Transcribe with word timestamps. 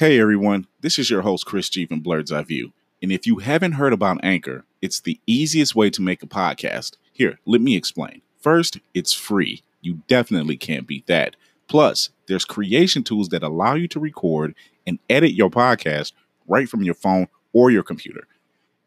Hey 0.00 0.18
everyone, 0.18 0.66
this 0.80 0.98
is 0.98 1.10
your 1.10 1.20
host 1.20 1.44
Chris 1.44 1.68
G 1.68 1.84
from 1.84 2.00
Blurred's 2.00 2.32
Eye 2.32 2.42
View. 2.42 2.72
And 3.02 3.12
if 3.12 3.26
you 3.26 3.36
haven't 3.36 3.72
heard 3.72 3.92
about 3.92 4.24
Anchor, 4.24 4.64
it's 4.80 4.98
the 4.98 5.20
easiest 5.26 5.76
way 5.76 5.90
to 5.90 6.00
make 6.00 6.22
a 6.22 6.26
podcast. 6.26 6.96
Here, 7.12 7.38
let 7.44 7.60
me 7.60 7.76
explain. 7.76 8.22
First, 8.38 8.78
it's 8.94 9.12
free. 9.12 9.62
You 9.82 10.00
definitely 10.08 10.56
can't 10.56 10.86
beat 10.86 11.06
that. 11.08 11.36
Plus, 11.68 12.08
there's 12.28 12.46
creation 12.46 13.02
tools 13.02 13.28
that 13.28 13.42
allow 13.42 13.74
you 13.74 13.88
to 13.88 14.00
record 14.00 14.54
and 14.86 14.98
edit 15.10 15.32
your 15.32 15.50
podcast 15.50 16.14
right 16.48 16.66
from 16.66 16.82
your 16.82 16.94
phone 16.94 17.28
or 17.52 17.70
your 17.70 17.82
computer. 17.82 18.26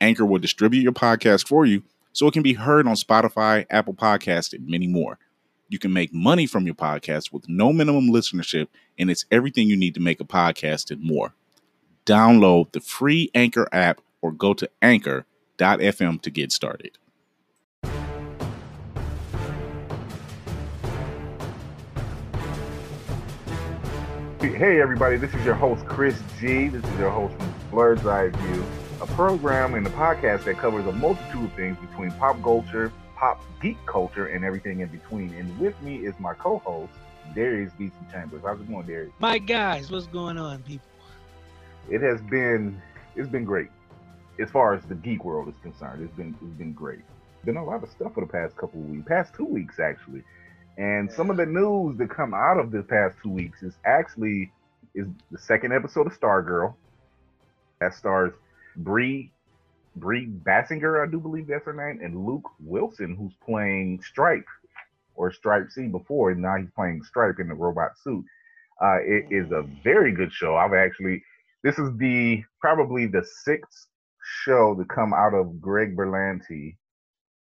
Anchor 0.02 0.26
will 0.26 0.40
distribute 0.40 0.82
your 0.82 0.94
podcast 0.94 1.48
for 1.48 1.64
you 1.64 1.84
so 2.12 2.26
it 2.26 2.34
can 2.34 2.42
be 2.42 2.54
heard 2.54 2.88
on 2.88 2.96
Spotify, 2.96 3.68
Apple 3.70 3.94
Podcasts, 3.94 4.52
and 4.52 4.68
many 4.68 4.88
more. 4.88 5.20
You 5.74 5.80
can 5.80 5.92
make 5.92 6.14
money 6.14 6.46
from 6.46 6.68
your 6.68 6.76
podcast 6.76 7.34
with 7.34 7.50
no 7.50 7.74
minimum 7.74 8.08
listenership, 8.10 8.68
and 9.00 9.10
it's 9.10 9.26
everything 9.32 9.68
you 9.68 9.76
need 9.76 9.96
to 9.96 10.00
make 10.00 10.22
a 10.22 10.24
podcast 10.24 10.92
and 10.92 11.02
more. 11.02 11.34
Download 12.06 12.72
the 12.74 12.80
free 12.80 13.32
Anchor 13.34 13.68
app 13.72 14.00
or 14.22 14.32
go 14.32 14.54
to 14.54 14.70
anchor.fm 14.84 16.22
to 16.22 16.30
get 16.30 16.52
started. 16.52 17.00
Hey, 24.42 24.80
everybody, 24.80 25.18
this 25.18 25.34
is 25.34 25.44
your 25.44 25.56
host, 25.56 25.88
Chris 25.88 26.22
G. 26.40 26.68
This 26.68 26.84
is 26.84 27.00
your 27.00 27.10
host 27.10 27.36
from 27.36 27.52
Blurred's 27.72 28.06
Eye 28.06 28.30
View, 28.30 28.64
a 29.02 29.08
program 29.08 29.74
and 29.74 29.88
a 29.88 29.90
podcast 29.90 30.44
that 30.44 30.60
covers 30.60 30.86
a 30.86 30.92
multitude 30.92 31.46
of 31.46 31.54
things 31.54 31.78
between 31.90 32.12
pop 32.12 32.40
culture, 32.44 32.94
pop 33.16 33.42
geek 33.62 33.78
culture, 33.86 34.28
and 34.28 34.44
everything 34.44 34.82
in 34.82 34.90
between. 34.90 35.34
And 35.34 35.58
with 35.60 35.80
me 35.82 35.98
is 35.98 36.14
my 36.20 36.34
co 36.34 36.60
host, 36.60 36.94
Darius 37.36 37.72
Beeson 37.74 38.06
Chambers. 38.12 38.42
How's 38.46 38.60
it 38.60 38.70
going, 38.70 38.86
Darius? 38.86 39.14
My 39.20 39.38
guys, 39.38 39.92
what's 39.92 40.08
going 40.08 40.38
on, 40.38 40.62
people? 40.64 40.88
It 41.90 42.02
has 42.02 42.22
been 42.22 42.82
it's 43.16 43.30
been 43.30 43.46
great. 43.46 43.70
As 44.40 44.50
far 44.50 44.74
as 44.74 44.84
the 44.86 44.96
geek 44.96 45.24
world 45.24 45.48
is 45.48 45.56
concerned, 45.62 46.04
it's 46.04 46.16
been 46.16 46.36
it's 46.42 46.58
been 46.58 46.74
great. 46.74 47.02
Been 47.46 47.58
a 47.58 47.64
lot 47.64 47.84
of 47.84 47.90
stuff 47.90 48.14
for 48.14 48.22
the 48.22 48.32
past 48.32 48.56
couple 48.56 48.80
of 48.80 48.88
weeks, 48.88 49.06
past 49.08 49.34
two 49.34 49.46
weeks 49.46 49.80
actually. 49.80 50.24
And 50.78 51.12
some 51.12 51.30
of 51.30 51.38
the 51.38 51.46
news 51.46 51.98
that 51.98 52.10
come 52.10 52.34
out 52.34 52.58
of 52.58 52.72
the 52.72 52.82
past 52.82 53.18
two 53.22 53.30
weeks 53.30 53.62
is 53.62 53.74
actually 53.86 54.52
is 54.96 55.08
the 55.32 55.38
second 55.38 55.74
episode 55.74 56.08
of 56.08 56.20
Stargirl. 56.20 56.74
That 57.80 57.94
stars 57.94 58.34
Brie 58.78 59.32
Brie 59.96 60.28
Bassinger, 60.28 61.06
I 61.06 61.10
do 61.10 61.20
believe 61.20 61.48
that's 61.48 61.66
her 61.66 61.74
name, 61.74 62.04
and 62.04 62.26
Luke 62.26 62.50
Wilson, 62.60 63.16
who's 63.16 63.34
playing 63.46 64.02
Stripe 64.02 64.48
or 65.16 65.32
Stripesy 65.32 65.92
before, 65.92 66.32
and 66.32 66.42
now 66.42 66.58
he's 66.58 66.72
playing 66.76 67.04
Stripe 67.04 67.40
in 67.40 67.48
the 67.48 67.54
robot 67.54 67.98
suit. 68.04 68.26
Uh, 68.82 68.98
it 69.02 69.26
is 69.30 69.52
a 69.52 69.64
very 69.84 70.12
good 70.12 70.32
show. 70.32 70.56
I've 70.56 70.74
actually 70.74 71.24
this 71.64 71.80
is 71.80 71.96
the 71.98 72.44
probably 72.60 73.06
the 73.08 73.24
sixth 73.44 73.88
show 74.44 74.76
to 74.76 74.86
come 74.86 75.14
out 75.14 75.34
of 75.34 75.62
Greg 75.62 75.96
Berlanti 75.96 76.76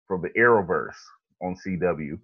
from 0.08 0.22
the 0.22 0.30
Arrowverse 0.30 0.98
on 1.40 1.56
CW. 1.56 2.18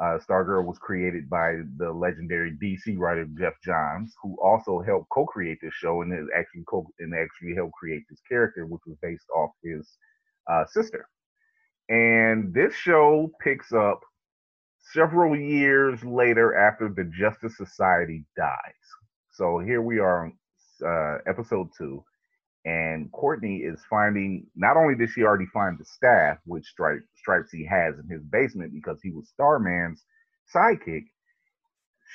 Uh, 0.00 0.18
Stargirl 0.18 0.64
was 0.64 0.78
created 0.78 1.28
by 1.28 1.58
the 1.76 1.92
legendary 1.92 2.52
DC 2.52 2.98
writer 2.98 3.26
Geoff 3.38 3.54
Johns, 3.64 4.14
who 4.22 4.36
also 4.42 4.80
helped 4.80 5.10
co-create 5.10 5.58
this 5.62 5.74
show 5.74 6.02
and 6.02 6.28
actually 6.36 6.64
co- 6.66 6.90
and 6.98 7.14
actually 7.14 7.54
helped 7.54 7.74
create 7.74 8.02
this 8.08 8.20
character, 8.28 8.66
which 8.66 8.80
was 8.86 8.96
based 9.02 9.28
off 9.36 9.50
his 9.62 9.88
uh, 10.50 10.64
sister. 10.66 11.08
And 11.88 12.54
this 12.54 12.74
show 12.74 13.30
picks 13.42 13.72
up 13.72 14.00
several 14.92 15.36
years 15.36 16.02
later 16.04 16.54
after 16.54 16.88
the 16.88 17.04
Justice 17.04 17.56
Society 17.56 18.24
dies. 18.36 18.86
So 19.32 19.58
here 19.58 19.82
we 19.82 19.98
are 19.98 20.24
on 20.26 20.32
uh, 20.86 21.18
episode 21.26 21.68
two, 21.76 22.02
and 22.64 23.10
Courtney 23.12 23.58
is 23.58 23.80
finding. 23.90 24.46
Not 24.56 24.76
only 24.76 24.94
did 24.94 25.10
she 25.10 25.22
already 25.22 25.46
find 25.46 25.78
the 25.78 25.84
staff, 25.84 26.38
which 26.44 26.66
Stripe 26.66 27.02
Stripes 27.22 27.52
he 27.52 27.64
has 27.64 27.94
in 27.98 28.08
his 28.08 28.22
basement 28.24 28.72
because 28.72 28.98
he 29.02 29.10
was 29.10 29.28
Starman's 29.28 30.04
sidekick. 30.54 31.04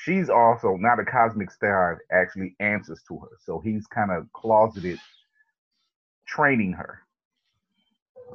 She's 0.03 0.29
also 0.29 0.75
not 0.77 0.99
a 0.99 1.05
cosmic 1.05 1.49
star. 1.49 2.01
Actually, 2.11 2.55
answers 2.59 3.01
to 3.07 3.17
her, 3.19 3.37
so 3.45 3.59
he's 3.63 3.87
kind 3.87 4.11
of 4.11 4.31
closeted, 4.33 4.99
training 6.27 6.73
her. 6.73 7.01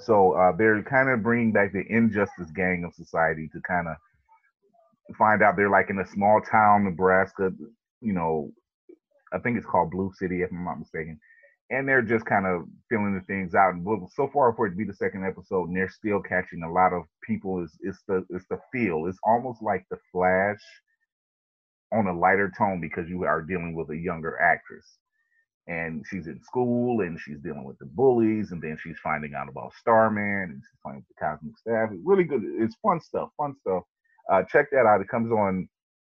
So 0.01 0.33
uh, 0.33 0.53
they're 0.57 0.83
kind 0.83 1.11
of 1.11 1.23
bringing 1.23 1.53
back 1.53 1.73
the 1.73 1.85
injustice 1.89 2.51
gang 2.55 2.85
of 2.85 2.95
society 2.95 3.49
to 3.53 3.61
kind 3.61 3.89
of 3.89 3.97
find 5.17 5.43
out 5.43 5.57
they're 5.57 5.71
like 5.71 5.91
in 5.91 5.99
a 5.99 6.07
small 6.07 6.41
town, 6.41 6.85
Nebraska. 6.85 7.53
You 8.01 8.13
know, 8.13 8.51
I 9.33 9.39
think 9.39 9.57
it's 9.57 9.67
called 9.67 9.91
Blue 9.91 10.11
City, 10.19 10.43
if 10.43 10.51
I'm 10.51 10.65
not 10.65 10.79
mistaken. 10.79 11.21
And 11.71 11.89
they're 11.89 12.03
just 12.03 12.27
kind 12.27 12.47
of 12.47 12.65
filling 12.91 13.15
the 13.15 13.25
things 13.27 13.55
out. 13.55 13.75
And 13.75 13.87
so 14.15 14.29
far 14.33 14.53
for 14.55 14.67
it 14.67 14.71
to 14.71 14.77
be 14.77 14.85
the 14.85 14.95
second 14.95 15.25
episode, 15.25 15.69
and 15.69 15.77
they're 15.77 15.89
still 15.89 16.21
catching 16.21 16.63
a 16.63 16.71
lot 16.71 16.93
of 16.93 17.05
people. 17.27 17.63
Is 17.63 17.73
it's 17.81 18.03
the 18.07 18.25
it's 18.31 18.45
the 18.51 18.59
feel. 18.71 19.07
It's 19.07 19.19
almost 19.25 19.63
like 19.63 19.87
the 19.91 19.97
Flash 20.13 20.61
on 21.93 22.07
a 22.07 22.19
lighter 22.19 22.53
tone 22.57 22.81
because 22.81 23.09
you 23.09 23.25
are 23.25 23.43
dealing 23.43 23.75
with 23.75 23.91
a 23.91 23.97
younger 23.97 24.39
actress. 24.41 24.87
And 25.69 26.05
she's 26.11 26.27
in 26.27 26.43
school 26.43 27.03
and 27.03 27.19
she's 27.21 27.39
dealing 27.39 27.65
with 27.65 27.79
the 27.79 27.87
bullies, 27.87 28.51
and 28.51 28.61
then 28.61 28.77
she's 28.83 28.99
finding 29.03 29.33
out 29.35 29.49
about 29.49 29.73
Starman 29.75 30.51
and 30.51 30.61
she's 30.61 30.79
playing 30.85 30.99
with 30.99 31.09
the 31.09 31.25
cosmic 31.25 31.57
staff. 31.57 31.91
It's 31.93 32.03
really 32.05 32.25
good. 32.25 32.43
It's 32.45 32.77
fun 32.83 33.01
stuff. 33.01 33.31
Fun 33.39 33.55
stuff. 33.61 33.85
Uh, 34.31 34.43
check 34.43 34.67
that 34.73 34.87
out. 34.87 35.01
It 35.01 35.09
comes 35.09 35.31
on 35.31 35.69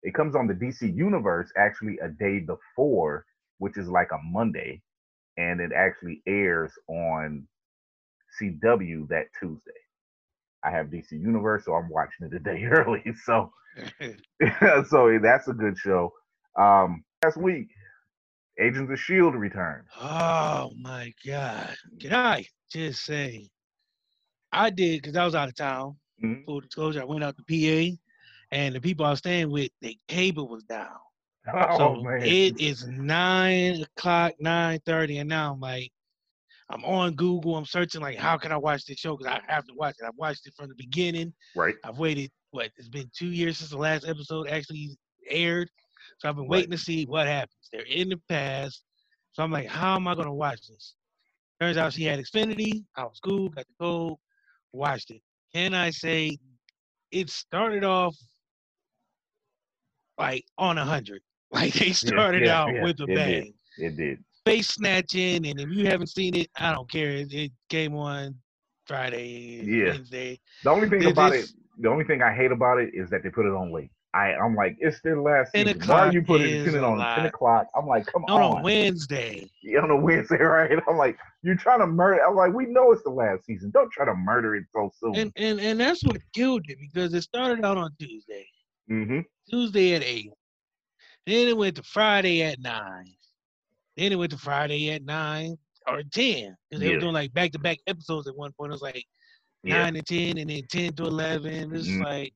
it 0.03 0.13
comes 0.13 0.35
on 0.35 0.47
the 0.47 0.53
DC 0.53 0.95
universe 0.95 1.51
actually 1.57 1.97
a 1.99 2.09
day 2.09 2.39
before, 2.39 3.25
which 3.57 3.77
is 3.77 3.87
like 3.87 4.11
a 4.11 4.19
Monday, 4.23 4.81
and 5.37 5.59
it 5.59 5.71
actually 5.73 6.21
airs 6.27 6.71
on 6.87 7.47
CW 8.41 9.07
that 9.09 9.27
Tuesday. 9.39 9.71
I 10.63 10.71
have 10.71 10.87
DC 10.87 11.11
Universe, 11.11 11.65
so 11.65 11.73
I'm 11.73 11.89
watching 11.89 12.27
it 12.27 12.33
a 12.33 12.39
day 12.39 12.63
early. 12.71 13.03
So, 13.23 13.51
so 14.87 15.19
that's 15.21 15.47
a 15.47 15.53
good 15.53 15.77
show. 15.77 16.13
Um, 16.57 17.03
last 17.23 17.37
week, 17.37 17.69
Agents 18.59 18.91
of 18.91 18.99
Shield 18.99 19.35
returned. 19.35 19.85
Oh 19.99 20.71
my 20.79 21.13
God! 21.25 21.75
Can 21.99 22.13
I 22.13 22.45
just 22.71 23.03
say, 23.03 23.49
I 24.51 24.69
did 24.69 25.01
because 25.01 25.17
I 25.17 25.25
was 25.25 25.35
out 25.35 25.49
of 25.49 25.55
town. 25.55 25.95
Mhm. 26.23 26.45
Full 26.45 26.61
disclosure, 26.61 27.01
I 27.01 27.05
went 27.05 27.23
out 27.23 27.35
to 27.37 27.43
PA, 27.43 27.97
and 28.51 28.75
the 28.75 28.79
people 28.81 29.05
I 29.05 29.09
was 29.09 29.19
staying 29.19 29.49
with, 29.49 29.71
the 29.81 29.97
cable 30.07 30.47
was 30.47 30.63
down. 30.63 30.95
Oh 31.53 31.77
so 31.77 31.95
man, 32.01 32.21
it 32.23 32.59
is 32.59 32.87
nine 32.87 33.81
o'clock, 33.81 34.33
nine 34.39 34.79
thirty, 34.85 35.17
and 35.17 35.27
now 35.29 35.51
I'm 35.53 35.59
like, 35.59 35.91
I'm 36.69 36.85
on 36.85 37.15
Google. 37.15 37.57
I'm 37.57 37.65
searching 37.65 38.01
like, 38.01 38.17
how 38.17 38.37
can 38.37 38.51
I 38.51 38.57
watch 38.57 38.85
this 38.85 38.97
show? 38.99 39.17
Because 39.17 39.33
I 39.33 39.51
have 39.51 39.65
to 39.65 39.73
watch 39.75 39.95
it. 39.99 40.05
I've 40.05 40.15
watched 40.15 40.47
it 40.47 40.53
from 40.55 40.69
the 40.69 40.75
beginning. 40.75 41.33
right? 41.55 41.75
I've 41.83 41.99
waited. 41.99 42.31
What? 42.51 42.71
It's 42.77 42.87
been 42.87 43.09
two 43.13 43.27
years 43.27 43.57
since 43.57 43.71
the 43.71 43.77
last 43.77 44.07
episode 44.07 44.47
actually 44.47 44.97
aired. 45.29 45.69
So 46.19 46.29
I've 46.29 46.35
been 46.35 46.43
Right. 46.45 46.49
waiting 46.51 46.71
to 46.71 46.77
see 46.77 47.05
what 47.05 47.27
happens. 47.27 47.69
They're 47.71 47.81
in 47.81 48.09
the 48.09 48.17
past. 48.29 48.83
So 49.33 49.43
I'm 49.43 49.51
like, 49.51 49.67
how 49.67 49.95
am 49.95 50.07
I 50.07 50.15
gonna 50.15 50.33
watch 50.33 50.67
this? 50.67 50.95
Turns 51.59 51.77
out 51.77 51.93
she 51.93 52.03
had 52.03 52.19
Xfinity. 52.19 52.85
I 52.95 53.03
was 53.03 53.19
cool, 53.19 53.49
got 53.49 53.65
the 53.67 53.73
code, 53.79 54.15
watched 54.71 55.11
it. 55.11 55.21
Can 55.53 55.73
I 55.73 55.89
say 55.89 56.37
it 57.11 57.29
started 57.29 57.83
off 57.83 58.15
like 60.17 60.45
on 60.57 60.77
a 60.77 60.85
hundred? 60.85 61.21
Like 61.53 61.73
they 61.73 61.91
started 61.91 62.43
yeah, 62.45 62.61
out 62.61 62.73
with 62.81 62.99
a 62.99 63.03
it 63.03 63.07
did. 63.07 63.15
bang. 63.15 63.53
It 63.77 63.95
did. 63.97 64.23
Face 64.45 64.69
snatching, 64.69 65.45
and 65.47 65.59
if 65.59 65.69
you 65.69 65.85
haven't 65.87 66.07
seen 66.07 66.35
it, 66.35 66.49
I 66.57 66.73
don't 66.73 66.89
care. 66.91 67.11
It, 67.11 67.31
it 67.31 67.51
came 67.69 67.95
on 67.95 68.35
Friday, 68.87 69.61
Yeah. 69.63 69.91
Wednesday. 69.91 70.39
The 70.63 70.69
only 70.71 70.89
thing 70.89 71.05
about 71.05 71.31
just- 71.33 71.51
it, 71.53 71.55
the 71.79 71.89
only 71.89 72.05
thing 72.05 72.21
I 72.21 72.33
hate 72.33 72.51
about 72.51 72.79
it 72.79 72.91
is 72.93 73.09
that 73.11 73.23
they 73.23 73.29
put 73.29 73.45
it 73.45 73.53
on 73.53 73.71
late. 73.71 73.89
I, 74.15 74.33
I'm 74.35 74.53
like, 74.55 74.77
it's 74.79 75.01
their 75.01 75.19
last 75.19 75.53
10 75.55 75.65
season. 75.65 75.89
Why 75.89 75.99
are 76.07 76.11
you 76.11 76.21
putting 76.21 76.45
is 76.47 76.75
it 76.75 76.83
on. 76.83 76.99
10 77.15 77.25
o'clock? 77.25 77.65
I'm 77.75 77.87
like, 77.87 78.05
come 78.05 78.23
No, 78.27 78.35
on. 78.35 78.57
no, 78.57 78.61
Wednesday. 78.63 79.49
Yeah, 79.63 79.79
on 79.79 79.89
a 79.89 79.95
Wednesday, 79.95 80.37
right? 80.43 80.69
I'm 80.87 80.97
like, 80.97 81.17
you're 81.41 81.55
trying 81.55 81.79
to 81.79 81.87
murder. 81.87 82.21
I'm 82.23 82.35
like, 82.35 82.53
we 82.53 82.67
know 82.67 82.91
it's 82.91 83.01
the 83.01 83.09
last 83.09 83.45
season. 83.45 83.71
Don't 83.71 83.91
try 83.91 84.05
to 84.05 84.13
murder 84.13 84.55
it 84.55 84.65
so 84.71 84.91
soon. 84.99 85.15
And 85.15 85.31
and 85.35 85.59
and 85.59 85.79
that's 85.79 86.03
what 86.03 86.17
killed 86.35 86.63
it 86.67 86.77
because 86.79 87.11
it 87.15 87.23
started 87.23 87.65
out 87.65 87.77
on 87.77 87.89
Tuesday. 87.99 88.45
mm-hmm. 88.89 89.21
Tuesday 89.49 89.95
at 89.95 90.03
eight. 90.03 90.29
Then 91.25 91.47
it 91.47 91.57
went 91.57 91.75
to 91.77 91.83
Friday 91.83 92.41
at 92.43 92.59
nine. 92.59 93.13
Then 93.97 94.11
it 94.11 94.15
went 94.15 94.31
to 94.31 94.37
Friday 94.37 94.91
at 94.91 95.03
nine 95.03 95.57
or 95.87 96.01
ten. 96.11 96.55
Because 96.69 96.81
they 96.81 96.87
Yeah. 96.89 96.93
were 96.95 96.99
doing 96.99 97.13
like 97.13 97.33
back 97.33 97.51
to 97.51 97.59
back 97.59 97.79
episodes 97.87 98.27
at 98.27 98.35
one 98.35 98.51
point. 98.53 98.71
It 98.71 98.73
was 98.75 98.81
like 98.81 99.05
Yeah. 99.63 99.83
nine 99.83 99.93
to 99.95 100.01
ten 100.01 100.37
and 100.37 100.49
then 100.49 100.63
ten 100.69 100.93
to 100.95 101.03
eleven. 101.03 101.73
It's 101.75 101.87
Mhm. 101.87 102.03
like 102.03 102.33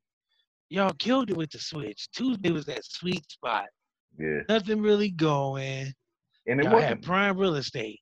y'all 0.70 0.94
killed 0.94 1.30
it 1.32 1.38
with 1.38 1.50
the 1.52 1.60
switch. 1.60 2.10
Tuesday 2.12 2.52
was 2.52 2.66
that 2.66 2.86
sweet 2.86 3.30
spot. 3.30 3.68
Yeah. 4.18 4.42
Nothing 4.50 4.82
really 4.82 5.10
going. 5.12 5.94
And 6.48 6.60
it 6.62 6.66
Y'all 6.66 6.80
had 6.80 7.02
prime 7.04 7.38
real 7.38 7.56
estate. 7.56 8.02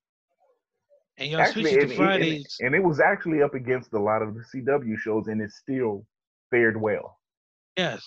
And 1.18 1.32
y'all 1.32 1.42
actually, 1.42 1.64
switched 1.72 1.78
it 1.78 1.82
and, 1.84 1.90
to 1.92 1.96
and- 1.96 2.06
Fridays. 2.06 2.58
and 2.60 2.76
it 2.76 2.84
was 2.84 3.00
actually 3.00 3.42
up 3.42 3.54
against 3.54 3.94
a 3.94 4.00
lot 4.00 4.22
of 4.22 4.36
the 4.36 4.44
CW 4.44 4.98
shows, 4.98 5.28
and 5.30 5.42
it 5.42 5.52
still 5.52 6.06
fared 6.52 6.80
well. 6.80 7.20
Yes. 7.78 8.04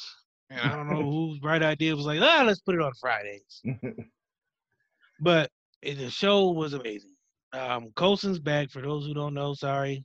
And 0.50 0.60
I 0.60 0.74
don't 0.76 0.88
know 0.88 1.02
whose 1.02 1.38
bright 1.40 1.62
idea 1.62 1.94
was 1.94 2.06
like, 2.06 2.20
ah, 2.22 2.42
let's 2.46 2.60
put 2.60 2.74
it 2.74 2.80
on 2.80 2.92
Fridays. 3.00 3.62
But 5.20 5.50
And 5.82 5.98
the 5.98 6.10
show 6.10 6.50
was 6.50 6.74
amazing. 6.74 7.14
Um, 7.52 7.90
Coulson's 7.96 8.38
back. 8.38 8.70
For 8.70 8.80
those 8.82 9.06
who 9.06 9.14
don't 9.14 9.34
know, 9.34 9.54
sorry. 9.54 10.04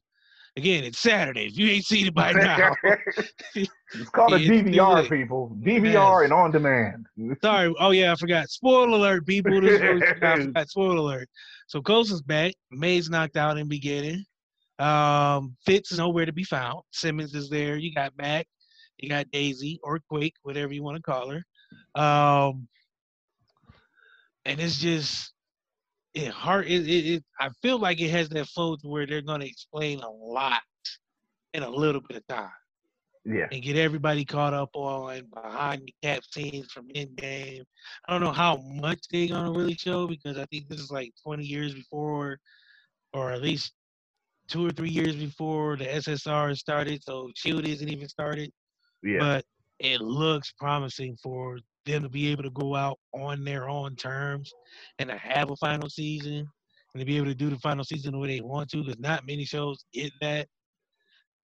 Again, 0.56 0.84
it's 0.84 1.00
Saturday. 1.00 1.46
If 1.48 1.58
you 1.58 1.68
ain't 1.68 1.86
seen 1.86 2.08
it 2.08 2.14
by 2.16 2.32
now, 2.34 2.72
it's 3.56 4.10
called 4.12 4.34
a 4.34 4.36
It's 4.38 4.46
DVR, 4.48 5.02
good. 5.02 5.10
people. 5.10 5.56
DVR 5.62 5.84
Yes. 6.22 6.24
and 6.26 6.34
on 6.34 6.52
demand. 6.52 7.06
sorry. 7.42 7.74
Oh 7.80 7.92
yeah, 7.92 8.12
I 8.12 8.16
forgot. 8.16 8.50
Spoiler 8.50 8.90
alert, 8.90 9.26
people. 9.26 9.62
This 9.62 9.74
is 9.74 9.82
what 9.82 9.96
we 9.96 10.02
forgot. 10.02 10.40
I 10.40 10.44
forgot. 10.46 10.70
Spoiler 10.70 10.96
alert. 10.98 11.30
So 11.68 11.82
Coulson's 11.82 12.22
back. 12.22 12.54
May's 12.72 13.10
knocked 13.10 13.38
out 13.38 13.58
in 13.58 13.68
beginning. 13.68 14.24
Um, 14.80 15.56
Fitz 15.66 15.92
is 15.92 15.98
nowhere 16.00 16.26
to 16.26 16.34
be 16.34 16.44
found. 16.44 16.82
Simmons 16.92 17.34
is 17.36 17.50
there. 17.50 17.78
You 17.78 17.94
got 17.94 18.14
Mac. 18.18 18.48
You 18.98 19.10
got 19.10 19.32
Daisy 19.32 19.80
or 19.84 20.00
Quake, 20.10 20.36
whatever 20.44 20.74
you 20.74 20.84
want 20.84 20.98
to 20.98 21.04
call 21.04 21.30
her. 21.30 21.44
Um, 22.02 22.68
and 24.46 24.60
it's 24.60 24.78
just 24.80 25.34
it 26.14 26.30
hard. 26.30 26.68
It, 26.68 26.88
it, 26.88 27.06
it 27.16 27.24
I 27.40 27.50
feel 27.62 27.80
like 27.80 28.00
it 28.02 28.10
has 28.10 28.30
that 28.30 28.48
flow 28.48 28.76
to 28.76 28.88
where 28.88 29.06
they're 29.06 29.22
going 29.22 29.42
to 29.42 29.48
explain 29.48 30.00
a 30.00 30.10
lot 30.10 30.62
in 31.54 31.64
a 31.64 31.70
little 31.70 32.02
bit 32.02 32.18
of 32.18 32.28
time 32.28 32.50
Yeah. 33.26 33.48
and 33.52 33.62
get 33.62 33.78
everybody 33.78 34.26
caught 34.26 34.54
up 34.54 34.70
on 34.74 35.24
behind 35.34 35.84
the 35.86 35.94
cap 36.02 36.24
scenes 36.32 36.72
from 36.72 36.90
in 36.94 37.14
game. 37.16 37.64
I 38.08 38.12
don't 38.14 38.22
know 38.24 38.32
how 38.32 38.58
much 38.58 39.00
they're 39.12 39.28
gonna 39.28 39.52
really 39.52 39.76
show 39.76 40.08
because 40.08 40.38
I 40.38 40.46
think 40.46 40.68
this 40.68 40.80
is 40.80 40.92
like 40.92 41.12
20 41.24 41.44
years 41.44 41.74
before, 41.74 42.40
or 43.14 43.32
at 43.32 43.42
least 43.42 43.74
two 44.48 44.66
or 44.66 44.72
three 44.72 44.90
years 44.90 45.16
before 45.16 45.78
the 45.78 45.86
SSR 45.86 46.56
started. 46.58 47.04
So 47.04 47.30
Shield 47.36 47.66
isn't 47.68 47.90
even 47.90 48.08
started, 48.10 48.52
Yeah. 49.04 49.20
but 49.20 49.46
it 49.80 50.02
looks 50.02 50.54
promising 50.58 51.18
for 51.22 51.60
them 51.86 52.04
to 52.04 52.10
be 52.10 52.32
able 52.32 52.44
to 52.44 52.50
go 52.52 52.76
out 52.76 52.98
on 53.14 53.44
their 53.44 53.68
own 53.70 53.96
terms 53.96 54.52
and 55.00 55.10
to 55.10 55.18
have 55.18 55.52
a 55.52 55.56
final 55.58 55.90
season 55.90 56.48
and 56.94 57.00
to 57.00 57.06
be 57.06 57.18
able 57.18 57.26
to 57.28 57.36
do 57.36 57.50
the 57.50 57.60
final 57.60 57.84
season 57.84 58.14
the 58.14 58.18
way 58.18 58.28
they 58.28 58.42
want 58.42 58.70
to. 58.70 58.78
Because 58.78 59.00
not 59.00 59.28
many 59.28 59.44
shows 59.44 59.84
get 59.94 60.14
that 60.22 60.48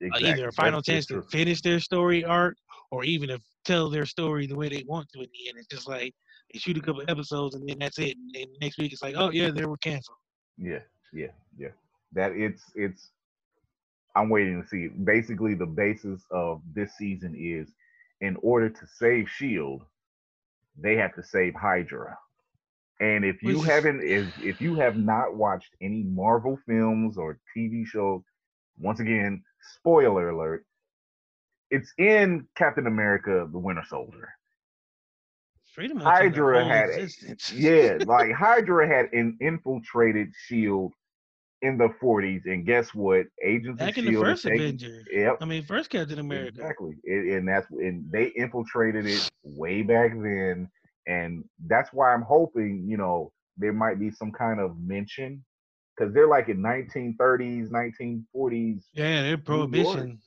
uh, 0.01 0.17
either 0.21 0.47
a 0.47 0.51
final 0.53 0.79
That's- 0.81 0.85
chance 0.85 1.07
that's 1.07 1.25
to 1.25 1.38
finish 1.38 1.61
their 1.61 1.79
story 1.79 2.23
arc 2.23 2.56
or 2.91 3.03
even 3.03 3.29
to 3.29 3.39
tell 3.65 3.89
their 3.89 4.06
story 4.06 4.47
the 4.47 4.56
way 4.56 4.69
they 4.69 4.83
want 4.88 5.09
to 5.13 5.19
in 5.19 5.27
the 5.33 5.50
end. 5.50 5.57
It's 5.57 5.67
just 5.67 5.89
like 5.89 6.13
they 6.53 6.59
shoot 6.59 6.77
a 6.77 6.81
couple 6.81 7.03
episodes 7.09 7.56
and 7.56 7.67
then 7.67 7.77
that's 7.79 8.00
it. 8.00 8.15
And 8.15 8.31
then 8.33 8.45
next 8.61 8.77
week 8.77 8.94
it's 8.94 9.03
like, 9.03 9.15
oh 9.17 9.31
yeah, 9.31 9.51
they 9.51 9.65
were 9.65 9.77
canceled. 9.77 10.17
Yeah, 10.57 10.79
yeah, 11.13 11.27
yeah. 11.57 11.69
That 12.13 12.31
it's 12.31 12.63
it's. 12.75 13.11
I'm 14.19 14.30
waiting 14.30 14.62
to 14.62 14.68
see. 14.68 14.88
Basically, 14.88 15.54
the 15.54 15.66
basis 15.66 16.21
of 16.31 16.62
this 16.74 16.94
season 16.98 17.36
is, 17.38 17.71
in 18.21 18.36
order 18.42 18.69
to 18.69 18.88
save 18.98 19.30
Shield, 19.30 19.86
they 20.77 20.95
have 20.98 21.16
to 21.16 21.24
save 21.24 21.54
Hydra. 21.56 22.18
And 23.00 23.24
if 23.24 23.42
you 23.42 23.60
Which- 23.60 23.68
haven't, 23.68 24.04
if 24.04 24.38
if 24.44 24.60
you 24.60 24.75
have 24.75 24.98
not 24.98 25.36
watched 25.36 25.74
any 25.81 26.04
Marvel 26.04 26.60
films 26.68 27.18
or 27.18 27.39
TV 27.56 27.86
shows, 27.86 28.21
once 28.77 29.00
again, 29.00 29.42
spoiler 29.75 30.30
alert, 30.30 30.66
it's 31.71 31.94
in 31.98 32.48
Captain 32.56 32.88
America: 32.88 33.48
The 33.51 33.60
Winter 33.60 33.83
Soldier. 33.88 34.30
Pretty 35.75 35.94
much 35.94 36.01
in 36.01 36.04
the 36.04 36.10
Hydra 36.12 36.66
had 36.66 36.89
existence. 36.89 37.54
yeah, 37.54 38.00
like 38.06 38.31
Hydra 38.33 38.86
had 38.88 39.13
in, 39.13 39.38
infiltrated 39.39 40.33
Shield 40.48 40.94
in 41.61 41.77
the 41.77 41.89
40s, 42.01 42.45
and 42.45 42.65
guess 42.65 42.94
what? 42.94 43.25
Agents 43.44 43.77
Back 43.79 43.97
of 43.97 44.06
in 44.06 44.13
the 44.13 44.19
first 44.19 44.45
are 44.45 44.50
taking- 44.50 44.65
Avenger. 44.65 45.03
Yep, 45.11 45.38
I 45.41 45.45
mean, 45.45 45.63
first 45.63 45.89
Captain 45.89 46.19
America. 46.19 46.50
exactly, 46.50 46.95
It- 47.03 47.33
and 47.38 47.47
that's 47.47 47.69
and 47.71 48.09
they 48.11 48.27
infiltrated 48.35 49.06
it 49.06 49.29
way 49.44 49.81
back 49.81 50.11
then, 50.13 50.69
and 51.07 51.44
that's 51.67 51.91
why 51.91 52.13
I'm 52.13 52.21
hoping 52.21 52.85
you 52.88 52.97
know 52.97 53.31
there 53.57 53.73
might 53.73 54.00
be 54.00 54.09
some 54.09 54.31
kind 54.31 54.59
of 54.59 54.79
mention 54.79 55.44
because 55.97 56.13
they're 56.13 56.27
like 56.27 56.47
in 56.47 56.61
1930s, 56.61 57.69
1940s. 57.71 58.85
Yeah, 58.94 59.23
they're 59.23 59.38
prohibition. 59.38 60.19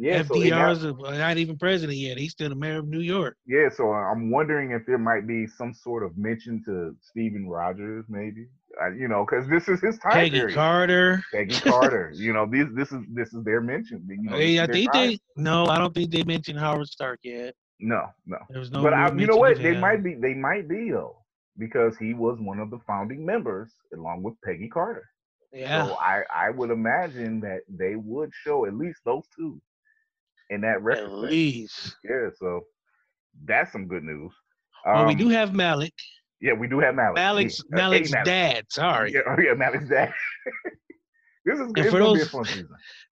Yeah, 0.00 0.22
so 0.22 0.34
and 0.34 0.44
FDR 0.44 0.74
that- 0.74 0.86
is 1.14 1.18
not 1.18 1.36
even 1.38 1.58
president 1.58 1.98
yet. 1.98 2.18
He's 2.18 2.30
still 2.32 2.48
the 2.48 2.54
mayor 2.54 2.78
of 2.78 2.88
New 2.88 3.00
York. 3.00 3.36
Yeah, 3.46 3.68
so 3.68 3.90
I'm 3.92 4.30
wondering 4.30 4.70
if 4.70 4.86
there 4.86 4.98
might 4.98 5.26
be 5.26 5.46
some 5.46 5.74
sort 5.74 6.04
of 6.04 6.16
mention 6.16 6.62
to 6.66 6.94
Stephen 7.00 7.48
Rogers, 7.48 8.04
maybe. 8.08 8.46
Uh, 8.80 8.90
you 8.92 9.08
know, 9.08 9.26
because 9.28 9.48
this 9.48 9.66
is 9.68 9.80
his 9.80 9.98
time 9.98 10.12
Peggy 10.12 10.38
period. 10.38 10.54
Carter. 10.54 11.20
Peggy 11.32 11.58
Carter. 11.70 12.12
You 12.14 12.32
know, 12.32 12.46
this 12.46 12.68
this 12.74 12.92
is 12.92 13.00
this 13.12 13.32
is 13.34 13.42
their 13.42 13.60
mention. 13.60 14.06
You 14.08 14.22
know, 14.30 14.36
Hey, 14.36 14.60
I 14.60 14.66
think 14.66 14.92
time. 14.92 15.08
they 15.08 15.18
no, 15.36 15.66
I 15.66 15.78
don't 15.78 15.92
think 15.92 16.12
they 16.12 16.22
mentioned 16.22 16.60
Howard 16.60 16.86
Stark 16.86 17.18
yet. 17.24 17.54
No, 17.80 18.06
no. 18.26 18.38
There 18.50 18.60
was 18.60 18.70
no. 18.70 18.82
but 18.82 18.92
I, 18.94 19.12
you 19.14 19.26
know 19.26 19.36
what? 19.36 19.56
They 19.58 19.76
might 19.76 20.04
be. 20.04 20.14
They 20.14 20.34
might 20.34 20.68
be 20.68 20.90
though, 20.90 21.16
because 21.56 21.96
he 21.96 22.14
was 22.14 22.38
one 22.40 22.60
of 22.60 22.70
the 22.70 22.78
founding 22.86 23.24
members, 23.26 23.72
along 23.94 24.22
with 24.22 24.34
Peggy 24.44 24.68
Carter. 24.68 25.08
Yeah. 25.52 25.86
So 25.86 25.94
I 25.94 26.22
I 26.32 26.50
would 26.50 26.70
imagine 26.70 27.40
that 27.40 27.60
they 27.68 27.96
would 27.96 28.30
show 28.44 28.66
at 28.66 28.74
least 28.74 29.00
those 29.04 29.24
two 29.36 29.60
in 30.50 30.60
that 30.62 30.76
At 30.98 31.12
least. 31.12 31.96
Yeah. 32.04 32.28
So 32.38 32.62
that's 33.44 33.72
some 33.72 33.86
good 33.86 34.02
news. 34.04 34.32
Well, 34.84 35.06
we 35.06 35.12
Um, 35.12 35.18
do 35.18 35.28
have 35.28 35.50
Malick. 35.50 35.92
Yeah, 36.40 36.52
we 36.52 36.68
do 36.68 36.78
have 36.80 36.94
Malick. 36.94 37.16
Malick's 37.16 37.62
Yeah, 37.72 37.86
uh, 37.86 37.90
hey, 37.90 38.00
Malick's 38.00 38.24
dad. 38.24 38.64
Sorry. 38.70 39.12
Yeah, 39.12 39.20
oh 39.26 39.40
yeah, 39.40 39.54
Malick's 39.54 39.88
dad. 39.88 40.12
this 41.44 41.58
is 41.58 41.72
it's 41.76 41.90
for 41.90 41.98
gonna 41.98 42.14
be 42.14 42.20
a 42.20 42.24
those-. 42.24 42.64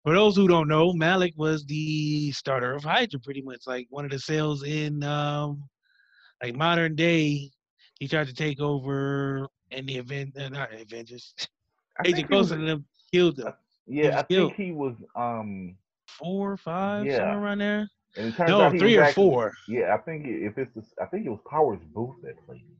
For 0.04 0.14
those 0.14 0.36
who 0.36 0.46
don't 0.46 0.68
know, 0.68 0.92
Malick 0.92 1.36
was 1.36 1.64
the 1.66 2.30
starter 2.32 2.72
of 2.74 2.84
Hydra, 2.84 3.18
pretty 3.20 3.42
much 3.42 3.66
like 3.66 3.86
one 3.90 4.04
of 4.04 4.10
the 4.12 4.18
cells 4.18 4.62
in 4.62 5.02
um 5.02 5.62
like 6.42 6.54
modern 6.54 6.94
day. 6.94 7.50
He 7.98 8.06
tried 8.06 8.28
to 8.28 8.34
take 8.34 8.60
over 8.60 9.48
in 9.70 9.86
the 9.86 9.96
event, 9.96 10.36
uh, 10.38 10.48
not 10.50 10.72
Avengers. 10.72 11.34
I 11.98 12.08
Agent 12.08 12.30
Coulson 12.30 12.60
and 12.60 12.68
them 12.68 12.86
killed 13.12 13.36
them. 13.36 13.54
Yeah, 13.86 14.08
was 14.08 14.14
I 14.16 14.22
killed. 14.24 14.50
think 14.54 14.66
he 14.68 14.72
was. 14.72 14.94
Um, 15.16 15.76
Four, 16.18 16.56
five, 16.56 17.06
Yeah. 17.06 17.16
somewhere 17.18 17.38
around 17.38 17.58
there. 17.58 17.88
and 18.16 18.28
it 18.28 18.34
turns 18.36 18.48
No, 18.50 18.70
three 18.70 18.96
or 18.96 19.02
actually- 19.02 19.24
four. 19.30 19.52
Yeah, 19.68 19.94
I 19.94 19.98
think 19.98 20.24
if 20.26 20.56
it's, 20.56 20.72
the, 20.74 20.82
I 21.02 21.06
think 21.06 21.26
it 21.26 21.30
was 21.30 21.40
Powers 21.50 21.80
Boothe 21.94 22.22
that 22.22 22.36
played 22.46 22.60
him. 22.62 22.76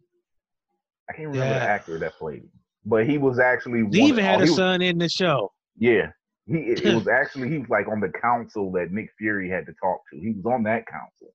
I 1.11 1.13
can't 1.13 1.29
remember 1.29 1.55
the 1.55 1.61
actor 1.61 1.99
that 1.99 2.15
played 2.15 2.43
him, 2.45 2.51
but 2.87 3.07
he 3.07 3.19
was 3.19 3.39
actually. 3.39 3.81
He 3.81 3.85
one- 3.85 3.95
even 4.11 4.25
oh, 4.25 4.29
had 4.29 4.41
a 4.41 4.45
he 4.45 4.51
was- 4.51 4.57
son 4.57 4.81
in 4.83 4.97
the 4.99 5.09
show. 5.09 5.53
Yeah, 5.77 6.11
he 6.47 6.59
it 6.59 6.85
was 6.95 7.07
actually 7.09 7.51
he 7.51 7.59
was 7.59 7.69
like 7.69 7.87
on 7.89 8.01
the 8.01 8.09
council 8.09 8.73
that 8.73 8.93
Nick 8.93 9.11
Fury 9.19 9.49
had 9.51 9.67
to 9.67 9.73
talk 9.75 10.01
to. 10.13 10.19
He 10.19 10.31
was 10.33 10.47
on 10.47 10.63
that 10.63 10.87
council, 10.87 11.29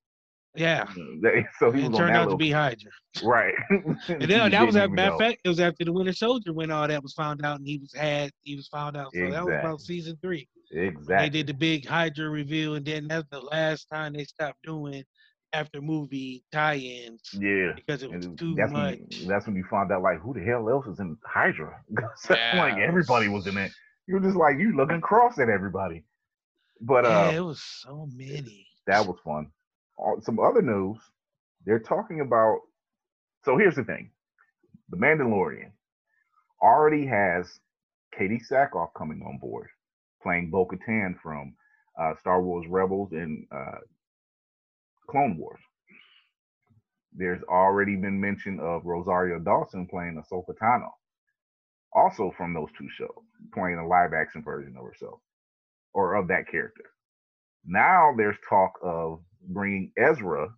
Yeah. 0.56 0.86
so 1.60 1.72
he 1.72 1.86
It 1.86 1.94
turned 1.94 2.16
out 2.16 2.26
little, 2.26 2.32
to 2.32 2.38
be 2.38 2.52
Hydra. 2.52 2.92
right. 3.24 3.54
And 4.10 4.22
then 4.24 4.52
that 4.52 4.66
was 4.66 4.76
a 4.76 4.88
matter 4.90 5.14
of 5.14 5.20
fact, 5.20 5.40
it 5.46 5.50
was 5.50 5.60
after 5.60 5.86
the 5.86 5.94
Winter 5.94 6.14
Soldier 6.14 6.52
when 6.54 6.72
all 6.72 6.88
that 6.88 7.02
was 7.02 7.14
found 7.14 7.46
out 7.46 7.60
and 7.60 7.68
he 7.68 7.78
was 7.78 7.94
had 7.94 8.32
he 8.42 8.56
was 8.56 8.68
found 8.68 8.98
out. 8.98 9.14
So 9.14 9.30
that 9.32 9.46
was 9.46 9.54
about 9.54 9.82
season 9.82 10.18
three. 10.22 10.48
exactly. 10.72 11.16
They 11.16 11.30
did 11.30 11.48
the 11.48 11.54
big 11.54 11.86
Hydra 11.88 12.30
reveal, 12.30 12.76
and 12.76 12.86
then 12.86 13.08
that's 13.08 13.28
the 13.32 13.40
last 13.40 13.88
time 13.92 14.14
they 14.14 14.26
stopped 14.26 14.62
doing 14.64 15.04
after 15.54 15.82
movie 15.82 16.44
tie-ins 16.54 17.22
Yeah. 17.34 17.74
because 17.76 18.04
it 18.04 18.10
was 18.12 18.26
And 18.26 18.40
too 18.40 18.56
that's 18.56 18.72
much. 18.72 19.00
when 19.20 19.28
that's 19.28 19.48
when 19.48 19.56
you 19.58 19.66
found 19.70 19.92
out 19.92 20.02
like 20.02 20.20
who 20.22 20.34
the 20.34 20.40
hell 20.42 20.70
else 20.70 20.86
is 20.88 21.00
in 21.00 21.18
Hydra? 21.26 21.74
'Cause 21.98 22.30
like 22.56 22.78
everybody 22.78 23.28
was 23.28 23.48
in 23.48 23.58
it. 23.58 23.72
You 24.08 24.16
were 24.16 24.22
just 24.22 24.36
like 24.38 24.58
you 24.58 24.76
looking 24.76 25.02
cross 25.02 25.40
at 25.40 25.50
everybody. 25.50 26.04
But 26.82 27.04
yeah, 27.06 27.28
uh 27.28 27.32
it 27.32 27.40
was 27.42 27.62
so 27.62 28.08
many. 28.14 28.66
that 28.88 29.06
was 29.06 29.18
fun. 29.26 29.48
Uh, 30.06 30.22
Some 30.22 30.40
other 30.40 30.62
news, 30.62 30.98
they're 31.66 31.80
talking 31.80 32.22
about 32.22 32.60
so 33.46 33.58
here's 33.58 33.76
the 33.76 33.84
thing. 33.84 34.12
The 34.90 34.98
Mandalorian 34.98 35.72
already 36.62 37.06
has 37.08 37.48
Katee 38.18 38.42
Sackhoff 38.52 38.90
coming 38.98 39.22
on 39.28 39.38
board, 39.40 39.70
playing 40.24 40.52
Bo 40.52 40.68
Katan 40.68 41.16
from 41.22 41.56
uh, 42.00 42.14
Star 42.20 42.42
Wars 42.42 42.68
Rebels 42.70 43.12
and 43.14 43.46
uh, 43.56 43.80
Clone 45.10 45.38
Wars. 45.38 45.60
There's 47.14 47.44
already 47.44 47.96
been 47.96 48.20
mention 48.22 48.60
of 48.60 48.86
Rosario 48.86 49.40
Dawson 49.40 49.88
playing 49.88 50.22
Ahsoka 50.22 50.56
Tano, 50.62 50.90
also 51.94 52.34
from 52.38 52.54
those 52.54 52.70
two 52.78 52.88
shows, 52.98 53.24
playing 53.54 53.78
a 53.80 53.88
live 53.88 54.14
action 54.14 54.44
version 54.44 54.76
of 54.78 54.86
herself 54.86 55.20
or 55.94 56.16
of 56.16 56.28
that 56.30 56.48
character. 56.50 56.86
Now 57.66 58.14
there's 58.18 58.38
talk 58.50 58.74
of 58.84 59.22
bringing 59.48 59.92
Ezra 59.98 60.50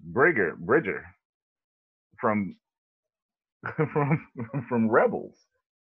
Bridger, 0.00 0.56
Bridger 0.58 1.04
from 2.20 2.56
from 3.92 4.26
from 4.68 4.88
Rebels 4.88 5.36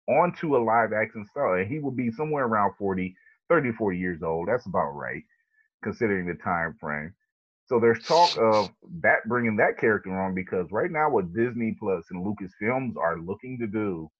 onto 0.08 0.56
a 0.56 0.62
live 0.64 0.92
action 0.92 1.26
star. 1.30 1.58
And 1.58 1.70
he 1.70 1.78
will 1.78 1.90
be 1.92 2.10
somewhere 2.10 2.44
around 2.44 2.74
40, 2.78 3.14
30, 3.48 3.72
40 3.72 3.98
years 3.98 4.22
old. 4.22 4.48
That's 4.48 4.66
about 4.66 4.90
right, 4.90 5.22
considering 5.82 6.26
the 6.26 6.34
time 6.42 6.76
frame. 6.80 7.14
So 7.66 7.80
there's 7.80 8.04
talk 8.04 8.36
of 8.38 8.70
that 9.00 9.26
bringing 9.26 9.56
that 9.56 9.78
character 9.78 10.18
on 10.20 10.34
because 10.34 10.66
right 10.70 10.90
now 10.90 11.10
what 11.10 11.32
Disney 11.32 11.76
Plus 11.78 12.04
and 12.10 12.24
Lucasfilms 12.24 12.96
are 12.96 13.18
looking 13.18 13.58
to 13.60 13.66
do 13.66 14.10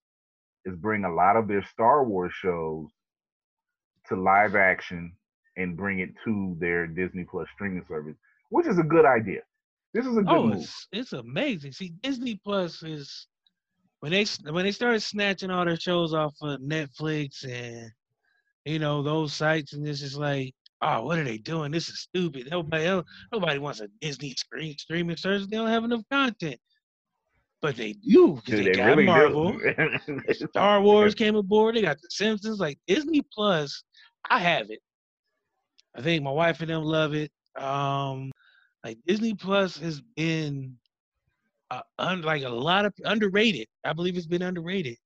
is 0.64 0.76
bring 0.76 1.04
a 1.04 1.12
lot 1.14 1.36
of 1.36 1.46
their 1.46 1.64
Star 1.66 2.04
Wars 2.04 2.32
shows 2.34 2.88
to 4.08 4.16
live 4.16 4.54
action 4.56 5.12
and 5.56 5.76
bring 5.76 6.00
it 6.00 6.11
to 6.25 6.56
their 6.58 6.87
Disney 6.87 7.25
Plus 7.25 7.46
streaming 7.54 7.84
service, 7.88 8.16
which 8.50 8.66
is 8.66 8.78
a 8.78 8.82
good 8.82 9.04
idea. 9.04 9.40
This 9.92 10.06
is 10.06 10.16
a 10.16 10.23
good 10.23 10.28
Oh, 10.28 10.46
move. 10.49 10.56
it's 10.62 10.88
it's 10.92 11.12
amazing. 11.12 11.73
See, 11.73 11.94
Disney 12.02 12.40
Plus 12.42 12.82
is 12.82 13.28
when 14.00 14.12
they 14.12 14.25
when 14.50 14.64
they 14.64 14.73
started 14.73 15.00
snatching 15.00 15.50
all 15.50 15.64
their 15.64 15.78
shows 15.78 16.12
off 16.12 16.34
of 16.42 16.61
Netflix 16.61 17.44
and 17.49 17.90
you 18.64 18.78
know 18.78 19.02
those 19.02 19.32
sites, 19.32 19.73
and 19.75 19.87
this 19.87 20.02
is 20.02 20.16
like, 20.16 20.52
oh, 20.82 21.02
what 21.04 21.18
are 21.18 21.25
they 21.25 21.38
doing? 21.38 21.70
This 21.70 21.88
is 21.88 22.00
stupid. 22.00 22.49
Nobody 22.50 22.87
else, 22.87 23.06
nobody 23.32 23.58
wants 23.58 23.80
a 23.80 23.88
Disney 24.00 24.34
screen 24.37 24.76
streaming 24.78 25.16
service. 25.16 25.46
They 25.46 25.56
don't 25.56 25.68
have 25.68 25.84
enough 25.84 26.02
content. 26.11 26.58
But 27.62 27.76
they 27.76 27.94
do 27.94 28.34
because 28.44 28.58
they, 28.58 28.64
they 28.64 28.73
got 28.73 28.87
really 28.88 29.06
Marvel. 29.06 29.58
Star 30.50 30.82
Wars 30.82 31.14
came 31.14 31.37
aboard. 31.37 31.76
They 31.76 31.82
got 31.82 31.96
The 32.00 32.08
Simpsons. 32.11 32.58
Like 32.58 32.78
Disney 32.87 33.23
Plus, 33.32 33.84
I 34.28 34.38
have 34.40 34.70
it. 34.70 34.80
I 35.96 36.02
think 36.02 36.22
my 36.22 36.30
wife 36.30 36.60
and 36.60 36.70
them 36.70 36.82
love 36.82 37.14
it. 37.14 37.30
Um, 37.56 38.32
like 38.84 38.98
Disney 39.06 39.34
Plus 39.34 39.76
has 39.78 40.00
been 40.16 40.76
uh, 41.70 41.82
un, 41.98 42.22
like 42.22 42.42
a 42.42 42.48
lot 42.48 42.84
of 42.84 42.92
underrated. 43.04 43.66
I 43.84 43.92
believe 43.92 44.16
it's 44.16 44.26
been 44.26 44.42
underrated 44.42 44.96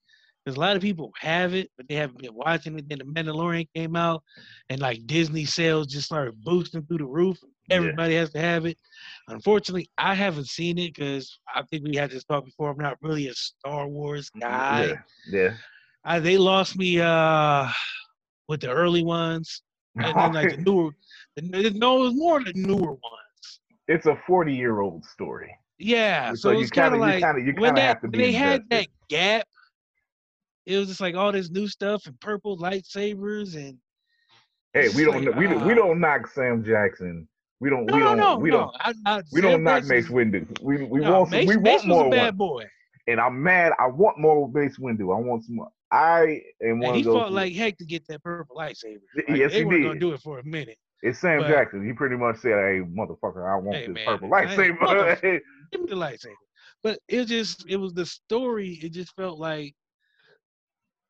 because 0.45 0.57
a 0.57 0.61
lot 0.61 0.76
of 0.76 0.83
people 0.83 1.12
have 1.21 1.54
it, 1.54 1.71
but 1.76 1.87
they 1.88 1.95
haven't 1.95 2.21
been 2.23 2.35
watching 2.35 2.78
it. 2.78 2.88
Then 2.88 2.99
The 2.99 3.04
Mandalorian 3.04 3.68
came 3.75 3.97
out, 3.97 4.23
and 4.71 4.80
like 4.80 5.07
Disney 5.07 5.45
sales 5.45 5.87
just 5.88 6.07
started 6.07 6.42
boosting 6.42 6.83
through 6.83 6.99
the 6.99 7.07
roof. 7.07 7.38
Yeah. 7.68 7.76
Everybody 7.76 8.14
has 8.14 8.30
to 8.30 8.40
have 8.40 8.64
it. 8.64 8.78
Unfortunately, 9.28 9.90
I 9.99 10.14
haven't 10.14 10.49
seen 10.49 10.78
it 10.78 10.95
because 10.95 11.38
I 11.54 11.62
think 11.64 11.85
we 11.85 11.97
had 11.97 12.11
this 12.11 12.25
talk 12.25 12.47
before. 12.47 12.71
I'm 12.71 12.78
not 12.78 12.97
really 13.02 13.28
a 13.28 13.35
Star 13.35 13.87
Wars 13.87 14.30
guy. 14.30 14.87
yeah, 14.87 14.95
yeah. 15.30 15.54
I, 16.04 16.18
they 16.18 16.38
lost 16.38 16.76
me 16.78 17.00
uh 17.00 17.68
with 18.49 18.62
the 18.62 18.71
early 18.71 19.02
ones, 19.02 19.62
and 19.99 20.17
then 20.17 20.33
like 20.33 20.57
the 20.57 20.62
newer. 20.62 20.90
The, 21.37 21.71
no, 21.76 21.99
it 21.99 22.00
was 22.00 22.14
more 22.14 22.43
the 22.43 22.52
newer 22.55 22.93
ones. 22.93 23.61
it's 23.87 24.07
a 24.07 24.17
40 24.26 24.55
year 24.55 24.81
old 24.81 25.05
story. 25.05 25.55
Yeah, 25.78 26.35
so, 26.35 26.50
you 26.50 26.61
it's 26.61 26.71
kind 26.71 26.95
of 26.95 27.00
kinda- 27.00 27.07
like 27.07 27.14
you 27.17 27.21
kind 27.21 27.38
of 27.38 27.47
you 27.47 27.55
when 27.61 27.75
that 27.76 27.81
have 27.83 28.00
to 28.00 28.07
when 28.09 28.12
be 28.12 28.19
they 28.19 28.33
had 28.33 28.69
that 28.71 28.88
gap. 29.09 29.47
It 30.67 30.76
was 30.76 30.88
just 30.88 31.00
like 31.00 31.14
all 31.14 31.33
this 31.33 31.50
new 31.50 31.67
stuff 31.69 32.07
and 32.07 32.19
purple 32.21 32.59
lightsabers 32.59 33.55
and 33.57 33.78
Hey, 34.75 34.88
we 34.90 35.05
don't 35.05 35.25
like, 35.25 35.35
we 35.37 35.47
don't 35.47 35.64
we 35.64 35.73
uh, 35.73 35.76
don't 35.76 36.00
knock 36.00 36.26
Sam 36.26 36.62
Jackson. 36.64 37.26
We 37.61 37.71
don't 37.71 37.87
no, 37.87 37.95
we 37.97 38.00
don't 38.02 38.17
no, 38.19 38.37
we 38.37 38.50
no. 38.50 38.57
don't 38.59 38.76
I, 38.81 38.93
I, 39.07 39.23
we 39.33 39.40
Sam 39.40 39.50
don't 39.50 39.62
knock 39.64 39.85
Mace 39.85 40.09
Windu. 40.09 40.61
We 40.61 40.85
we 40.85 41.00
no, 41.00 41.12
want 41.21 41.31
some, 41.31 41.38
Mace, 41.38 41.49
we 41.49 41.57
Mace 41.57 41.85
want 41.85 41.88
was 41.88 41.99
more. 41.99 42.07
a 42.07 42.11
bad 42.11 42.37
boy. 42.38 42.64
And 43.07 43.19
I'm 43.19 43.43
mad. 43.43 43.73
I 43.78 43.87
want 43.87 44.19
more 44.19 44.49
Mace 44.49 44.76
Windu. 44.78 45.17
I 45.17 45.19
want 45.21 45.45
some 45.45 45.57
more. 45.57 45.71
I 45.90 46.42
am 46.62 46.71
And 46.73 46.80
one 46.80 46.95
he 46.95 47.00
of 47.00 47.07
those. 47.07 47.14
fought 47.14 47.33
like 47.33 47.54
heck 47.54 47.76
to 47.78 47.85
get 47.87 48.07
that 48.09 48.23
purple 48.23 48.57
lightsaber. 48.57 49.00
Like, 49.16 49.38
Yes, 49.38 49.52
they 49.52 49.59
he 49.61 49.64
weren't 49.64 49.85
gonna 49.85 50.00
do 50.00 50.12
it 50.12 50.21
for 50.21 50.38
a 50.38 50.45
minute. 50.45 50.76
it's 51.02 51.18
Sam 51.21 51.40
but- 51.40 51.49
Jackson. 51.49 51.87
He 51.87 51.92
pretty 51.92 52.16
much 52.16 52.38
said, 52.40 52.52
"Hey, 52.52 52.80
motherfucker, 52.80 53.50
I 53.50 53.57
want 53.57 53.76
Hey, 53.76 53.87
this 53.87 53.95
man, 53.95 54.07
purple 54.07 54.37
ain't- 54.37 54.49
lightsaber." 54.50 55.40
Give 55.73 55.80
me 55.83 55.87
the 55.88 55.97
lightsaber. 55.97 56.33
But 56.83 56.99
it 57.09 57.25
just 57.26 57.64
it 57.68 57.76
was 57.76 57.92
the 57.95 58.04
story. 58.07 58.78
It 58.83 58.90
just 58.92 59.14
felt 59.16 59.38
like 59.38 59.75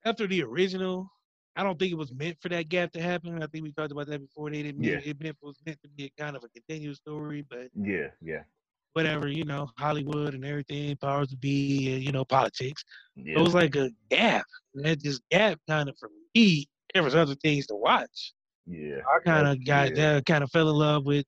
after 0.04 0.26
the 0.26 0.42
original, 0.42 1.10
I 1.56 1.62
don't 1.64 1.78
think 1.78 1.92
it 1.92 1.96
was 1.98 2.14
meant 2.14 2.38
for 2.40 2.48
that 2.50 2.68
gap 2.68 2.92
to 2.92 3.02
happen. 3.02 3.42
I 3.42 3.46
think 3.48 3.64
we 3.64 3.72
talked 3.72 3.92
about 3.92 4.06
that 4.06 4.20
before. 4.20 4.50
They 4.50 4.62
didn't. 4.62 4.82
Yeah. 4.84 5.00
It 5.04 5.20
meant 5.20 5.36
was 5.42 5.58
meant 5.66 5.78
to 5.82 5.88
be 5.88 6.04
a 6.04 6.22
kind 6.22 6.36
of 6.36 6.44
a 6.44 6.48
continuous 6.48 6.98
story, 6.98 7.44
but 7.50 7.68
yeah, 7.74 8.08
yeah, 8.22 8.42
whatever, 8.94 9.28
you 9.28 9.44
know, 9.44 9.68
Hollywood 9.78 10.34
and 10.34 10.44
everything, 10.44 10.96
powers 10.96 11.28
to 11.28 11.36
be, 11.36 11.94
and 11.94 12.02
you 12.02 12.12
know, 12.12 12.24
politics. 12.24 12.84
yeah. 13.16 13.38
It 13.38 13.42
was 13.42 13.54
like 13.54 13.76
a 13.76 13.90
gap. 14.10 14.44
And 14.74 14.84
that 14.84 15.02
just 15.02 15.22
gap 15.30 15.58
kind 15.68 15.88
of 15.88 15.96
for 15.98 16.10
me. 16.34 16.66
There 16.94 17.02
was 17.02 17.14
other 17.14 17.34
things 17.36 17.66
to 17.66 17.74
watch. 17.74 18.32
yeah. 18.66 18.98
I 19.14 19.22
kind 19.24 19.46
of 19.46 19.64
got 19.64 19.96
yeah. 19.96 20.16
uh, 20.16 20.20
kind 20.22 20.42
of 20.42 20.50
fell 20.50 20.70
in 20.70 20.76
love 20.76 21.04
with 21.06 21.26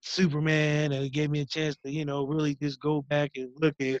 Superman, 0.00 0.92
and 0.92 1.04
it 1.04 1.12
gave 1.12 1.30
me 1.30 1.40
a 1.40 1.46
chance 1.46 1.76
to 1.84 1.90
you 1.90 2.04
know 2.04 2.26
really 2.26 2.54
just 2.54 2.80
go 2.80 3.02
back 3.02 3.32
and 3.36 3.50
look 3.56 3.74
at 3.80 4.00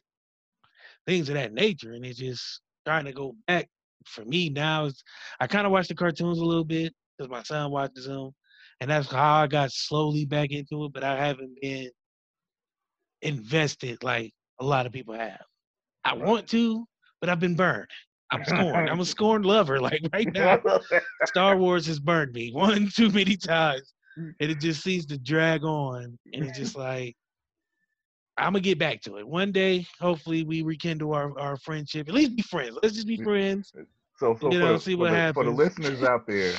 things 1.06 1.28
of 1.28 1.34
that 1.34 1.52
nature, 1.52 1.92
and 1.92 2.04
it's 2.04 2.18
just 2.18 2.60
trying 2.86 3.04
to 3.04 3.12
go 3.12 3.34
back 3.46 3.68
for 4.06 4.24
me 4.24 4.48
now. 4.48 4.86
Is 4.86 5.02
I 5.40 5.46
kind 5.46 5.66
of 5.66 5.72
watch 5.72 5.88
the 5.88 5.94
cartoons 5.94 6.38
a 6.38 6.44
little 6.44 6.64
bit 6.64 6.94
because 7.18 7.30
my 7.30 7.42
son 7.42 7.70
watches 7.70 8.06
them, 8.06 8.30
and 8.80 8.90
that's 8.90 9.10
how 9.10 9.42
I 9.42 9.46
got 9.46 9.72
slowly 9.72 10.24
back 10.24 10.50
into 10.50 10.84
it. 10.84 10.92
But 10.92 11.04
I 11.04 11.16
haven't 11.16 11.60
been 11.60 11.90
invested 13.22 14.02
like 14.02 14.32
a 14.60 14.64
lot 14.64 14.86
of 14.86 14.92
people 14.92 15.14
have. 15.14 15.42
I 16.04 16.14
want 16.14 16.48
to, 16.48 16.86
but 17.20 17.28
I've 17.28 17.40
been 17.40 17.56
burned. 17.56 17.88
I'm 18.32 18.44
scorned. 18.44 18.88
I'm 18.88 19.00
a 19.00 19.04
scorned 19.16 19.44
lover. 19.44 19.80
Like 19.80 20.02
right 20.12 20.32
now, 20.32 20.60
Star 21.24 21.56
Wars 21.56 21.86
has 21.86 21.98
burned 21.98 22.32
me 22.32 22.52
one 22.52 22.88
too 22.94 23.10
many 23.10 23.36
times, 23.36 23.92
mm. 24.18 24.32
and 24.40 24.50
it 24.50 24.60
just 24.60 24.82
seems 24.82 25.06
to 25.06 25.18
drag 25.18 25.64
on. 25.64 26.18
And 26.32 26.44
it's 26.44 26.58
just 26.58 26.76
like 26.76 27.16
I'm 28.40 28.52
gonna 28.52 28.60
get 28.60 28.78
back 28.78 29.02
to 29.02 29.18
it 29.18 29.26
one 29.26 29.52
day. 29.52 29.86
Hopefully, 30.00 30.44
we 30.44 30.62
rekindle 30.62 31.12
our, 31.12 31.38
our 31.38 31.56
friendship. 31.58 32.08
At 32.08 32.14
least 32.14 32.36
be 32.36 32.42
friends. 32.42 32.78
Let's 32.82 32.94
just 32.94 33.06
be 33.06 33.18
mm. 33.18 33.24
friends. 33.24 33.72
So, 34.18 34.36
so 34.40 34.50
You 34.50 34.58
for, 34.58 34.64
know, 34.64 34.72
the, 34.74 34.80
see 34.80 34.94
for, 34.94 34.98
what 34.98 35.10
the, 35.10 35.32
for 35.34 35.44
the 35.44 35.50
listeners 35.50 36.02
out 36.02 36.26
there, 36.26 36.52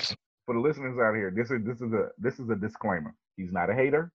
for 0.45 0.55
the 0.55 0.59
listeners 0.59 0.97
out 0.99 1.15
here, 1.15 1.31
this 1.35 1.51
is 1.51 1.63
this 1.63 1.81
is 1.81 1.93
a 1.93 2.09
this 2.17 2.39
is 2.39 2.49
a 2.49 2.55
disclaimer. 2.55 3.15
He's 3.37 3.51
not 3.51 3.69
a 3.69 3.73
hater. 3.73 4.11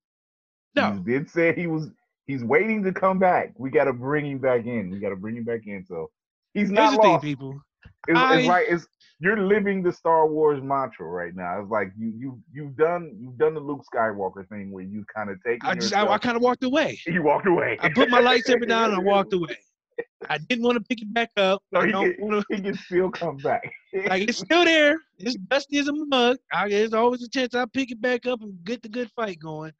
No, 0.74 0.92
He 0.92 1.12
did 1.12 1.30
say 1.30 1.54
he 1.54 1.66
was 1.66 1.88
he's 2.26 2.44
waiting 2.44 2.82
to 2.84 2.92
come 2.92 3.18
back. 3.18 3.52
We 3.56 3.70
got 3.70 3.84
to 3.84 3.92
bring 3.92 4.26
him 4.26 4.38
back 4.38 4.66
in. 4.66 4.90
We 4.90 4.98
got 4.98 5.10
to 5.10 5.16
bring 5.16 5.36
him 5.36 5.44
back 5.44 5.66
in. 5.66 5.84
So 5.86 6.10
he's 6.54 6.68
here's 6.68 6.72
not 6.72 6.90
the 6.96 7.02
thing, 7.02 7.10
lost. 7.12 7.24
people. 7.24 7.60
It's, 8.08 8.18
I- 8.18 8.38
it's 8.38 8.48
like 8.48 8.66
it's 8.68 8.86
you're 9.18 9.38
living 9.40 9.82
the 9.82 9.92
Star 9.92 10.26
Wars 10.28 10.62
mantra 10.62 11.06
right 11.06 11.34
now. 11.34 11.60
It's 11.60 11.70
like 11.70 11.90
you 11.98 12.12
you 12.16 12.38
you've 12.52 12.76
done 12.76 13.16
you've 13.18 13.38
done 13.38 13.54
the 13.54 13.60
Luke 13.60 13.82
Skywalker 13.92 14.46
thing 14.48 14.70
where 14.70 14.84
you 14.84 15.04
kind 15.14 15.30
of 15.30 15.42
take 15.44 15.64
I 15.64 15.74
just 15.74 15.94
I, 15.94 16.06
I 16.06 16.18
kind 16.18 16.36
of 16.36 16.42
walked 16.42 16.64
away. 16.64 17.00
you 17.06 17.22
walked 17.22 17.46
away. 17.46 17.78
I 17.80 17.88
put 17.88 18.10
my 18.10 18.20
lightsaber 18.28 18.68
down 18.68 18.90
and 18.90 18.96
I 18.96 18.98
walked 19.02 19.32
away. 19.32 19.56
I 20.28 20.38
didn't 20.38 20.64
want 20.64 20.76
to 20.78 20.84
pick 20.84 21.02
it 21.02 21.12
back 21.12 21.30
up. 21.36 21.62
So 21.72 21.80
I 21.80 21.90
don't 21.90 22.18
want 22.18 22.46
to. 22.48 22.56
he 22.56 22.62
can 22.62 22.74
still 22.74 23.10
come 23.10 23.36
back. 23.38 23.72
Like 24.08 24.28
it's 24.28 24.38
still 24.38 24.62
there. 24.64 24.98
It's 25.18 25.36
dusty 25.36 25.78
as 25.78 25.88
a 25.88 25.92
mug. 25.94 26.36
I, 26.52 26.68
there's 26.68 26.92
always 26.92 27.22
a 27.22 27.28
chance 27.30 27.54
I'll 27.54 27.66
pick 27.66 27.90
it 27.90 27.98
back 27.98 28.26
up 28.26 28.42
and 28.42 28.52
get 28.62 28.82
the 28.82 28.90
good 28.90 29.10
fight 29.12 29.38
going. 29.38 29.72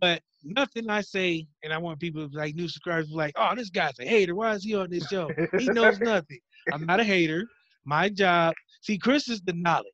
But 0.00 0.22
nothing 0.42 0.90
I 0.90 1.02
say, 1.02 1.46
and 1.62 1.72
I 1.72 1.78
want 1.78 2.00
people 2.00 2.28
like 2.32 2.56
new 2.56 2.66
subscribers 2.66 3.06
to 3.06 3.10
be 3.12 3.16
like, 3.16 3.34
"Oh, 3.36 3.54
this 3.54 3.70
guy's 3.70 3.96
a 4.00 4.04
hater. 4.04 4.34
Why 4.34 4.54
is 4.54 4.64
he 4.64 4.74
on 4.74 4.90
this 4.90 5.06
show? 5.06 5.30
He 5.56 5.66
knows 5.66 6.00
nothing." 6.00 6.40
I'm 6.72 6.84
not 6.84 6.98
a 6.98 7.04
hater. 7.04 7.46
My 7.84 8.08
job. 8.08 8.54
See, 8.80 8.98
Chris 8.98 9.28
is 9.28 9.40
the 9.42 9.52
knowledge. 9.52 9.86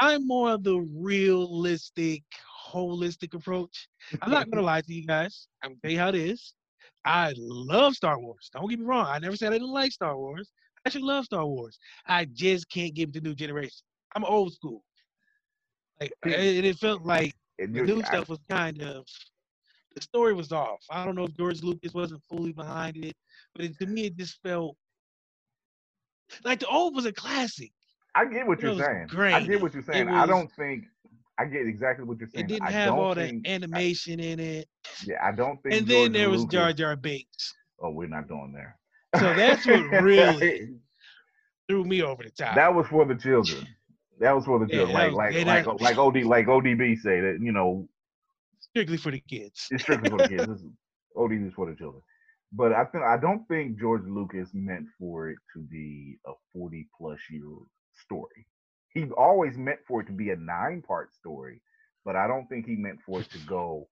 I'm 0.00 0.24
more 0.24 0.52
of 0.52 0.62
the 0.62 0.78
realistic, 0.78 2.22
holistic 2.72 3.34
approach. 3.34 3.88
I'm 4.22 4.30
not 4.30 4.48
gonna 4.48 4.62
lie 4.62 4.82
to 4.82 4.94
you 4.94 5.06
guys. 5.06 5.48
I'm 5.62 5.70
gonna 5.70 5.80
tell 5.82 5.90
you 5.90 5.98
how 5.98 6.08
it 6.10 6.14
is. 6.14 6.54
I 7.04 7.34
love 7.36 7.94
Star 7.94 8.18
Wars. 8.18 8.50
Don't 8.52 8.68
get 8.68 8.78
me 8.78 8.86
wrong. 8.86 9.06
I 9.06 9.18
never 9.18 9.36
said 9.36 9.52
I 9.52 9.56
didn't 9.58 9.72
like 9.72 9.92
Star 9.92 10.16
Wars. 10.16 10.52
I 10.76 10.88
actually 10.88 11.04
love 11.04 11.24
Star 11.24 11.46
Wars. 11.46 11.78
I 12.06 12.24
just 12.26 12.68
can't 12.70 12.94
give 12.94 13.10
it 13.10 13.12
to 13.14 13.20
new 13.20 13.34
generation. 13.34 13.82
I'm 14.14 14.24
old 14.24 14.52
school. 14.54 14.82
Like 16.00 16.12
and 16.24 16.66
it 16.66 16.76
felt 16.78 17.02
like 17.02 17.34
the 17.58 17.66
new 17.66 18.02
stuff 18.02 18.28
was 18.28 18.40
kind 18.48 18.82
of 18.82 19.04
the 19.94 20.00
story 20.00 20.34
was 20.34 20.52
off. 20.52 20.80
I 20.90 21.04
don't 21.04 21.14
know 21.14 21.24
if 21.24 21.36
George 21.36 21.62
Lucas 21.62 21.94
wasn't 21.94 22.22
fully 22.28 22.52
behind 22.52 22.96
it, 22.96 23.14
but 23.54 23.64
it, 23.64 23.78
to 23.78 23.86
me 23.86 24.06
it 24.06 24.16
just 24.16 24.40
felt 24.42 24.76
like 26.44 26.60
the 26.60 26.66
old 26.66 26.94
was 26.94 27.06
a 27.06 27.12
classic. 27.12 27.72
I 28.14 28.24
get 28.26 28.46
what 28.46 28.58
It 28.58 28.62
you're 28.62 28.74
was 28.74 28.84
saying. 28.84 29.08
I 29.14 29.40
get 29.40 29.60
what 29.60 29.74
you're 29.74 29.82
saying. 29.82 30.08
It 30.08 30.12
I 30.12 30.26
don't 30.26 30.50
think 30.52 30.84
I 31.38 31.46
get 31.46 31.66
exactly 31.66 32.04
what 32.04 32.18
you're 32.18 32.28
saying. 32.28 32.44
It 32.44 32.48
didn't 32.48 32.68
I 32.68 32.70
have 32.70 32.94
all 32.94 33.14
think, 33.14 33.44
that 33.44 33.50
animation 33.50 34.20
in 34.20 34.38
it. 34.38 34.68
Yeah, 35.04 35.16
I 35.22 35.32
don't 35.32 35.60
think. 35.62 35.74
And 35.74 35.86
then 35.86 36.04
George 36.06 36.12
there 36.12 36.30
was 36.30 36.44
Jar 36.46 36.72
Jar 36.72 36.96
Binks. 36.96 37.52
Oh, 37.80 37.90
we're 37.90 38.08
not 38.08 38.28
going 38.28 38.52
there. 38.52 38.78
So 39.18 39.34
that's 39.34 39.66
what 39.66 40.02
really- 40.02 40.74
Threw 41.68 41.84
me 41.84 42.02
over 42.02 42.22
the 42.22 42.30
top. 42.30 42.54
that 42.56 42.74
was 42.74 42.86
for 42.88 43.06
the 43.06 43.14
children. 43.14 43.66
That 44.20 44.32
was 44.32 44.44
for 44.44 44.58
the 44.58 44.66
Yeah, 44.66 44.84
children. 44.84 44.96
that 44.96 45.12
like 45.14 45.32
was- 45.34 45.44
like 45.46 45.66
like 45.66 45.80
like 45.80 45.98
OD 45.98 46.24
like 46.24 46.46
ODB 46.46 46.98
say 47.00 47.20
that 47.20 47.38
you 47.40 47.52
know 47.52 47.88
strictly 48.60 48.96
for 48.98 49.10
the 49.10 49.20
kids. 49.20 49.66
it's 49.70 49.82
strictly 49.82 50.10
for 50.10 50.18
the 50.18 50.28
kids. 50.28 50.46
This 50.48 50.60
is, 50.60 50.66
OD 51.16 51.32
is 51.32 51.52
for 51.54 51.70
the 51.70 51.76
children. 51.76 52.02
But 52.52 52.72
I 52.72 52.84
think 52.84 53.02
I 53.04 53.16
don't 53.16 53.46
think 53.48 53.78
George 53.80 54.02
Lucas 54.06 54.50
meant 54.52 54.86
for 54.98 55.30
it 55.30 55.38
to 55.54 55.60
be 55.62 56.16
a 56.26 56.32
40 56.52 56.86
plus 56.96 57.18
year 57.30 57.42
story. 58.04 58.46
He 58.94 59.04
always 59.12 59.58
meant 59.58 59.80
for 59.86 60.00
it 60.02 60.06
to 60.06 60.12
be 60.12 60.30
a 60.30 60.36
nine 60.36 60.82
part 60.82 61.14
story, 61.14 61.60
but 62.04 62.16
I 62.16 62.26
don't 62.28 62.48
think 62.48 62.66
he 62.66 62.76
meant 62.76 63.00
for 63.06 63.22
it 63.22 63.30
to 63.32 63.38
go 63.38 63.88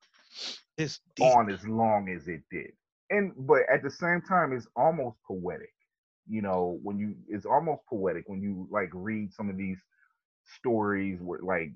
It's 0.79 1.01
deep. 1.17 1.37
on 1.37 1.51
as 1.51 1.67
long 1.67 2.09
as 2.09 2.29
it 2.29 2.43
did. 2.51 2.73
And 3.11 3.33
but 3.47 3.63
at 3.73 3.83
the 3.83 3.91
same 3.91 4.23
time, 4.23 4.53
it's 4.53 4.69
almost 4.77 5.19
poetic. 5.27 5.73
You 6.29 6.43
know, 6.43 6.79
when 6.83 6.99
you 6.99 7.17
it's 7.29 7.47
almost 7.47 7.83
poetic 7.89 8.25
when 8.29 8.43
you 8.43 8.69
like 8.71 8.91
read 8.93 9.33
some 9.33 9.51
of 9.51 9.57
these 9.57 9.79
stories 10.59 11.21
where 11.21 11.41
like 11.43 11.71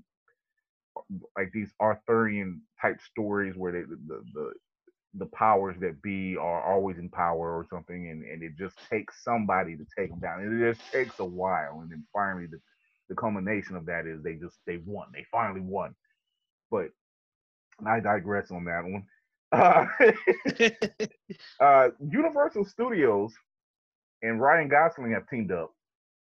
like 1.36 1.50
these 1.52 1.72
Arthurian 1.80 2.62
type 2.80 3.00
stories 3.00 3.56
where 3.56 3.72
they, 3.72 3.82
the, 3.82 3.98
the 4.06 4.24
the 4.34 4.52
the 5.14 5.26
powers 5.26 5.76
that 5.80 6.02
be 6.02 6.36
are 6.36 6.62
always 6.62 6.98
in 6.98 7.08
power 7.10 7.56
or 7.56 7.66
something, 7.70 8.10
and, 8.10 8.24
and 8.24 8.42
it 8.42 8.52
just 8.58 8.76
takes 8.90 9.24
somebody 9.24 9.76
to 9.76 9.84
take 9.98 10.10
them 10.10 10.20
down. 10.20 10.40
It 10.42 10.72
just 10.72 10.82
takes 10.94 11.18
a 11.18 11.24
while, 11.24 11.80
and 11.82 11.90
then 11.90 12.06
finally 12.12 12.46
the 12.46 12.58
the 13.08 13.14
culmination 13.14 13.76
of 13.76 13.86
that 13.86 14.06
is 14.06 14.22
they 14.22 14.34
just 14.34 14.58
they 14.66 14.78
won. 14.84 15.08
They 15.12 15.24
finally 15.30 15.60
won. 15.60 15.94
But 16.70 16.88
I 17.86 18.00
digress 18.00 18.50
on 18.50 18.64
that 18.64 18.84
one. 18.84 19.04
Uh, 19.52 19.86
uh, 21.60 21.88
Universal 22.00 22.64
Studios 22.64 23.32
and 24.22 24.40
Ryan 24.40 24.68
Gosling 24.68 25.12
have 25.12 25.28
teamed 25.28 25.52
up. 25.52 25.72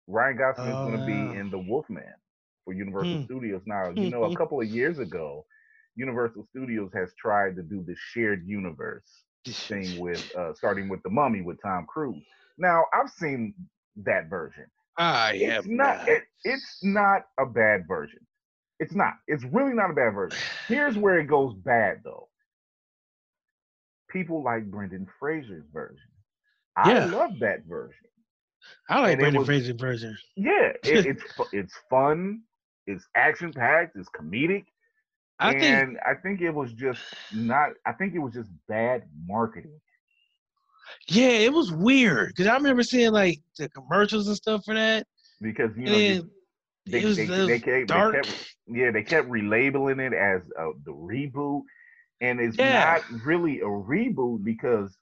Ryan 0.07 0.37
Gosling 0.37 0.71
is 0.73 0.81
Oh, 0.81 0.83
going 0.83 0.97
to 0.97 1.03
yeah. 1.03 1.03
be 1.03 1.33
in 1.33 1.49
The 1.51 1.59
Wolfman 1.59 2.13
for 2.65 2.73
Universal 2.73 3.19
Hmm. 3.19 3.25
Studios. 3.25 3.61
Now, 3.65 3.91
you 3.91 4.09
know, 4.09 4.25
a 4.25 4.31
couple 4.33 4.61
of 4.61 4.67
years 4.67 4.99
ago, 4.99 5.45
Universal 5.95 6.45
Studios 6.45 6.91
has 6.93 7.13
tried 7.15 7.55
to 7.55 7.63
do 7.63 7.83
the 7.85 7.95
shared 7.97 8.45
universe 8.45 9.23
thing 9.69 9.97
with, 9.97 10.21
uh, 10.37 10.53
starting 10.53 10.89
with 10.89 11.01
The 11.03 11.09
Mummy 11.09 11.41
with 11.41 11.61
Tom 11.61 11.85
Cruise. 11.87 12.23
Now, 12.57 12.83
I've 12.93 13.09
seen 13.09 13.53
that 14.05 14.29
version. 14.29 14.65
I 14.97 15.33
It's 15.33 15.51
have 15.51 15.67
not. 15.67 16.07
It, 16.07 16.23
it's 16.43 16.79
not 16.83 17.23
a 17.39 17.45
bad 17.45 17.87
version. 17.87 18.19
It's 18.79 18.93
not. 18.93 19.13
It's 19.27 19.43
really 19.45 19.73
not 19.73 19.89
a 19.89 19.93
bad 19.93 20.13
version. 20.13 20.39
Here's 20.67 20.97
where 20.97 21.19
it 21.19 21.25
goes 21.27 21.53
bad 21.53 22.01
though. 22.03 22.29
People 24.09 24.43
like 24.43 24.69
Brendan 24.69 25.07
Fraser's 25.19 25.65
version. 25.73 25.97
I 26.77 26.91
Yeah. 26.93 27.05
love 27.05 27.31
that 27.39 27.65
version. 27.65 28.05
I 28.89 29.01
like 29.01 29.11
and 29.13 29.19
Brendan 29.19 29.39
was- 29.39 29.47
Fraser 29.47 29.73
version. 29.73 30.17
Yeah, 30.35 30.71
it, 30.83 31.05
it's 31.05 31.23
it's 31.51 31.73
fun. 31.89 32.41
It's 32.87 33.05
action 33.15 33.51
packed. 33.53 33.95
It's 33.95 34.09
comedic. 34.09 34.65
I 35.39 35.51
think 35.51 35.63
and 35.63 35.99
I 36.05 36.13
think 36.15 36.41
it 36.41 36.51
was 36.51 36.71
just 36.73 37.01
not. 37.33 37.71
I 37.85 37.91
think 37.93 38.13
it 38.15 38.19
was 38.19 38.33
just 38.33 38.49
bad 38.67 39.03
marketing. 39.27 39.79
Yeah, 41.07 41.29
it 41.29 41.53
was 41.53 41.71
weird 41.71 42.29
because 42.29 42.47
I 42.47 42.55
remember 42.55 42.83
seeing 42.83 43.11
like 43.11 43.39
the 43.57 43.69
commercials 43.69 44.27
and 44.27 44.35
stuff 44.35 44.63
for 44.65 44.73
that. 44.73 45.05
because 45.41 45.71
you 45.77 45.89
know 45.89 45.97
you- 45.97 46.29
they, 46.87 46.99
it 46.99 47.05
was, 47.05 47.17
they, 47.17 47.23
it 47.23 47.47
they 47.47 47.59
kept, 47.59 47.87
they 47.89 48.01
kept 48.11 48.27
yeah 48.67 48.91
they 48.91 49.03
kept 49.03 49.29
relabeling 49.29 49.99
it 49.99 50.13
as 50.13 50.49
uh, 50.59 50.71
the 50.85 50.91
reboot, 50.91 51.61
and 52.21 52.39
it's 52.39 52.57
Yeah. 52.57 52.99
not 52.99 53.25
really 53.25 53.59
a 53.61 53.65
reboot 53.65 54.43
because 54.43 54.97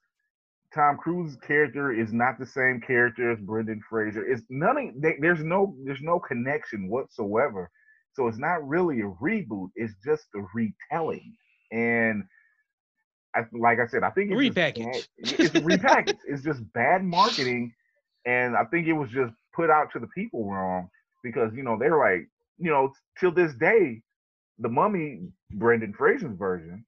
Tom 0.74 0.98
Cruise's 0.98 1.38
character 1.38 1.92
is 1.92 2.12
not 2.14 2.40
the 2.40 2.46
same 2.46 2.82
character 2.82 3.32
as 3.32 3.40
Brendan 3.40 3.82
Fraser. 3.90 4.26
It's 4.26 4.44
they, 4.50 5.18
there's 5.20 5.44
no 5.44 5.76
there's 5.86 6.02
no 6.02 6.20
connection 6.20 6.90
whatsoever. 6.90 7.70
So 8.14 8.28
it's 8.28 8.38
not 8.40 8.68
really 8.68 9.02
a 9.02 9.10
reboot. 9.22 9.70
It's 9.76 9.96
just 10.04 10.26
a 10.36 10.42
retelling. 10.54 11.36
And 11.72 12.24
I, 13.36 13.42
like 13.54 13.80
I 13.80 13.88
said, 13.88 14.04
I 14.04 14.10
think 14.12 14.32
it's 14.32 14.44
just 14.46 14.60
bad- 14.76 15.08
it's 15.18 15.56
a 15.56 15.60
repackage. 15.62 16.18
it's 16.28 16.44
just 16.44 16.62
bad 16.74 17.04
marketing, 17.04 17.74
and 18.26 18.56
I 18.56 18.66
think 18.66 18.88
it 18.88 18.94
was 18.94 19.10
just 19.10 19.34
put 19.54 19.70
out 19.70 19.92
to 19.94 20.00
the 20.00 20.08
people 20.08 20.50
wrong 20.52 20.90
because 21.24 21.54
you 21.56 21.64
know 21.64 21.78
they're 21.80 21.98
like 21.98 22.28
you 22.58 22.70
know 22.72 22.92
till 23.20 23.32
this 23.32 23.54
day, 23.56 24.02
the 24.60 24.70
Mummy 24.70 25.30
Brendan 25.52 25.94
Fraser's 25.94 26.38
version 26.38 26.86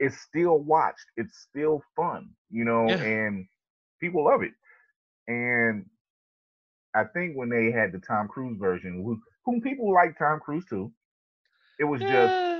is 0.00 0.18
still 0.20 0.58
watched. 0.58 1.06
It's 1.16 1.38
still 1.48 1.82
fun, 1.96 2.30
you 2.50 2.64
know, 2.64 2.86
Yeah. 2.88 2.96
and 2.96 3.46
people 4.00 4.24
love 4.24 4.42
it. 4.42 4.52
And 5.28 5.86
I 6.94 7.04
think 7.04 7.36
when 7.36 7.48
they 7.48 7.70
had 7.70 7.92
the 7.92 7.98
Tom 7.98 8.28
Cruise 8.28 8.58
version, 8.58 9.02
who, 9.02 9.20
whom 9.44 9.60
people 9.60 9.92
like 9.92 10.18
Tom 10.18 10.40
Cruise 10.40 10.64
too, 10.68 10.92
it 11.78 11.84
was 11.84 12.00
just 12.02 12.10
Yeah, 12.10 12.55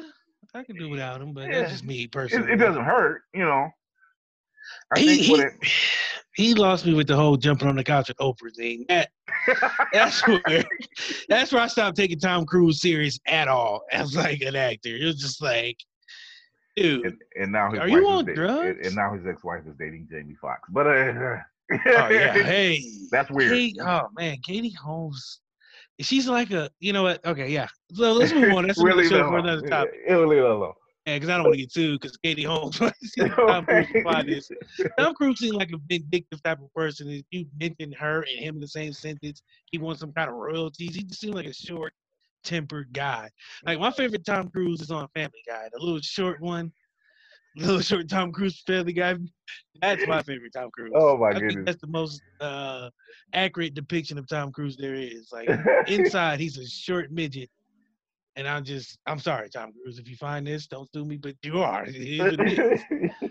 I 0.56 0.64
can 0.64 0.76
do 0.76 0.88
without 0.88 1.20
him, 1.20 1.32
but 1.32 1.48
Yeah. 1.48 1.60
that's 1.60 1.72
just 1.72 1.84
me 1.84 2.06
personally. 2.06 2.52
it 2.52 2.56
doesn't 2.56 2.84
hurt, 2.84 3.22
you 3.34 3.44
know. 3.44 3.68
I 4.94 4.98
he, 5.00 5.06
think 5.06 5.20
he, 5.22 5.34
it, 5.34 5.52
he 6.34 6.54
lost 6.54 6.86
me 6.86 6.94
with 6.94 7.06
the 7.06 7.16
whole 7.16 7.36
jumping 7.36 7.68
on 7.68 7.76
the 7.76 7.84
couch 7.84 8.08
with 8.08 8.16
Oprah 8.18 8.54
thing. 8.56 8.84
That, 8.88 9.10
that's 9.92 10.26
where 10.26 10.64
that's 11.28 11.52
where 11.52 11.62
I 11.62 11.66
stopped 11.66 11.96
taking 11.96 12.18
Tom 12.18 12.46
Cruise 12.46 12.80
serious 12.80 13.18
at 13.26 13.48
all 13.48 13.82
as 13.92 14.16
like 14.16 14.40
an 14.40 14.56
actor. 14.56 14.96
It 14.96 15.04
was 15.04 15.20
just 15.20 15.42
like, 15.42 15.76
dude, 16.76 17.06
and, 17.06 17.16
and 17.40 17.52
now 17.52 17.70
his 17.70 17.80
Are 17.80 17.88
wife 17.88 17.90
you 17.90 18.08
on 18.08 18.25
da- 18.25 18.60
and, 18.60 18.86
and 18.86 18.96
now 18.96 19.14
his 19.14 19.26
ex-wife 19.26 19.62
is 19.68 19.75
dating 19.78 20.08
Jamie 20.10 20.36
Foxx. 20.40 20.62
But 20.70 20.86
uh, 20.86 20.90
oh 21.72 22.08
yeah, 22.08 22.32
hey, 22.32 22.82
that's 23.10 23.30
weird. 23.30 23.52
Kate, 23.52 23.76
oh 23.80 24.08
man, 24.16 24.38
Katie 24.42 24.70
Holmes. 24.70 25.40
She's 26.00 26.28
like 26.28 26.50
a, 26.50 26.71
you 26.78 26.93
know 26.93 27.02
what? 27.02 27.25
Okay, 27.25 27.49
yeah. 27.49 27.69
So 27.95 28.13
let's 28.13 28.32
move 28.32 28.52
on. 28.52 28.67
That's 28.67 28.78
another 28.80 28.97
really 28.97 29.09
show 29.09 29.28
for 29.28 29.39
another 29.39 29.67
topic. 29.67 29.95
It 30.06 30.13
really 30.13 30.41
low. 30.41 30.75
Yeah, 31.06 31.15
because 31.15 31.28
I 31.28 31.37
don't 31.37 31.45
want 31.45 31.54
to 31.54 31.61
get 31.61 31.73
sued 31.73 32.00
because 32.00 32.17
Katie 32.17 32.43
Holmes. 32.43 32.78
Tom 33.19 33.65
Cruise 33.65 33.87
this. 34.26 34.50
Tom 34.99 35.15
Cruise 35.15 35.39
seems 35.39 35.54
like 35.54 35.71
a 35.73 35.78
vindictive 35.89 36.43
type 36.43 36.61
of 36.61 36.73
person. 36.75 37.09
If 37.09 37.25
you 37.30 37.47
mention 37.59 37.93
her 37.93 38.23
and 38.23 38.45
him 38.45 38.56
in 38.56 38.61
the 38.61 38.67
same 38.67 38.93
sentence, 38.93 39.43
he 39.71 39.78
wants 39.78 40.00
some 40.00 40.13
kind 40.13 40.28
of 40.28 40.35
royalties. 40.35 40.97
He 40.97 41.04
just 41.04 41.21
seems 41.21 41.35
like 41.35 41.47
a 41.47 41.54
short 41.54 41.93
tempered 42.43 42.93
guy. 42.93 43.30
Like 43.65 43.78
my 43.78 43.93
favorite 43.93 44.26
Tom 44.26 44.49
Cruise 44.49 44.80
is 44.80 44.91
on 44.91 45.06
Family 45.15 45.43
Guy, 45.47 45.69
the 45.73 45.78
little 45.78 46.00
short 46.00 46.41
one. 46.41 46.73
Little 47.60 47.80
short 47.80 48.08
Tom 48.08 48.32
Cruise 48.32 48.62
Family 48.66 48.92
Guy. 48.92 49.16
That's 49.80 50.06
my 50.06 50.23
favorite 50.23 50.52
Tom 50.54 50.71
Cruise. 50.71 50.92
Oh 50.95 51.16
my 51.16 51.30
I 51.30 51.40
goodness. 51.40 51.64
that's 51.64 51.80
the 51.80 51.86
most 51.86 52.21
uh, 52.40 52.90
accurate 53.32 53.75
depiction 53.75 54.19
of 54.19 54.28
Tom 54.28 54.52
Cruise 54.52 54.76
there 54.76 54.95
is. 54.95 55.30
Like 55.32 55.49
inside, 55.88 56.38
he's 56.40 56.58
a 56.58 56.66
short 56.66 57.10
midget. 57.10 57.50
And 58.36 58.47
I'm 58.47 58.64
just, 58.64 58.99
I'm 59.06 59.19
sorry, 59.19 59.49
Tom 59.49 59.73
Cruise. 59.73 59.99
If 59.99 60.08
you 60.10 60.16
find 60.16 60.47
this, 60.47 60.66
don't 60.66 60.90
sue 60.92 61.06
me, 61.06 61.16
but 61.16 61.34
you 61.42 61.62
are. 61.62 61.86
What 61.86 61.95
it 61.95 62.80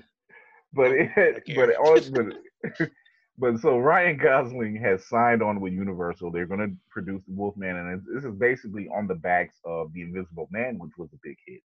but 0.73 0.91
it, 0.91 1.11
Okay. 1.47 1.55
but 1.55 1.69
but 2.11 2.89
but 3.37 3.59
so 3.59 3.77
Ryan 3.77 4.17
Gosling 4.17 4.75
has 4.77 5.05
signed 5.05 5.43
on 5.43 5.59
with 5.61 5.73
Universal. 5.73 6.31
They're 6.31 6.47
going 6.47 6.61
to 6.61 6.75
produce 6.89 7.21
the 7.27 7.33
Wolfman, 7.35 7.75
and 7.75 8.01
this 8.11 8.23
is 8.23 8.33
basically 8.33 8.87
on 8.87 9.05
the 9.07 9.15
backs 9.15 9.57
of 9.65 9.93
the 9.93 10.01
Invisible 10.01 10.47
Man, 10.51 10.79
which 10.79 10.93
was 10.97 11.09
a 11.13 11.17
big 11.21 11.37
hit. 11.45 11.61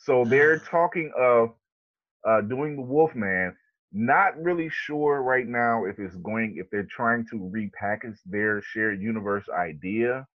So 0.00 0.26
they're 0.28 0.60
talking 0.70 1.12
of 1.18 1.50
uh, 2.26 2.42
doing 2.42 2.76
the 2.76 2.82
Wolfman. 2.82 3.56
Not 3.92 4.40
really 4.42 4.68
sure 4.70 5.22
right 5.22 5.46
now 5.46 5.84
if 5.86 5.98
it's 5.98 6.16
going 6.18 6.56
if 6.58 6.70
they're 6.70 6.84
trying 6.90 7.26
to 7.30 7.36
repackage 7.36 8.18
their 8.26 8.62
shared 8.62 9.00
universe 9.00 9.48
idea 9.48 10.26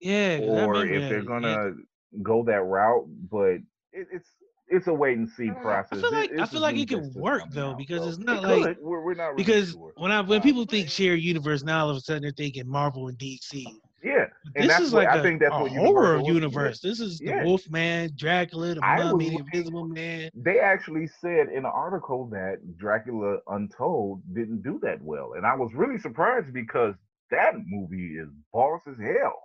Yeah, 0.00 0.40
'cause 0.40 0.56
I 0.56 0.66
or 0.66 0.84
if 0.86 1.08
they're 1.08 1.22
gonna 1.22 1.74
go 2.22 2.44
that 2.44 2.62
route. 2.62 3.06
But 3.30 3.56
it, 3.92 4.08
it's 4.12 4.28
it's 4.68 4.86
a 4.86 4.94
wait 4.94 5.18
and 5.18 5.28
see 5.28 5.50
process. 5.50 5.98
I 5.98 6.02
feel 6.02 6.12
like 6.12 6.30
I 6.38 6.46
feel 6.46 6.60
like 6.62 6.76
it 6.76 6.88
could 6.88 7.14
work 7.14 7.42
though 7.50 7.70
out, 7.72 7.78
because 7.78 8.02
so 8.02 8.08
it's 8.08 8.18
not 8.18 8.44
it 8.44 8.46
like 8.60 8.78
we're, 8.80 9.04
we're 9.04 9.14
not 9.14 9.28
really 9.28 9.44
because 9.44 9.72
sure. 9.72 9.92
when 9.96 10.12
I 10.12 10.20
when 10.20 10.40
people 10.40 10.64
think 10.64 10.88
shared 10.88 11.20
universe 11.20 11.62
now 11.64 11.84
all 11.84 11.90
of 11.90 11.96
a 11.96 12.00
sudden 12.00 12.22
they're 12.22 12.32
thinking 12.32 12.68
Marvel 12.68 13.08
and 13.08 13.18
DC. 13.18 13.80
Yeah, 14.02 14.26
and 14.54 14.68
this 14.68 14.68
that's 14.68 14.84
is 14.84 14.92
what 14.92 15.04
like 15.04 15.08
I 15.08 15.16
a, 15.16 15.22
think 15.22 15.40
that's 15.40 15.56
a 15.56 15.58
what 15.58 15.72
horror 15.72 16.18
universe. 16.20 16.80
This 16.80 17.00
is 17.00 17.20
the 17.20 17.32
Yeah. 17.32 17.44
Wolfman, 17.44 18.10
Dracula, 18.16 18.74
the 18.74 18.82
Mummy, 18.82 19.30
the 19.30 19.38
Invisible 19.38 19.86
Man. 19.86 20.30
They 20.34 20.60
actually 20.60 21.06
said 21.06 21.48
in 21.48 21.58
an 21.58 21.64
article 21.66 22.26
that 22.30 22.58
Dracula 22.76 23.38
Untold 23.48 24.22
didn't 24.34 24.62
do 24.62 24.78
that 24.82 25.02
well, 25.02 25.34
and 25.36 25.46
I 25.46 25.54
was 25.54 25.72
really 25.74 25.98
surprised 25.98 26.52
because 26.52 26.94
that 27.30 27.54
movie 27.66 28.16
is 28.16 28.28
boss 28.52 28.80
as 28.88 28.96
hell. 28.98 29.42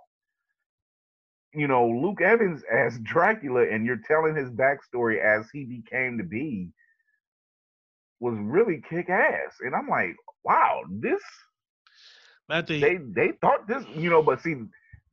You 1.54 1.68
know, 1.68 1.88
Luke 1.88 2.20
Evans 2.20 2.62
as 2.72 2.98
Dracula, 3.00 3.66
and 3.68 3.84
you're 3.86 4.00
telling 4.06 4.34
his 4.34 4.50
backstory 4.50 5.20
as 5.22 5.48
he 5.50 5.64
became 5.64 6.18
to 6.18 6.24
be, 6.24 6.70
was 8.20 8.36
really 8.38 8.82
kick 8.88 9.08
ass. 9.10 9.56
And 9.60 9.74
I'm 9.74 9.88
like, 9.88 10.16
wow, 10.44 10.82
this 10.90 11.22
Think 12.48 12.68
they 12.68 12.96
they 12.96 13.32
thought 13.40 13.66
this, 13.66 13.84
you 13.94 14.08
know, 14.10 14.22
but 14.22 14.40
see, 14.40 14.54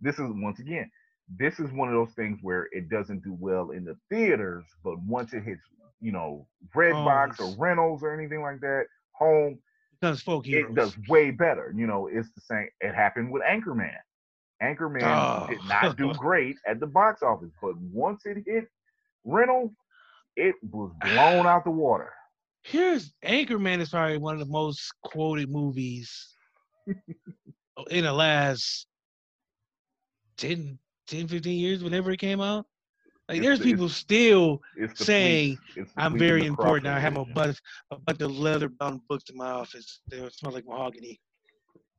this 0.02 0.16
is 0.20 0.28
once 0.30 0.60
again, 0.60 0.90
this 1.38 1.60
is 1.60 1.72
one 1.72 1.88
of 1.88 1.94
those 1.94 2.14
things 2.16 2.40
where 2.42 2.68
it 2.72 2.90
doesn't 2.90 3.24
do 3.24 3.36
well 3.40 3.72
in 3.72 3.84
the 3.86 3.98
theaters, 4.10 4.66
but 4.84 5.00
once 5.00 5.34
it 5.34 5.44
hits, 5.44 5.62
you 6.00 6.12
know, 6.12 6.48
Redbox 6.76 7.40
or 7.40 7.56
rentals 7.58 8.04
or 8.04 8.14
anything 8.14 8.42
like 8.42 8.60
that, 8.62 8.86
home, 9.14 9.58
becomes 10.00 10.22
folk 10.22 10.46
heroes. 10.46 10.72
it 10.72 10.76
does 10.76 10.96
way 11.08 11.32
better. 11.32 11.74
You 11.76 11.88
know, 11.88 12.08
it's 12.08 12.30
the 12.36 12.42
same. 12.42 12.68
It 12.82 12.94
happened 12.94 13.32
with 13.32 13.42
Anchorman. 13.44 13.94
Anchorman 14.62 15.02
Oh. 15.04 15.48
did 15.48 15.64
not 15.68 15.98
do 15.98 16.12
oh. 16.12 16.14
great 16.18 16.58
at 16.68 16.80
the 16.80 16.88
box 16.88 17.24
office, 17.24 17.52
but 17.62 17.76
once 17.78 18.26
it 18.26 18.44
hit 18.46 18.66
rental, 19.24 19.74
it 20.36 20.56
was 20.72 20.92
blown 21.02 21.48
out 21.48 21.64
the 21.64 21.72
water. 21.72 22.12
Here's 22.64 23.12
Anchorman 23.26 23.80
is 23.80 23.90
probably 23.90 24.18
one 24.18 24.36
of 24.36 24.40
the 24.40 24.52
most 24.52 24.94
quoted 25.04 25.50
movies 25.50 26.33
Oh, 27.76 27.84
in 27.86 28.04
the 28.04 28.14
last 28.14 28.86
10, 30.38 30.78
10, 31.08 31.28
15 31.28 31.60
years, 31.60 31.84
whenever 31.84 32.12
it 32.12 32.18
came 32.18 32.40
out. 32.42 32.66
Like 33.30 33.38
It's 33.38 33.46
there's 33.46 33.60
the- 33.60 33.66
people 33.66 33.90
still 33.90 34.62
the 34.78 34.90
saying 34.96 35.58
the 35.76 35.86
I'm 35.98 36.18
very 36.18 36.46
important. 36.46 36.88
I 36.88 37.00
have 37.00 37.18
a 37.18 37.26
bunch, 37.26 37.58
a 37.92 37.98
bunch 37.98 38.22
of 38.22 38.32
leather 38.38 38.70
bound 38.70 39.02
books 39.08 39.30
in 39.30 39.38
my 39.38 39.50
office. 39.50 40.02
They 40.10 40.28
smell 40.30 40.52
like 40.54 40.66
mahogany. 40.68 41.20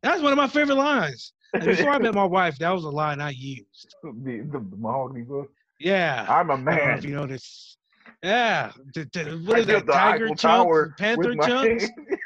That's 0.03 0.21
one 0.21 0.33
of 0.33 0.37
my 0.37 0.47
favorite 0.49 0.77
lines. 0.77 1.33
And 1.55 1.65
before 1.65 1.91
I 1.91 1.99
met 1.99 2.15
my 2.15 2.25
wife, 2.39 2.59
that 2.59 2.71
was 2.71 2.85
a 2.85 2.91
line 2.91 3.21
I 3.21 3.31
used. 3.31 3.95
the, 4.03 4.47
the, 4.53 4.65
mahogany 4.77 5.23
book. 5.23 5.51
Yeah. 5.81 6.27
I'm 6.29 6.51
a 6.51 6.57
know 6.57 6.63
man. 6.63 6.99
if 6.99 7.05
you 7.05 7.11
notice. 7.15 7.79
Yeah. 8.23 8.71
The- 8.93 9.43
what 9.47 9.61
I 9.61 9.65
that? 9.65 9.87
the 9.87 9.93
Tiger 9.93 10.29
chunks? 10.35 10.95
Panther 10.99 11.35
chunks? 11.37 11.87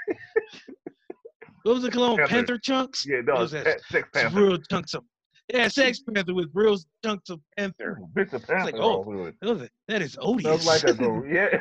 What 1.68 1.74
was 1.74 1.83
the 1.83 1.90
cologne? 1.90 2.16
Panther. 2.16 2.31
Panther 2.35 2.59
chunks? 2.59 3.07
yeah, 3.07 3.20
no, 3.20 3.35
was 3.35 3.50
that? 3.50 3.83
Sex 3.90 4.09
Panther. 4.14 4.40
real 4.40 4.57
chunks 4.57 4.94
of 4.94 5.04
yeah, 5.52 5.68
Sex 5.68 6.00
Panther 6.00 6.33
with 6.33 6.48
real 6.54 6.78
chunks 7.04 7.28
of 7.28 7.40
panther. 7.59 7.98
Panther 8.16 8.40
like, 8.64 8.74
oh, 8.76 9.26
it. 9.26 9.35
That 9.42 9.68
That 9.87 10.00
is 10.00 10.16
odious. 10.18 10.64
Like 10.64 10.85
a. 10.85 11.22
Yeah, 11.28 11.61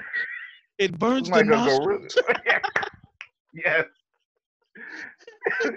it 0.78 0.98
burns 0.98 1.30
like 1.30 1.46
the 1.46 1.52
nostrils. 1.58 2.16
gorilla. 2.16 2.62
yes. 3.54 3.84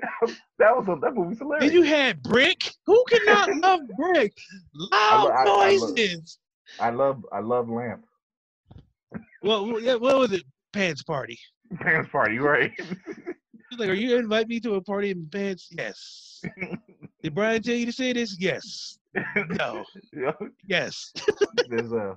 that 0.61 0.77
was 0.77 0.87
a, 0.87 0.97
that 1.01 1.13
movie's 1.13 1.39
hilarious. 1.41 1.67
Then 1.73 1.75
you 1.75 1.83
had 1.83 2.23
Brick. 2.23 2.71
Who 2.87 3.05
cannot 3.11 3.53
love 3.57 3.81
Brick? 3.97 4.33
Loud 4.77 5.25
lo- 5.25 5.31
I- 5.31 5.43
I 5.43 5.45
love- 5.77 5.89
noises. 5.91 6.39
I 6.79 6.91
love 6.91 7.27
I 7.33 7.41
love 7.41 7.69
Lamp. 7.69 8.05
What 9.41 10.01
what 10.01 10.19
was 10.19 10.31
it? 10.31 10.45
Pants 10.73 11.03
party. 11.03 11.37
Pants 11.81 12.09
party, 12.13 12.39
right? 12.39 12.71
He's 13.71 13.79
like, 13.79 13.89
are 13.89 13.95
you 13.95 14.17
invite 14.17 14.49
me 14.49 14.59
to 14.61 14.75
a 14.75 14.81
party 14.81 15.11
in 15.11 15.27
pants? 15.31 15.69
Yes. 15.71 16.43
Did 17.23 17.35
Brian 17.35 17.63
tell 17.63 17.75
you 17.75 17.87
to 17.87 17.93
say 17.93 18.13
this? 18.13 18.37
Yes. 18.39 18.99
No. 19.51 19.85
Yes. 20.67 21.13
There's 21.69 21.93
a 21.93 22.17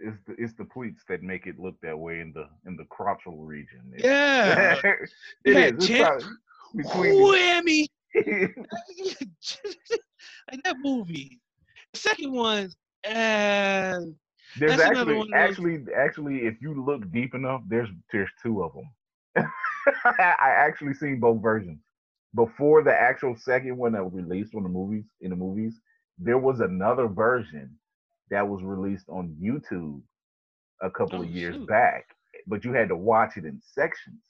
it's 0.00 0.18
the 0.26 0.34
it's 0.38 0.54
the 0.54 0.64
pleats 0.64 1.02
that 1.08 1.22
make 1.22 1.46
it 1.46 1.58
look 1.58 1.74
that 1.82 1.96
way 1.98 2.20
in 2.20 2.32
the 2.32 2.48
in 2.66 2.76
the 2.76 2.84
crotchal 2.84 3.36
region. 3.46 3.92
Yeah. 3.96 4.80
it 4.84 5.10
You 5.44 5.56
is. 5.56 5.88
It's 6.74 6.90
Whammy. 6.90 7.86
like 10.50 10.62
that 10.64 10.76
movie. 10.82 11.40
The 11.92 11.98
second 11.98 12.32
one, 12.32 12.70
uh, 13.06 14.00
There's 14.58 14.80
actually 14.80 15.14
one 15.14 15.34
actually 15.34 15.84
actually 15.96 16.46
if 16.46 16.60
you 16.60 16.84
look 16.84 17.10
deep 17.10 17.34
enough, 17.34 17.62
there's 17.68 17.88
there's 18.12 18.30
two 18.42 18.62
of 18.62 18.72
them. 18.74 19.46
I 20.04 20.50
actually 20.50 20.94
seen 20.94 21.20
both 21.20 21.42
versions. 21.42 21.80
Before 22.34 22.82
the 22.82 22.92
actual 22.94 23.36
second 23.36 23.76
one 23.76 23.92
that 23.92 24.04
was 24.04 24.14
released 24.14 24.54
on 24.54 24.62
the 24.62 24.68
movies 24.68 25.04
in 25.20 25.30
the 25.30 25.36
movies, 25.36 25.80
there 26.18 26.38
was 26.38 26.60
another 26.60 27.06
version 27.08 27.78
that 28.30 28.46
was 28.48 28.62
released 28.62 29.08
on 29.08 29.36
YouTube 29.42 30.00
a 30.82 30.90
couple 30.90 31.20
Oh, 31.20 31.22
of 31.22 31.28
years 31.28 31.56
shoot. 31.56 31.68
back, 31.68 32.06
but 32.46 32.64
you 32.64 32.72
had 32.72 32.88
to 32.88 32.96
watch 32.96 33.36
it 33.36 33.44
in 33.44 33.60
sections. 33.62 34.22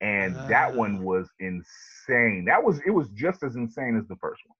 And 0.00 0.46
that 0.48 0.72
Ah. 0.72 0.74
one 0.74 1.02
was 1.02 1.28
insane. 1.40 2.44
That 2.46 2.62
was 2.62 2.80
it 2.86 2.90
was 2.90 3.08
just 3.10 3.42
as 3.42 3.56
insane 3.56 3.96
as 3.98 4.06
the 4.08 4.16
first 4.16 4.42
one. 4.46 4.56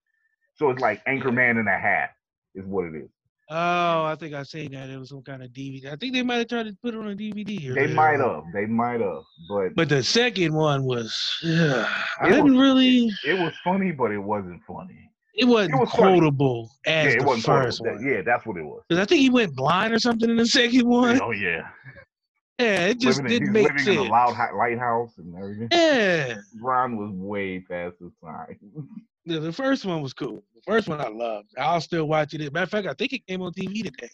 So 0.55 0.71
it's 0.71 0.81
like 0.81 1.05
Anchorman 1.07 1.59
and 1.59 1.69
a 1.69 1.79
half 1.79 2.11
is 2.55 2.67
what 2.67 2.87
it 2.87 2.95
is. 2.97 3.11
Oh, 3.51 4.05
I 4.05 4.17
think 4.19 4.35
I 4.35 4.43
seen 4.43 4.73
that. 4.73 4.91
It 4.91 4.99
was 4.99 5.09
some 5.11 5.23
kind 5.23 5.43
of 5.43 5.51
DVD. 5.51 5.93
I 5.93 5.97
think 5.97 6.15
they 6.15 6.23
might 6.23 6.37
have 6.39 6.49
tried 6.49 6.67
to 6.67 6.77
put 6.83 6.95
it 6.95 6.99
on 6.99 7.09
a 7.09 7.15
DVD. 7.17 7.59
Here 7.61 7.75
They 7.75 7.93
might 7.93 8.21
have. 8.21 8.45
They 8.53 8.67
might 8.67 9.01
have. 9.01 9.23
But 9.49 9.75
But 9.75 9.89
the 9.89 10.03
second 10.03 10.55
one 10.55 10.85
was, 10.85 11.15
I 11.45 12.27
It 12.27 12.31
didn't 12.31 12.45
was- 12.45 12.55
really. 12.63 13.11
it 13.27 13.39
was 13.39 13.53
funny, 13.65 13.93
but 13.93 14.11
it 14.13 14.19
wasn't 14.19 14.63
funny. 14.67 15.11
It 15.35 15.45
wasn't 15.47 15.79
was 15.79 15.91
funny. 15.93 16.19
quotable 16.19 16.69
as 16.85 17.05
yeah, 17.07 17.11
it 17.13 17.19
the 17.21 17.25
wasn't 17.27 17.45
first 17.47 17.79
quotable. 17.81 18.03
one. 18.05 18.13
Yeah, 18.13 18.23
that's 18.23 18.45
what 18.45 18.57
it 18.57 18.65
was. 18.65 18.83
'Cause 18.91 18.99
I 18.99 19.05
think 19.05 19.21
he 19.21 19.31
went 19.31 19.55
blind 19.55 19.95
or 19.95 19.99
something 20.01 20.29
in 20.29 20.37
the 20.37 20.47
second 20.47 20.89
one. 20.89 21.21
Oh 21.23 21.31
yeah. 21.31 21.69
Yeah, 22.59 22.87
it 22.87 22.99
just 22.99 23.19
living 23.23 23.31
didn't 23.31 23.47
he's 23.49 23.53
make 23.55 23.63
living 23.69 23.79
sense. 23.85 23.99
in 24.01 24.07
a 24.09 24.11
loud 24.11 24.37
lighthouse 24.57 25.17
and 25.19 25.33
everything. 25.37 25.69
Yeah, 25.71 26.39
Ron 26.61 26.97
was 26.97 27.13
way 27.13 27.61
past 27.61 27.95
his 28.01 28.11
time. 28.21 28.59
the, 29.29 29.41
the 29.41 29.53
first 29.53 29.85
one 29.85 30.03
was 30.03 30.13
cool. 30.13 30.43
The 30.55 30.61
first 30.67 30.89
one 30.89 31.01
I 31.01 31.09
loved. 31.09 31.49
I'll 31.59 31.81
still 31.81 32.07
watch 32.07 32.35
it. 32.35 32.53
Matter 32.53 32.65
of 32.65 32.71
fact, 32.71 32.87
I 32.87 32.95
think 32.95 33.13
it 33.13 33.27
came 33.27 33.43
on 33.43 33.53
TV 33.53 33.85
today. 33.85 34.09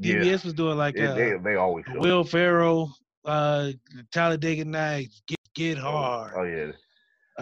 yeah, 0.00 0.32
was 0.32 0.52
doing 0.54 0.76
like 0.76 0.98
uh, 0.98 1.14
they 1.14 1.36
they 1.42 1.54
always 1.56 1.84
show. 1.86 1.98
Will 1.98 2.24
Ferrell, 2.24 2.92
uh, 3.24 3.70
Talladega 4.12 4.64
Nights, 4.64 5.22
Get 5.26 5.38
Get 5.54 5.78
Hard. 5.78 6.32
Oh 6.36 6.42
yeah, 6.42 6.72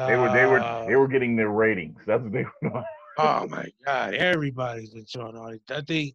they 0.07 0.17
were 0.17 0.33
they 0.33 0.45
Uh, 0.45 0.51
were 0.51 0.85
they 0.89 0.97
were 0.97 1.09
getting 1.09 1.37
their 1.37 1.51
ratings. 1.51 1.99
That's 2.07 2.23
what 2.23 2.33
they 2.33 2.45
were. 2.45 2.71
doing. 2.71 2.85
Oh 3.19 3.47
my 3.49 3.65
God, 3.85 4.13
everybody's 4.15 4.91
been 4.91 5.07
showing 5.07 5.37
all. 5.37 5.55
I 5.71 5.81
think 5.81 6.15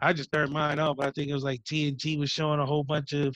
I 0.00 0.12
just 0.12 0.30
turned 0.30 0.52
mine 0.52 0.78
off. 0.78 1.00
I 1.00 1.10
think 1.10 1.30
it 1.30 1.34
was 1.34 1.42
like 1.44 1.64
TNT 1.64 2.18
was 2.18 2.30
showing 2.30 2.60
a 2.60 2.66
whole 2.66 2.84
bunch 2.84 3.12
of 3.14 3.34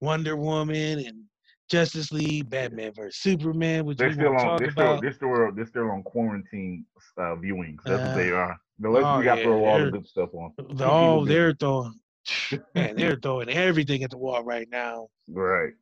Wonder 0.00 0.36
Woman 0.36 0.98
and 1.06 1.22
Justice 1.68 2.12
League, 2.12 2.48
Batman 2.50 2.92
versus 2.94 3.16
Superman, 3.20 3.84
which 3.84 3.98
They're 3.98 4.08
we 4.08 4.14
still 4.14 4.32
on. 4.34 4.38
talk 4.38 4.58
They're 4.60 4.70
still 4.70 4.84
about. 4.92 5.02
they're 5.02 5.12
still 5.12 5.52
they're 5.54 5.66
still 5.66 5.90
on 5.90 6.02
quarantine 6.02 6.84
uh, 7.18 7.36
viewings. 7.36 7.78
That's 7.84 8.00
what 8.00 8.10
Uh, 8.10 8.14
they 8.16 8.30
are. 8.30 8.56
Unless 8.82 9.04
oh, 9.04 9.18
we 9.18 9.24
got 9.24 9.34
to 9.34 9.40
yeah, 9.40 9.46
throw 9.46 9.64
all 9.64 9.84
the 9.84 9.90
good 9.90 10.06
stuff 10.06 10.30
on. 10.34 10.52
The, 10.76 10.86
oh, 10.88 11.24
they're 11.24 11.52
throwing, 11.52 11.94
man, 12.74 12.96
they're 12.96 13.16
throwing 13.16 13.48
everything 13.48 14.02
at 14.04 14.10
the 14.10 14.18
wall 14.18 14.42
right 14.44 14.68
now. 14.70 15.08
Right. 15.28 15.72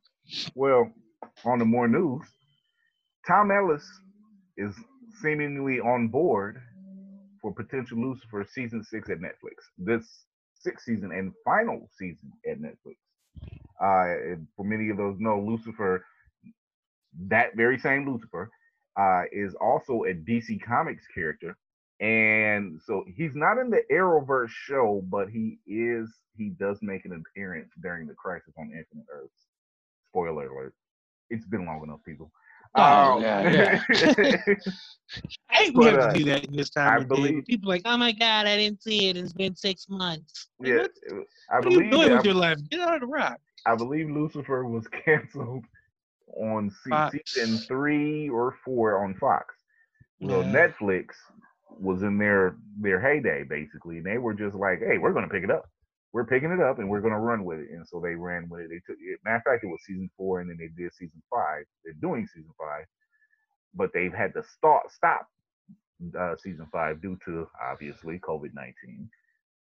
Well, 0.55 0.91
on 1.45 1.59
the 1.59 1.65
more 1.65 1.87
news, 1.87 2.23
Tom 3.27 3.51
Ellis 3.51 3.87
is 4.57 4.73
seemingly 5.21 5.79
on 5.79 6.07
board 6.07 6.61
for 7.41 7.53
potential 7.53 7.99
Lucifer 7.99 8.45
season 8.51 8.83
six 8.83 9.09
at 9.09 9.19
Netflix. 9.19 9.55
This 9.77 10.25
sixth 10.59 10.85
season 10.85 11.11
and 11.11 11.31
final 11.45 11.87
season 11.97 12.31
at 12.49 12.59
Netflix. 12.59 12.95
Uh, 13.79 14.37
for 14.55 14.65
many 14.65 14.89
of 14.89 14.97
those 14.97 15.17
know, 15.19 15.39
Lucifer, 15.39 16.05
that 17.27 17.55
very 17.55 17.77
same 17.77 18.09
Lucifer, 18.09 18.49
uh, 18.99 19.23
is 19.31 19.53
also 19.61 20.03
a 20.03 20.13
DC 20.13 20.61
Comics 20.63 21.05
character. 21.13 21.57
And 21.99 22.79
so 22.85 23.05
he's 23.15 23.33
not 23.33 23.57
in 23.57 23.69
the 23.69 23.81
Arrowverse 23.91 24.49
show, 24.49 25.03
but 25.09 25.29
he 25.29 25.59
is 25.65 26.09
he 26.35 26.49
does 26.49 26.77
make 26.81 27.05
an 27.05 27.13
appearance 27.13 27.71
during 27.81 28.05
the 28.07 28.13
Crisis 28.13 28.53
on 28.57 28.65
Infinite 28.65 29.07
Earths. 29.11 29.47
Spoiler 30.07 30.47
alert. 30.47 30.73
It's 31.29 31.47
been 31.47 31.65
long 31.65 31.81
enough, 31.83 31.99
people. 32.05 32.31
Oh, 32.75 33.15
Um, 33.17 33.21
yeah, 33.21 33.81
I 35.49 35.55
hate 35.55 35.73
we 35.75 35.85
But, 35.85 35.93
have 35.93 35.99
uh, 36.01 36.13
to 36.13 36.17
do 36.19 36.23
that 36.25 36.45
in 36.45 36.55
this 36.55 36.71
I 36.75 36.81
time 36.83 37.01
of 37.03 37.07
believe- 37.07 37.45
People 37.45 37.69
like, 37.69 37.81
oh 37.85 37.97
my 37.97 38.11
God, 38.11 38.45
I 38.45 38.57
didn't 38.57 38.83
see 38.83 39.07
it. 39.09 39.17
It's 39.17 39.33
been 39.33 39.55
six 39.55 39.87
months. 39.89 40.47
Like, 40.59 40.69
yeah, 40.69 40.87
what, 41.09 41.25
I 41.49 41.55
what 41.59 41.65
are 41.65 41.69
you 41.71 41.77
believe 41.77 41.91
doing 41.91 42.09
that- 42.09 42.15
with 42.17 42.25
your 42.25 42.33
life? 42.35 42.57
Get 42.69 42.79
out 42.81 42.95
of 42.95 43.01
the 43.01 43.07
rock. 43.07 43.39
I 43.65 43.75
believe 43.75 44.09
Lucifer 44.09 44.65
was 44.65 44.87
canceled 45.05 45.65
on 46.39 46.71
Fox. 46.89 47.17
season 47.25 47.57
three 47.59 48.29
or 48.29 48.55
four 48.63 49.03
on 49.03 49.13
Fox. 49.15 49.55
Well, 50.19 50.43
Yeah. 50.43 50.51
Netflix 50.69 51.07
was 51.79 52.01
in 52.03 52.17
their 52.17 52.55
their 52.79 52.99
heyday 52.99 53.43
basically, 53.43 53.97
and 53.97 54.05
they 54.05 54.17
were 54.17 54.33
just 54.33 54.55
like, 54.55 54.79
"Hey, 54.79 54.97
we're 54.97 55.13
gonna 55.13 55.27
pick 55.29 55.43
it 55.43 55.51
up. 55.51 55.69
We're 56.17 56.25
picking 56.25 56.49
it 56.49 56.59
up, 56.59 56.79
and 56.79 56.89
we're 56.89 57.01
gonna 57.01 57.19
run 57.19 57.45
with 57.45 57.59
it." 57.59 57.69
And 57.69 57.87
so 57.87 57.99
they 57.99 58.15
ran 58.15 58.49
with 58.49 58.61
it. 58.61 58.69
They 58.69 58.81
took 58.87 58.97
it. 58.99 59.19
Matter 59.23 59.37
of 59.37 59.43
fact, 59.43 59.63
it 59.63 59.67
was 59.67 59.79
season 59.85 60.09
four, 60.17 60.41
and 60.41 60.49
then 60.49 60.57
they 60.57 60.69
did 60.69 60.91
season 60.95 61.21
five. 61.29 61.63
They're 61.85 61.93
doing 62.01 62.25
season 62.25 62.49
five, 62.57 62.85
but 63.75 63.91
they've 63.93 64.11
had 64.11 64.33
to 64.33 64.43
start 64.43 64.91
stop 64.91 65.27
uh, 66.19 66.35
season 66.41 66.65
five 66.71 67.03
due 67.03 67.19
to 67.25 67.47
obviously 67.71 68.17
COVID 68.17 68.55
nineteen. 68.55 69.07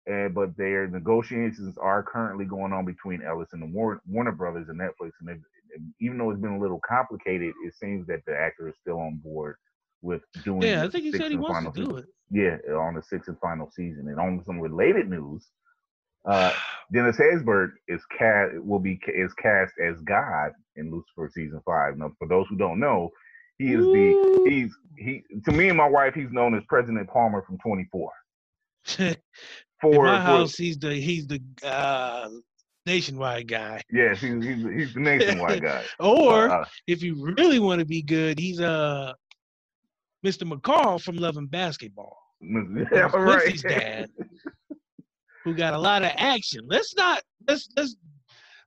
And 0.07 0.35
but 0.35 0.57
their 0.57 0.89
negotiations 0.89 1.77
are 1.77 2.03
currently 2.03 2.47
going 2.47 2.73
on 2.73 2.87
between 2.87 3.23
Ellis 3.23 3.53
and 3.53 3.61
the 3.61 3.67
Warner, 3.67 4.01
Warner 4.09 4.33
Brothers 4.33 4.71
and 4.71 4.81
Netflix. 4.81 5.11
And, 5.21 5.29
and 5.29 5.93
even 6.01 6.17
though 6.17 6.31
it's 6.31 6.41
been 6.41 6.55
a 6.55 6.59
little 6.59 6.81
complicated, 6.89 7.53
it 7.67 7.75
seems 7.75 8.07
that 8.07 8.25
the 8.27 8.35
actor 8.35 8.67
is 8.67 8.77
still 8.81 8.99
on 8.99 9.17
board 9.17 9.57
with 10.01 10.23
doing. 10.43 10.63
Yeah, 10.63 10.85
I 10.85 10.89
think 10.89 11.05
he 11.05 11.13
said 11.13 11.31
he 11.31 11.37
wants 11.37 11.67
to 11.67 11.73
do 11.79 11.87
season. 11.87 11.99
it. 11.99 12.07
Yeah, 12.67 12.75
on 12.77 12.95
the 12.95 13.03
sixth 13.03 13.29
and 13.29 13.39
final 13.41 13.71
season. 13.71 14.09
And 14.09 14.19
on 14.19 14.43
some 14.47 14.59
related 14.59 15.11
news, 15.11 15.47
uh, 16.27 16.53
Dennis 16.93 17.17
Haysbert 17.17 17.71
is 17.89 18.01
cast 18.17 18.55
will 18.63 18.79
be 18.79 19.01
is 19.09 19.33
cast 19.35 19.73
as 19.85 19.97
God 20.03 20.53
in 20.77 20.91
Lucifer 20.91 21.31
season 21.35 21.61
five. 21.65 21.97
Now, 21.99 22.13
for 22.19 22.29
those 22.29 22.47
who 22.49 22.57
don't 22.57 22.79
know, 22.79 23.11
he 23.59 23.73
is 23.73 23.85
the 23.85 24.45
he's 24.49 24.73
he 24.99 25.23
to 25.45 25.53
me 25.53 25.69
and 25.69 25.77
my 25.77 25.89
wife 25.89 26.15
he's 26.15 26.31
known 26.31 26.55
as 26.55 26.63
President 26.69 27.09
Palmer 27.09 27.43
from 27.43 27.59
24. 27.59 28.11
In 28.99 29.17
For, 29.81 30.05
my 30.07 30.17
for- 30.19 30.23
house, 30.23 30.55
he's 30.57 30.79
the 30.79 30.95
he's 30.95 31.27
the 31.27 31.41
uh, 31.65 32.29
nationwide 32.87 33.49
guy. 33.49 33.83
yes, 33.91 34.21
he's, 34.21 34.43
he's 34.45 34.65
he's 34.65 34.95
the 34.95 35.01
nationwide 35.01 35.63
guy. 35.63 35.83
Or 36.01 36.49
Uh, 36.51 36.61
uh, 36.61 36.65
if 36.87 37.03
you 37.03 37.35
really 37.37 37.59
want 37.59 37.81
to 37.81 37.85
be 37.87 38.01
good, 38.03 38.39
he's 38.39 38.61
uh 38.61 39.13
Mr. 40.25 40.51
McCall 40.51 41.01
from 41.03 41.17
Love 41.17 41.37
& 41.45 41.51
Basketball. 41.51 42.17
yeah, 42.41 43.09
Quincy's 43.09 43.65
right. 43.65 43.81
dad, 43.81 44.11
who 45.47 45.55
got 45.55 45.75
a 45.75 45.79
lot 45.79 46.03
of 46.03 46.11
action. 46.17 46.63
Let's 46.67 46.95
not 46.97 47.23
let's 47.47 47.69
let's 47.77 47.97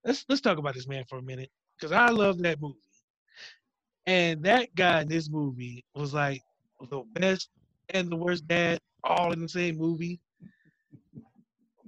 let's 0.06 0.26
let's 0.30 0.42
talk 0.42 0.58
about 0.58 0.76
this 0.76 0.88
man 0.88 1.04
for 1.10 1.18
a 1.20 1.22
minute 1.22 1.50
because 1.78 1.92
I 1.92 2.08
love 2.08 2.40
that 2.40 2.62
movie. 2.62 2.80
And 4.08 4.42
that 4.44 4.74
guy 4.76 5.02
in 5.02 5.10
this 5.10 5.30
movie 5.30 5.84
was 5.94 6.14
like 6.14 6.42
the 6.90 7.04
best 7.14 7.50
and 7.90 8.10
the 8.10 8.16
worst 8.16 8.48
dad 8.48 8.80
all 9.04 9.34
in 9.34 9.42
the 9.42 9.50
same 9.50 9.78
movie. 9.78 10.22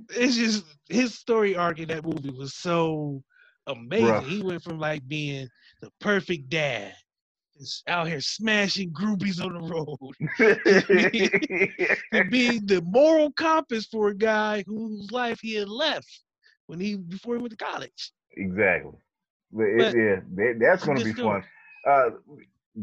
It's 0.10 0.36
just 0.36 0.66
his 0.90 1.16
story 1.16 1.56
arc 1.56 1.80
in 1.80 1.88
that 1.88 2.06
movie 2.06 2.32
was 2.32 2.54
so 2.54 3.24
amazing. 3.68 4.28
He 4.28 4.44
went 4.44 4.62
from 4.62 4.78
like 4.78 5.08
being 5.08 5.48
the 5.82 5.90
perfect 6.02 6.50
dad, 6.50 6.94
out 7.88 8.08
here 8.08 8.22
smashing 8.22 8.92
groupies 8.92 9.44
on 9.44 9.54
the 9.54 9.60
road, 9.62 9.98
to 12.14 12.24
being 12.30 12.66
the 12.66 12.82
moral 12.82 13.32
compass 13.34 13.86
for 13.86 14.10
a 14.10 14.16
guy 14.16 14.64
whose 14.68 15.12
life 15.12 15.40
he 15.42 15.56
had 15.56 15.70
left 15.70 16.24
when 16.68 16.80
he 16.80 16.96
before 16.96 17.36
he 17.36 17.42
went 17.42 17.52
to 17.52 17.58
college. 17.58 18.12
Exactly. 18.38 18.98
But 19.52 19.64
it- 19.64 19.96
yeah, 19.96 20.52
that's 20.60 20.84
going 20.86 20.98
to 20.98 21.04
be 21.04 21.14
fun. 21.14 21.44
Uh, 21.88 22.10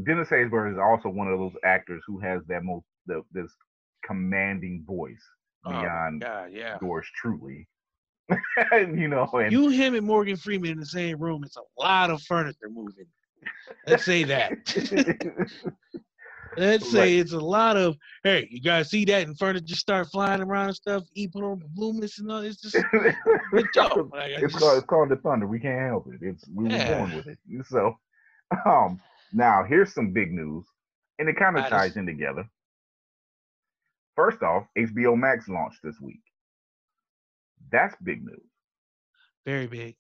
Dennis 0.05 0.29
Haysbert 0.29 0.73
is 0.73 0.79
also 0.79 1.09
one 1.09 1.29
of 1.29 1.39
those 1.39 1.55
actors 1.65 2.03
who 2.07 2.19
has 2.21 2.43
that 2.49 2.63
most 2.63 2.85
the, 3.07 3.23
this 3.33 3.51
commanding 4.05 4.85
voice 4.87 5.23
Oh 5.65 5.71
beyond 5.71 6.21
God, 6.23 6.53
yeah. 6.53 6.79
yours 6.83 7.07
truly. 7.17 7.67
you 8.73 9.09
know, 9.09 9.29
and 9.33 9.51
You, 9.53 9.69
him, 9.69 9.95
and 9.95 10.07
Morgan 10.07 10.37
Freeman 10.37 10.73
in 10.73 10.79
the 10.81 10.87
same 10.87 11.19
room. 11.19 11.43
It's 11.45 11.57
a 11.57 11.81
lot 11.81 12.11
of 12.11 12.23
furniture 12.23 12.69
moving. 12.71 13.07
Let's 13.87 14.05
say 14.05 14.25
that. 14.25 14.53
Let's 16.57 16.91
say 16.91 17.19
it's 17.19 17.33
a 17.33 17.39
lot 17.39 17.77
of 17.77 17.97
hey, 18.25 18.49
you 18.51 18.61
guys 18.61 18.91
see 18.91 19.05
that 19.05 19.27
and 19.27 19.39
furniture 19.39 19.77
start 19.77 20.09
flying 20.11 20.43
around 20.43 20.67
and 20.67 20.75
stuff, 20.77 21.05
eat 21.15 21.33
put 21.33 21.45
on 21.45 21.63
balloons 21.75 22.19
and 22.19 22.31
all. 22.33 22.39
It's 22.41 22.61
just 22.61 22.75
a 23.55 23.63
joke. 23.73 24.11
Like, 24.13 24.33
it's 24.33 24.53
just, 24.53 24.59
called 24.59 24.79
it's 24.79 24.87
called 24.87 25.09
the 25.11 25.17
thunder. 25.17 25.47
We 25.47 25.61
can't 25.61 25.87
help 25.89 26.09
it. 26.13 26.21
It's 26.21 26.45
we 26.53 26.69
Yeah. 26.69 26.91
were 26.91 26.97
born 26.97 27.17
with 27.17 27.27
it. 27.29 27.39
So, 27.67 27.97
um, 28.67 29.01
now 29.33 29.63
here's 29.63 29.95
some 29.95 30.13
big 30.13 30.33
news, 30.33 30.65
and 31.21 31.29
it 31.29 31.37
kind 31.37 31.57
of 31.57 31.69
ties 31.69 31.97
in 31.97 32.07
together. 32.07 32.49
First 34.17 34.43
off, 34.43 34.65
HBO 34.77 35.17
Max 35.17 35.49
launched 35.49 35.79
this 35.85 36.01
week. 36.01 36.21
That's 37.71 37.95
big 38.03 38.25
news. 38.25 38.43
very 39.47 39.67
big. 39.69 39.97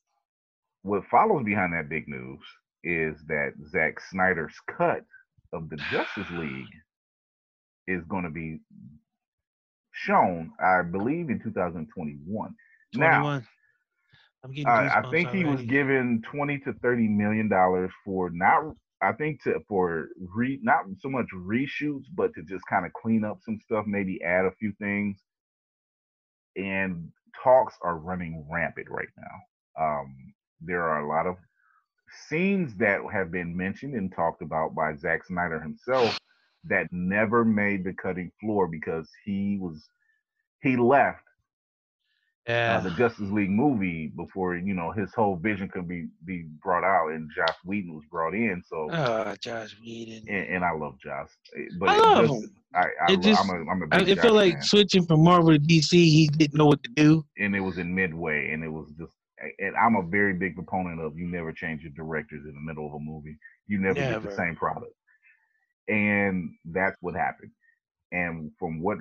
What 0.82 1.04
follows 1.10 1.44
behind 1.44 1.72
that 1.74 1.88
big 1.88 2.08
news 2.08 2.40
is 2.84 3.16
that 3.26 3.52
Zack 3.70 4.00
Snyder's 4.00 4.54
cut 4.76 5.04
of 5.52 5.68
the 5.70 5.76
Justice 5.90 6.30
League 6.30 6.72
is 7.86 8.04
going 8.04 8.24
to 8.24 8.30
be 8.30 8.60
shown, 9.92 10.52
I 10.60 10.82
believe, 10.82 11.30
in 11.30 11.40
2021. 11.40 12.54
Now, 12.94 13.34
I'm 14.44 14.52
Uh, 14.64 14.88
I 14.92 15.02
think 15.10 15.30
he 15.30 15.44
was 15.44 15.62
given 15.62 16.22
twenty 16.22 16.58
to 16.60 16.72
thirty 16.74 17.08
million 17.08 17.48
dollars 17.48 17.90
for 18.04 18.30
not. 18.30 18.74
I 19.02 19.12
think 19.12 19.42
to 19.44 19.60
for 19.68 20.08
re 20.18 20.58
not 20.62 20.84
so 21.00 21.08
much 21.08 21.26
reshoots, 21.34 22.06
but 22.14 22.34
to 22.34 22.42
just 22.42 22.64
kind 22.68 22.86
of 22.86 22.92
clean 22.92 23.24
up 23.24 23.38
some 23.42 23.58
stuff, 23.60 23.86
maybe 23.86 24.22
add 24.22 24.44
a 24.44 24.52
few 24.58 24.72
things. 24.80 25.22
And 26.56 27.12
talks 27.42 27.76
are 27.82 27.98
running 27.98 28.46
rampant 28.50 28.88
right 28.90 29.08
now. 29.16 29.82
Um, 29.84 30.34
there 30.60 30.82
are 30.82 31.00
a 31.04 31.08
lot 31.08 31.26
of 31.26 31.36
scenes 32.28 32.74
that 32.76 33.00
have 33.12 33.30
been 33.30 33.56
mentioned 33.56 33.94
and 33.94 34.12
talked 34.12 34.42
about 34.42 34.74
by 34.74 34.94
Zack 34.96 35.24
Snyder 35.26 35.60
himself 35.60 36.18
that 36.64 36.86
never 36.92 37.44
made 37.44 37.84
the 37.84 37.92
cutting 37.94 38.30
floor 38.40 38.66
because 38.68 39.08
he 39.24 39.58
was 39.60 39.88
he 40.62 40.76
left 40.76 41.22
Yeah. 42.48 42.78
uh, 42.78 42.80
the 42.80 42.90
Justice 42.90 43.30
League 43.30 43.50
movie 43.50 44.08
before 44.08 44.56
you 44.56 44.74
know 44.74 44.90
his 44.90 45.12
whole 45.14 45.36
vision 45.36 45.68
could 45.68 45.86
be 45.86 46.08
be 46.24 46.46
brought 46.62 46.84
out, 46.84 47.08
and 47.12 47.30
Josh 47.34 47.56
Whedon 47.64 47.94
was 47.94 48.04
brought 48.10 48.34
in. 48.34 48.62
So, 48.66 48.88
oh, 48.90 49.34
Josh 49.40 49.76
Whedon. 49.80 50.28
and, 50.28 50.48
and 50.56 50.64
I 50.64 50.72
love 50.72 50.98
Joss, 50.98 51.30
eh, 51.56 51.66
but 51.78 51.90
I 51.90 51.96
love 51.98 52.26
just- 52.28 52.44
him. 52.44 52.54
I, 52.74 52.80
I, 53.06 53.12
It 53.12 53.20
just- 53.22 53.40
I'm 53.40 53.48
a, 53.50 53.70
I'm 53.70 53.82
a 53.82 53.86
I, 53.92 54.00
it 54.00 54.18
felt 54.20 54.34
like 54.34 54.54
fan, 54.54 54.62
switching 54.62 55.06
from 55.06 55.22
Marvel 55.24 55.52
to 55.52 55.58
DC. 55.58 55.92
He 55.92 56.28
didn't 56.28 56.58
know 56.58 56.66
what 56.66 56.82
to 56.82 56.90
do. 56.90 57.24
and 57.38 57.54
it 57.56 57.60
was 57.60 57.78
in 57.78 57.94
midway, 57.94 58.50
and 58.52 58.62
it 58.64 58.68
was 58.68 58.88
just. 58.98 59.12
And 59.58 59.76
I'm 59.76 59.96
a 59.96 60.02
very 60.02 60.34
big 60.34 60.54
proponent 60.54 61.00
of 61.00 61.16
you 61.18 61.26
never 61.26 61.52
change 61.52 61.82
your 61.82 61.92
directors 61.92 62.44
in 62.44 62.54
the 62.54 62.60
middle 62.60 62.86
of 62.86 62.94
a 62.94 62.98
movie. 62.98 63.36
You 63.66 63.78
never, 63.78 63.94
get 63.94 64.22
the 64.22 64.34
same 64.34 64.56
product, 64.56 64.94
and 65.88 66.54
that's 66.64 66.96
what 67.00 67.14
happened. 67.14 67.50
And 68.12 68.50
from 68.58 68.80
what 68.80 68.98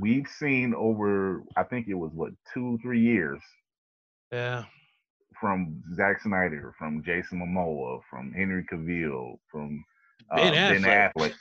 we've 0.00 0.28
seen 0.28 0.74
over, 0.74 1.42
I 1.56 1.64
think 1.64 1.88
it 1.88 1.94
was 1.94 2.12
what 2.14 2.32
two, 2.52 2.78
three 2.82 3.00
years 3.00 3.40
Yeah. 4.32 4.64
from 5.40 5.82
Zack 5.94 6.22
Snyder, 6.22 6.74
from 6.78 7.02
Jason 7.02 7.40
Momoa, 7.40 8.00
from 8.08 8.32
Henry 8.32 8.64
Cavill, 8.64 9.38
from 9.50 9.84
uh, 10.30 10.36
Ben 10.36 10.82
Ben 10.82 10.82
Affleck. 10.82 11.12
Affleck. 11.12 11.34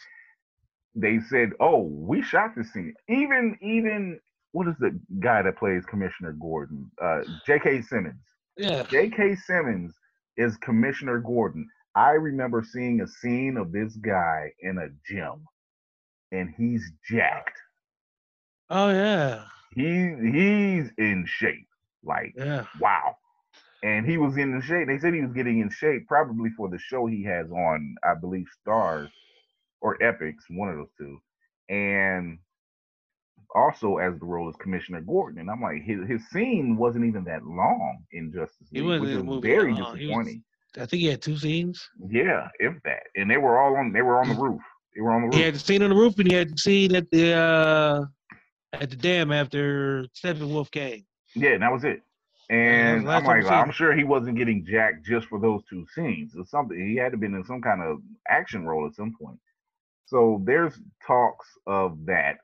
They 0.95 1.19
said, 1.29 1.51
"Oh, 1.60 1.82
we 1.82 2.21
shot 2.21 2.56
this 2.56 2.71
scene." 2.73 2.93
Even 3.08 3.58
even 3.62 4.19
what 4.51 4.67
is 4.67 4.75
the 4.79 4.99
guy 5.19 5.41
that 5.41 5.58
plays 5.58 5.86
Commissioner 5.86 6.34
Gordon? 6.34 6.89
Uh, 7.01 7.21
J.K. 7.45 7.82
Simmons. 7.82 8.21
Yeah. 8.58 8.84
J.K. 8.84 9.36
Simmons 9.36 9.94
is 10.38 10.58
Commissioner 10.58 11.20
Gordon. 11.20 11.68
I 11.96 12.12
remember 12.12 12.63
seeing 12.63 13.02
a 13.02 13.08
scene 13.08 13.58
of 13.58 13.72
this 13.72 13.96
guy 13.98 14.52
in 14.62 14.78
a 14.78 14.89
gym, 15.08 15.46
and 16.32 16.54
he's 16.58 16.92
jacked. 17.10 17.58
Oh 18.70 18.89
yeah. 18.89 19.46
He 19.72 19.84
he's 19.84 20.92
in 20.98 21.26
shape. 21.28 21.68
Like 22.04 22.34
Yeah. 22.36 22.66
wow. 22.80 23.16
And 23.84 24.06
he 24.06 24.18
was 24.18 24.38
in 24.38 24.56
the 24.56 24.66
shape. 24.66 24.88
They 24.88 24.98
said 24.98 25.13
he 25.13 25.22
was 25.22 25.34
getting 25.34 25.60
in 25.60 25.70
shape 25.70 26.08
probably 26.08 26.50
for 26.52 26.70
the 26.70 26.80
show 26.80 27.06
he 27.06 27.24
has 27.26 27.52
on, 27.52 27.96
I 28.04 28.13
believe, 28.13 28.48
Starz 28.66 29.10
or 29.82 29.98
Epix, 29.98 30.36
one 30.50 30.70
of 30.70 30.78
those 30.78 30.94
two. 30.98 31.22
And 31.70 32.39
also 33.56 33.98
as 33.98 34.20
the 34.20 34.26
role 34.26 34.50
as 34.50 34.56
Commissioner 34.58 35.02
Gordon. 35.02 35.39
And 35.39 35.50
I'm 35.50 35.62
like, 35.62 35.82
his, 35.84 36.08
his 36.08 36.28
scene 36.30 36.78
wasn't 36.78 37.06
even 37.06 37.24
that 37.26 37.46
long 37.46 38.04
in 38.12 38.32
Justice 38.34 38.68
League, 38.72 38.84
wasn't 38.86 39.02
which 39.02 39.12
is 39.12 39.24
movie 39.24 39.48
very 39.48 39.74
long. 39.74 39.98
He 39.98 40.08
was- 40.08 40.16
disappointing. 40.26 40.44
I 40.76 40.88
think 40.88 41.02
he 41.02 41.08
had 41.08 41.22
two 41.22 41.38
scenes. 41.38 41.88
Yeah, 42.10 42.48
if 42.60 42.74
that. 42.84 43.04
And 43.16 43.30
they 43.30 43.38
were 43.38 43.60
all 43.62 43.76
on 43.76 43.94
they 43.94 44.02
were 44.02 44.20
on 44.20 44.28
the 44.28 44.34
roof. 44.34 44.60
They 44.96 45.02
were 45.02 45.12
on 45.12 45.22
the 45.22 45.28
roof. 45.28 45.36
He 45.36 45.42
had 45.42 45.54
the 45.54 45.60
scene 45.60 45.84
on 45.84 45.92
the 45.92 45.96
roof 45.96 46.18
and 46.18 46.28
he 46.28 46.36
had 46.36 46.52
the 46.52 46.58
scene 46.58 46.96
at 46.96 47.12
the 47.12 47.32
uh 47.34 48.06
at 48.74 48.89
the 48.89 48.96
dam 48.96 49.32
after 49.32 50.08
Steppenwolf 50.16 50.72
came. 50.72 51.06
Yeah, 51.36 51.52
and 51.52 51.62
that 51.62 51.72
was 51.72 51.84
it. 51.84 51.98
Was 52.00 52.02
And 52.50 53.08
I'm 53.08 53.24
like, 53.24 53.46
I'm 53.46 53.72
sure 53.72 53.96
he 53.96 54.04
wasn't 54.04 54.36
getting 54.36 54.66
jacked 54.66 55.06
just 55.06 55.28
for 55.28 55.39
those 55.39 55.62
two 55.70 55.86
scenes. 55.94 56.36
Or 56.36 56.44
something. 56.44 56.88
He 56.89 56.96
had 56.96 57.12
to 57.12 57.20
been 57.20 57.36
in 57.36 57.44
some 57.44 57.62
kind 57.62 57.84
of 57.84 58.00
action 58.28 58.66
role 58.66 58.88
at 58.88 58.96
some 58.96 59.13
point. 59.22 59.38
So 60.06 60.42
there's 60.44 60.74
talks 61.06 61.48
of 61.68 62.04
that 62.08 62.38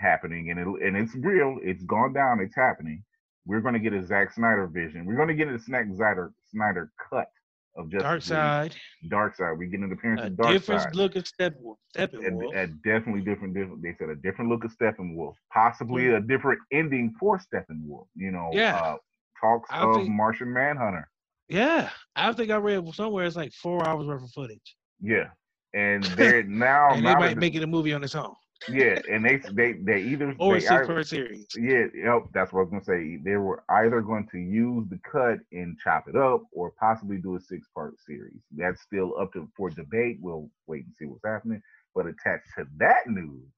happening, 0.00 0.50
and 0.50 0.58
it 0.58 0.66
and 0.86 0.96
it's 0.96 1.14
real. 1.14 1.58
It's 1.62 1.84
gone 1.84 2.12
down. 2.12 2.40
It's 2.40 2.54
happening. 2.54 3.02
We're 3.46 3.60
going 3.60 3.74
to 3.74 3.80
get 3.80 3.92
a 3.92 4.04
Zack 4.04 4.32
Snyder 4.32 4.66
vision. 4.66 5.04
We're 5.06 5.16
going 5.16 5.28
to 5.28 5.34
get 5.34 5.48
a 5.48 5.58
Zack 5.58 5.86
Snyder 5.94 6.32
Snyder 6.50 6.90
cut 7.10 7.28
of 7.76 7.88
Justice 7.90 8.30
Darkseid. 8.30 8.72
Dark 9.08 9.36
side. 9.36 9.52
We 9.56 9.66
get 9.66 9.80
an 9.80 9.92
appearance 9.92 10.20
A 10.22 10.26
of 10.26 10.36
Dark 10.36 10.52
different 10.52 10.82
side. 10.82 10.94
look 10.96 11.16
at 11.16 11.24
Steppenwolf. 11.24 11.76
a, 11.96 12.08
Steppenwolf. 12.08 12.56
a 12.56 12.66
definitely 12.84 13.20
different, 13.22 13.54
different. 13.54 13.82
They 13.82 13.94
said 13.98 14.08
a 14.10 14.16
different 14.16 14.50
look 14.50 14.64
of 14.64 14.76
Steppenwolf, 14.76 15.34
possibly 15.52 16.02
Mm. 16.04 16.16
a 16.16 16.20
different 16.20 16.58
ending 16.72 17.14
for 17.18 17.38
Steppenwolf. 17.38 18.06
You 18.16 18.32
know, 18.32 18.50
Yeah. 18.52 18.76
uh, 18.76 18.96
talks 19.40 19.68
I 19.72 19.84
of 19.88 19.94
think- 19.96 20.10
Martian 20.10 20.52
Manhunter. 20.52 21.08
Yeah. 21.48 21.90
I 22.16 22.32
think 22.32 22.50
I 22.50 22.56
read 22.56 22.86
somewhere 22.94 23.24
it's 23.24 23.36
like 23.36 23.52
four 23.52 23.86
hours 23.86 24.06
worth 24.06 24.22
of 24.22 24.30
footage. 24.32 24.76
Yeah, 25.00 25.30
and 25.72 26.02
they're 26.16 26.42
now 26.42 26.90
and 26.90 27.06
they 27.06 27.12
now 27.14 27.18
might 27.20 27.38
make 27.38 27.54
it 27.54 27.62
a 27.62 27.66
movie 27.66 27.92
on 27.94 28.04
its 28.04 28.14
own. 28.14 28.34
Yeah, 28.68 28.98
and 29.10 29.24
they 29.24 29.36
they 29.52 29.72
they 29.72 30.02
either 30.02 30.34
Or 30.38 30.56
a 30.56 30.60
they 30.60 30.66
six 30.66 30.86
part 30.86 31.06
series. 31.06 31.46
yeah, 31.56 31.86
yep, 31.94 32.24
that's 32.34 32.52
what 32.52 32.60
I 32.60 32.62
was 32.64 32.70
gonna 32.70 32.84
say. 32.84 33.16
They 33.24 33.36
were 33.36 33.62
either 33.70 34.00
going 34.00 34.28
to 34.32 34.38
use 34.38 34.86
the 34.90 34.98
cut 35.10 35.38
and 35.52 35.76
chop 35.82 36.08
it 36.08 36.16
up, 36.16 36.42
or 36.52 36.72
possibly 36.78 37.16
do 37.18 37.36
a 37.36 37.40
six 37.40 37.66
part 37.74 37.94
series. 38.06 38.40
That's 38.56 38.82
still 38.82 39.18
up 39.18 39.32
to 39.32 39.48
for 39.56 39.70
debate. 39.70 40.18
We'll 40.20 40.50
wait 40.66 40.84
and 40.84 40.94
see 40.98 41.06
what's 41.06 41.24
happening. 41.24 41.62
But 41.94 42.06
attached 42.06 42.46
to 42.58 42.66
that 42.78 43.06
news, 43.08 43.48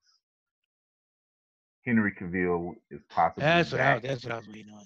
Henry 1.85 2.13
Cavill 2.13 2.75
is 2.91 3.01
possibly 3.11 3.43
That's 3.43 3.73
what 3.73 3.81
I, 3.81 3.95
back. 3.95 4.03
that's 4.03 4.25
what 4.25 4.33
I 4.33 4.37
was 4.39 4.49
waiting 4.49 4.73
on. 4.73 4.85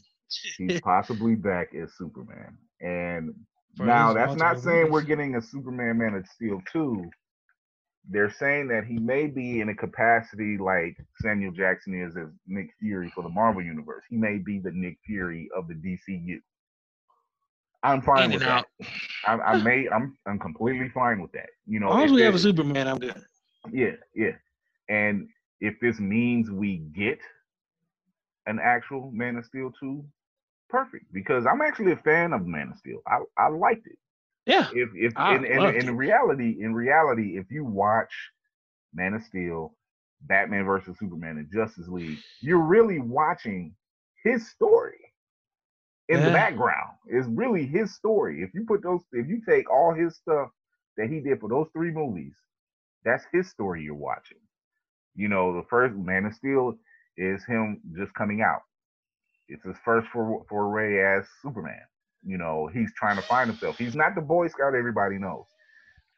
He's 0.59 0.81
possibly 0.85 1.35
back 1.35 1.69
as 1.75 1.93
Superman. 1.97 2.57
And 2.81 3.35
For 3.77 3.87
now 3.87 4.13
that's 4.15 4.35
not 4.37 4.59
saying 4.61 4.91
we're 4.91 5.03
getting 5.03 5.37
a 5.37 5.43
Superman 5.43 5.99
Man 5.99 6.15
of 6.15 6.27
Steel 6.27 6.61
2. 6.73 7.11
They're 8.09 8.31
saying 8.31 8.69
that 8.69 8.85
he 8.85 8.99
may 8.99 9.27
be 9.27 9.61
in 9.61 9.69
a 9.69 9.75
capacity 9.75 10.57
like 10.59 10.97
Samuel 11.21 11.53
Jackson 11.53 12.01
is 12.01 12.17
as 12.17 12.29
Nick 12.47 12.69
Fury 12.79 13.11
for 13.15 13.23
the 13.23 13.29
Marvel 13.29 13.63
Universe. 13.63 14.05
He 14.09 14.17
may 14.17 14.39
be 14.39 14.59
the 14.61 14.71
Nick 14.73 14.99
Fury 15.05 15.49
of 15.57 15.67
the 15.69 15.75
DCU. 15.75 16.39
I'm 17.83 18.03
fine 18.03 18.31
with 18.33 18.41
that. 18.43 18.65
I, 19.27 19.35
I 19.35 19.57
may 19.63 19.89
I'm 19.89 20.17
I'm 20.27 20.39
completely 20.39 20.89
fine 20.95 21.21
with 21.21 21.33
that. 21.33 21.49
You 21.67 21.81
know, 21.81 21.89
As 21.89 21.95
long 21.95 22.05
as 22.05 22.13
we 22.13 22.23
have 22.23 22.35
a 22.35 22.39
Superman, 22.39 22.89
I'm 22.89 22.99
good. 22.99 23.23
yeah, 23.73 23.93
yeah. 24.15 24.33
And 24.89 25.29
if 25.61 25.75
this 25.81 25.99
means 25.99 26.51
we 26.51 26.79
get 26.97 27.19
an 28.47 28.59
actual 28.63 29.11
Man 29.13 29.37
of 29.37 29.45
Steel 29.45 29.73
2, 29.81 30.05
perfect. 30.69 31.13
Because 31.13 31.47
I'm 31.47 31.61
actually 31.61 31.93
a 31.93 31.97
fan 31.97 32.33
of 32.33 32.47
Man 32.47 32.71
of 32.73 32.79
Steel. 32.79 33.01
I, 33.07 33.19
I 33.39 33.49
liked 33.49 33.87
it. 33.87 33.99
Yeah. 34.47 34.69
If 34.73 34.91
if 34.95 35.13
I 35.17 35.35
in, 35.37 35.45
in, 35.45 35.89
in 35.89 35.97
reality, 35.97 36.57
in 36.61 36.75
reality, 36.75 37.37
if 37.37 37.51
you 37.51 37.65
watch 37.65 38.13
Man 38.95 39.15
of 39.15 39.23
Steel, 39.25 39.75
Batman 40.23 40.65
versus 40.65 40.97
Superman, 40.99 41.39
and 41.39 41.51
Justice 41.53 41.89
League, 41.89 42.19
you're 42.41 42.65
really 42.65 43.01
watching 43.01 43.75
his 44.23 44.49
story 44.49 44.99
in 46.09 46.23
the 46.23 46.31
background. 46.31 46.93
It's 47.07 47.27
really 47.29 47.67
his 47.67 47.95
story. 47.95 48.43
If 48.43 48.55
you 48.55 48.65
put 48.67 48.83
those, 48.83 49.01
if 49.13 49.29
you 49.29 49.43
take 49.47 49.71
all 49.71 49.93
his 49.93 50.17
stuff 50.17 50.51
that 50.97 51.11
he 51.11 51.21
did 51.21 51.41
for 51.41 51.49
those 51.49 51.67
three 51.73 51.91
movies, 51.91 52.35
that's 53.05 53.25
his 53.33 53.49
story 53.51 53.83
you're 53.83 53.95
watching. 53.95 54.39
You 55.17 55.29
know, 55.29 55.55
the 55.55 55.67
first 55.69 55.95
Man 55.97 56.27
of 56.27 56.35
Steel 56.35 56.77
is 57.17 57.45
him 57.45 57.81
just 57.97 58.15
coming 58.15 58.43
out. 58.43 58.63
It's 59.49 59.65
his 59.65 59.77
first 59.85 60.09
for 60.13 60.45
foray 60.49 61.19
as 61.19 61.27
Superman. 61.43 61.83
You 62.27 62.39
know, 62.39 62.69
he's 62.73 62.93
trying 62.95 63.17
to 63.17 63.23
find 63.23 63.49
himself. 63.49 63.79
He's 63.79 63.95
not 63.95 64.15
the 64.17 64.21
Boy 64.21 64.49
Scout 64.49 64.75
everybody 64.75 65.17
knows. 65.19 65.45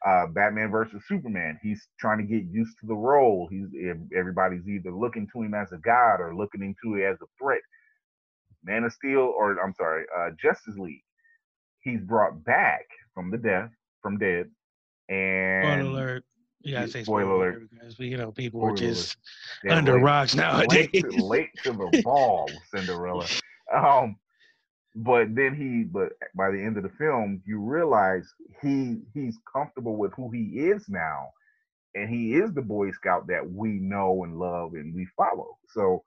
Uh, 0.05 0.27
Batman 0.27 0.71
versus 0.71 1.03
Superman. 1.07 1.59
He's 1.61 1.87
trying 1.99 2.17
to 2.17 2.23
get 2.23 2.45
used 2.51 2.75
to 2.79 2.87
the 2.87 2.95
role. 2.95 3.47
He's 3.51 3.67
everybody's 4.17 4.67
either 4.67 4.91
looking 4.91 5.27
to 5.33 5.41
him 5.43 5.53
as 5.53 5.71
a 5.71 5.77
god 5.77 6.19
or 6.21 6.35
looking 6.35 6.61
into 6.63 6.95
it 6.97 7.03
as 7.05 7.17
a 7.21 7.25
threat. 7.37 7.61
Man 8.63 8.83
of 8.85 8.93
Steel, 8.93 9.19
or 9.37 9.57
I'm 9.63 9.73
sorry, 9.75 10.05
uh, 10.17 10.29
Justice 10.41 10.77
League. 10.77 11.03
He's 11.81 12.01
brought 12.01 12.43
back 12.43 12.85
from 13.13 13.29
the 13.31 13.37
death, 13.37 13.69
from 14.01 14.17
dead, 14.17 14.49
And 15.09 15.81
Spoiler 15.83 15.89
alert. 16.01 16.23
Yeah, 16.61 16.85
say 16.87 17.03
spoiler 17.03 17.23
spoiler, 17.23 17.35
alert. 17.35 17.55
alert 17.55 17.69
because 17.71 17.99
you 17.99 18.17
know 18.17 18.31
people 18.31 18.59
Spoiler 18.61 18.73
are 18.73 18.77
just 18.77 19.17
under 19.69 19.93
late- 19.95 20.03
rocks 20.03 20.35
nowadays. 20.35 20.89
late 20.93 21.03
to, 21.11 21.25
late 21.25 21.49
to 21.63 21.71
the 21.71 22.01
ball, 22.03 22.49
Cinderella. 22.73 23.27
Um, 23.73 24.15
but 24.95 25.35
then 25.35 25.55
he, 25.55 25.83
but 25.83 26.09
by 26.35 26.51
the 26.51 26.63
end 26.63 26.77
of 26.77 26.83
the 26.83 26.89
film, 26.97 27.41
you 27.45 27.59
realize 27.59 28.27
he 28.61 28.97
he's 29.13 29.37
comfortable 29.51 29.97
with 29.97 30.13
who 30.15 30.31
he 30.31 30.59
is 30.69 30.85
now, 30.89 31.29
and 31.95 32.09
he 32.09 32.35
is 32.35 32.53
the 32.53 32.61
Boy 32.61 32.91
Scout 32.91 33.27
that 33.27 33.49
we 33.51 33.69
know 33.79 34.23
and 34.23 34.37
love 34.39 34.73
and 34.73 34.95
we 34.95 35.07
follow. 35.17 35.57
So 35.69 36.03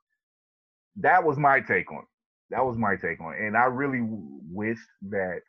that 0.97 1.23
was 1.23 1.37
my 1.37 1.61
take 1.61 1.91
on. 1.91 1.99
it. 1.99 2.05
That 2.51 2.65
was 2.65 2.77
my 2.77 2.95
take 2.97 3.21
on, 3.21 3.33
it. 3.35 3.41
and 3.47 3.57
I 3.57 3.65
really 3.65 4.01
wished 4.03 4.81
that 5.09 5.41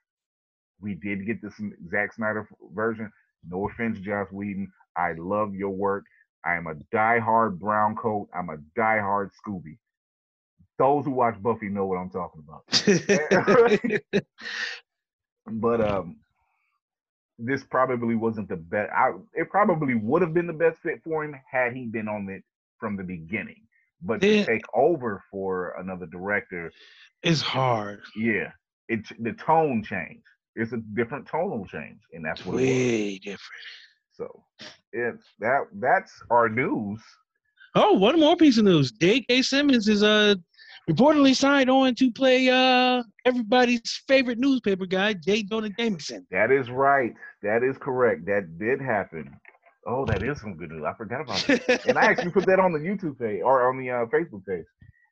we 0.81 0.95
did 0.95 1.27
get 1.27 1.43
this 1.43 1.55
Zack 1.91 2.15
Snyder 2.15 2.49
version. 2.75 3.11
No 3.49 3.69
offense, 3.69 3.99
Joss 4.01 4.29
Whedon. 4.33 4.71
I 4.97 5.13
love 5.19 5.55
your 5.55 5.71
work. 5.71 6.05
I 6.45 6.55
am 6.57 6.67
a 6.67 6.75
diehard 6.95 7.59
brown 7.59 7.97
coat. 7.97 8.29
I'm 8.35 8.51
a 8.51 8.59
diehard 8.79 9.31
Scooby. 9.47 9.79
Those 10.79 11.05
who 11.05 11.13
watch 11.13 11.41
Buffy 11.43 11.69
know 11.69 11.87
what 11.87 11.97
I'm 11.97 12.11
talking 12.11 12.43
about. 12.47 12.65
But 15.47 15.81
um, 15.81 16.17
this 17.39 17.65
probably 17.65 18.15
wasn't 18.15 18.49
the 18.49 18.57
best. 18.57 18.91
I, 18.97 19.11
it 19.35 19.51
probably 19.51 19.95
would 19.95 20.23
have 20.23 20.33
been 20.35 20.47
the 20.47 20.53
best 20.53 20.79
fit 20.81 21.03
for 21.05 21.25
him 21.25 21.35
had 21.51 21.75
he 21.75 21.87
been 21.87 22.09
on 22.09 22.29
it 22.31 22.43
from 22.79 22.97
the 22.97 23.03
beginning. 23.05 23.63
But 24.03 24.23
Yeah. 24.23 24.41
to 24.41 24.47
take 24.47 24.65
over 24.75 25.23
for 25.31 25.75
another 25.79 26.07
director, 26.07 26.71
it's 27.23 27.41
hard. 27.41 28.01
yeah, 28.17 28.53
it's 28.89 29.13
the 29.19 29.33
tone 29.33 29.83
change. 29.83 30.23
It's 30.57 30.73
a 30.73 30.79
different 30.95 31.27
tonal 31.27 31.67
change, 31.67 32.01
and 32.13 32.25
that's 32.25 32.45
what. 32.45 32.57
Way 32.57 33.19
different. 33.19 33.41
So 34.13 34.45
it's 34.93 35.25
that 35.41 35.67
that's 35.75 36.13
our 36.31 36.49
news. 36.49 37.01
Oh, 37.75 37.95
one 37.95 38.21
more 38.21 38.37
piece 38.37 38.57
of 38.59 38.65
news. 38.65 38.93
J.K. 38.93 39.43
Simmons 39.43 39.89
is 39.89 40.03
uh 40.05 40.37
reportedly 40.91 41.35
signed 41.35 41.71
on 41.71 41.95
to 41.97 42.11
play 42.11 42.49
uh 42.51 43.03
everybody's 43.25 44.03
favorite 44.09 44.39
newspaper 44.39 44.87
guy, 44.87 45.15
J. 45.15 45.43
Jonah 45.45 45.71
Jameson. 45.71 46.27
That 46.31 46.51
is 46.51 46.71
right. 46.71 47.13
That 47.43 47.63
is 47.63 47.77
correct. 47.79 48.27
That 48.27 48.59
did 48.59 48.81
happen. 48.81 49.39
Oh, 49.87 50.05
that 50.07 50.23
is 50.23 50.41
some 50.41 50.57
good 50.57 50.71
news. 50.71 50.85
I 50.87 50.95
forgot 50.95 51.21
about 51.23 51.41
that. 51.47 51.85
And 51.89 51.99
I 51.99 52.05
actually 52.05 52.31
put 52.31 52.47
that 52.47 52.59
on 52.59 52.73
the 52.73 52.79
YouTube 52.79 53.19
page 53.19 53.43
or 53.43 53.69
on 53.69 53.79
the 53.79 53.91
uh, 53.91 54.07
Facebook 54.07 54.45
page. 54.47 54.65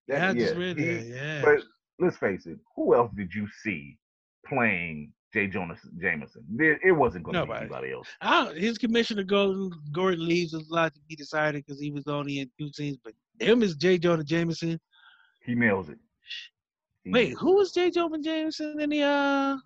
That- 0.09 0.37
yeah, 0.37 0.53
yeah, 0.55 0.75
he- 0.75 1.11
Yeah. 1.11 1.43
But 1.45 1.59
let's 1.99 2.17
face 2.17 2.47
it, 2.47 2.59
who 2.75 2.95
else 2.95 3.11
did 3.15 3.33
you 3.35 3.47
see 3.63 3.99
playing 4.47 5.13
J. 5.33 5.47
Jonas 5.47 5.79
Jameson? 6.01 6.43
It, 6.59 6.79
it 6.85 6.93
wasn't 6.93 7.25
going 7.25 7.35
to 7.35 7.47
be 7.47 7.53
anybody 7.61 7.93
else. 7.93 8.09
I 8.21 8.53
his 8.55 8.79
commissioner 8.79 9.23
Gordon 9.25 9.71
Gordon 9.93 10.27
leaves 10.27 10.55
a 10.55 10.61
lot 10.69 10.95
to 10.95 11.01
be 11.09 11.17
decided 11.17 11.65
because 11.65 11.81
he 11.81 11.91
was 11.91 12.07
only 12.07 12.41
in 12.41 12.51
two 12.59 12.71
scenes. 12.73 12.99
But 13.05 13.15
him 13.41 13.63
is 13.63 13.75
J. 13.75 13.99
Jonah 13.99 14.25
Jameson. 14.25 14.79
He 15.45 15.55
nails 15.55 15.89
it. 15.89 15.99
He 17.05 17.11
Wait, 17.11 17.35
who 17.39 17.57
was 17.57 17.73
J. 17.73 17.91
Jonah 17.91 18.19
Jameson 18.21 18.81
in 18.81 18.91
the 18.91 19.03
uh 19.03 19.57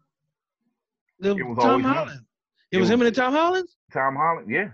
the 1.21 1.37
It 1.37 1.43
was 1.47 1.59
Tom 1.59 1.67
always 1.71 1.85
him. 1.87 1.93
Holland? 1.93 2.21
It, 2.73 2.77
It 2.77 2.81
was 2.81 2.91
him 2.91 3.01
and 3.01 3.07
the 3.09 3.13
Tom 3.21 3.33
Holland? 3.33 3.69
Tom 3.93 4.17
Holland. 4.17 4.51
Yeah. 4.51 4.71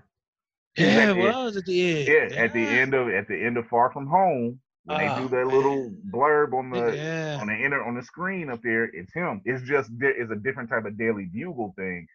Yeah, 0.77 1.11
it 1.11 1.17
was 1.17 1.57
at 1.57 1.65
the 1.67 1.99
end. 1.99 2.09
Yeah. 2.33 2.37
At 2.39 2.53
the 2.55 2.61
end 2.67 2.95
of 2.95 3.09
at 3.09 3.29
the 3.29 3.37
end 3.37 3.57
of 3.59 3.67
Far 3.67 3.93
From 3.93 4.07
Home, 4.07 4.59
when 4.85 4.99
they 4.99 5.09
Oh, 5.09 5.19
do 5.23 5.29
that 5.29 5.47
little 5.47 5.91
man. 5.91 6.03
blurb 6.11 6.55
on 6.55 6.71
the 6.71 6.97
yeah. 6.97 7.39
on 7.41 7.49
the 7.49 7.55
inner 7.55 7.83
on 7.85 7.95
the 7.95 8.03
screen 8.03 8.49
up 8.51 8.61
there, 8.63 8.85
it's 8.85 9.13
him. 9.13 9.43
It's 9.45 9.63
just 9.69 9.91
there 9.99 10.19
is 10.21 10.31
a 10.31 10.37
different 10.37 10.71
type 10.71 10.85
of 10.87 10.97
Daily 10.97 11.27
Bugle 11.27 11.75
thing, 11.77 12.07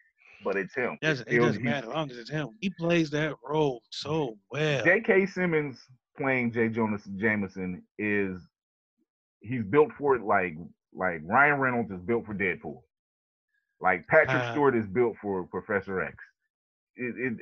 but 0.42 0.56
it's 0.56 0.74
him. 0.74 0.98
Doesn't, 1.00 1.28
It 1.28 1.34
it 1.34 1.38
was- 1.38 1.48
doesn't 1.50 1.62
he- 1.62 1.68
matter 1.68 1.86
as 1.88 1.94
long 1.94 2.10
as 2.10 2.18
it's 2.18 2.30
him. 2.30 2.48
He 2.60 2.70
plays 2.70 3.10
that 3.10 3.34
role 3.48 3.82
so 3.90 4.36
well. 4.50 4.84
J.K. 4.84 5.26
Simmons 5.26 5.78
playing 6.16 6.50
J. 6.52 6.68
Jonas 6.68 7.04
Jameson 7.16 7.82
is 7.98 8.40
he's 9.40 9.64
built 9.64 9.90
for 9.98 10.14
it 10.16 10.22
like 10.22 10.54
like 10.94 11.20
Ryan 11.24 11.58
Reynolds 11.60 11.90
is 11.90 12.00
built 12.00 12.26
for 12.26 12.34
Deadpool. 12.34 12.80
Like 13.80 14.06
Patrick 14.08 14.42
Uh, 14.42 14.52
Stewart 14.52 14.74
is 14.76 14.86
built 14.86 15.16
for 15.22 15.44
Professor 15.44 16.02
X. 16.02 16.16
It, 16.96 17.14
it 17.18 17.32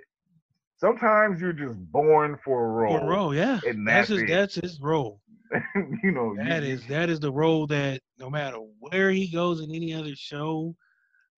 sometimes 0.79 1.41
you're 1.41 1.53
just 1.55 1.77
born 1.91 2.37
for 2.45 2.65
a 2.65 2.69
role. 2.69 2.99
For 2.99 3.05
a 3.05 3.09
role, 3.09 3.35
yeah. 3.35 3.61
and 3.67 3.87
That's 3.87 4.09
that's 4.09 4.21
his 4.21 4.23
it. 4.23 4.29
that's 4.29 4.55
his 4.57 4.81
role. 4.81 5.21
you 6.03 6.11
know, 6.13 6.35
That 6.37 6.63
you- 6.63 6.75
is 6.75 6.87
that 6.89 7.09
is 7.09 7.21
the 7.21 7.33
role 7.33 7.67
that 7.69 8.01
no 8.19 8.29
matter 8.29 8.59
where 8.81 9.11
he 9.11 9.29
goes 9.31 9.61
in 9.61 9.71
any 9.75 9.95
other 9.95 10.15
show, 10.17 10.75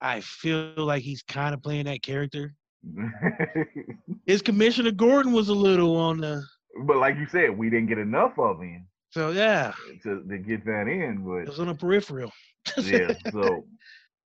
I 0.01 0.21
feel 0.21 0.73
like 0.77 1.03
he's 1.03 1.23
kind 1.23 1.55
of 1.55 1.63
playing 1.63 1.85
that 1.85 2.03
character. 2.03 2.55
His 4.27 4.43
Commissioner 4.43 4.93
Gordon 4.93 5.33
was 5.33 5.49
a 5.49 5.55
little 5.55 5.97
on 5.97 6.19
the 6.19 6.43
but 6.87 6.97
like 6.99 7.17
you 7.17 7.27
said, 7.27 7.57
we 7.57 7.71
didn't 7.71 7.89
get 7.89 7.99
enough 7.99 8.39
of 8.39 8.61
him 8.61 8.87
so 9.11 9.31
yeah, 9.31 9.73
to, 10.03 10.23
to 10.29 10.39
get 10.39 10.65
that 10.65 10.89
in. 10.89 11.25
but 11.25 11.43
it 11.43 11.49
was 11.49 11.61
on 11.61 11.69
a 11.69 11.75
peripheral. 11.75 12.33
yeah, 12.83 13.15
so 13.33 13.67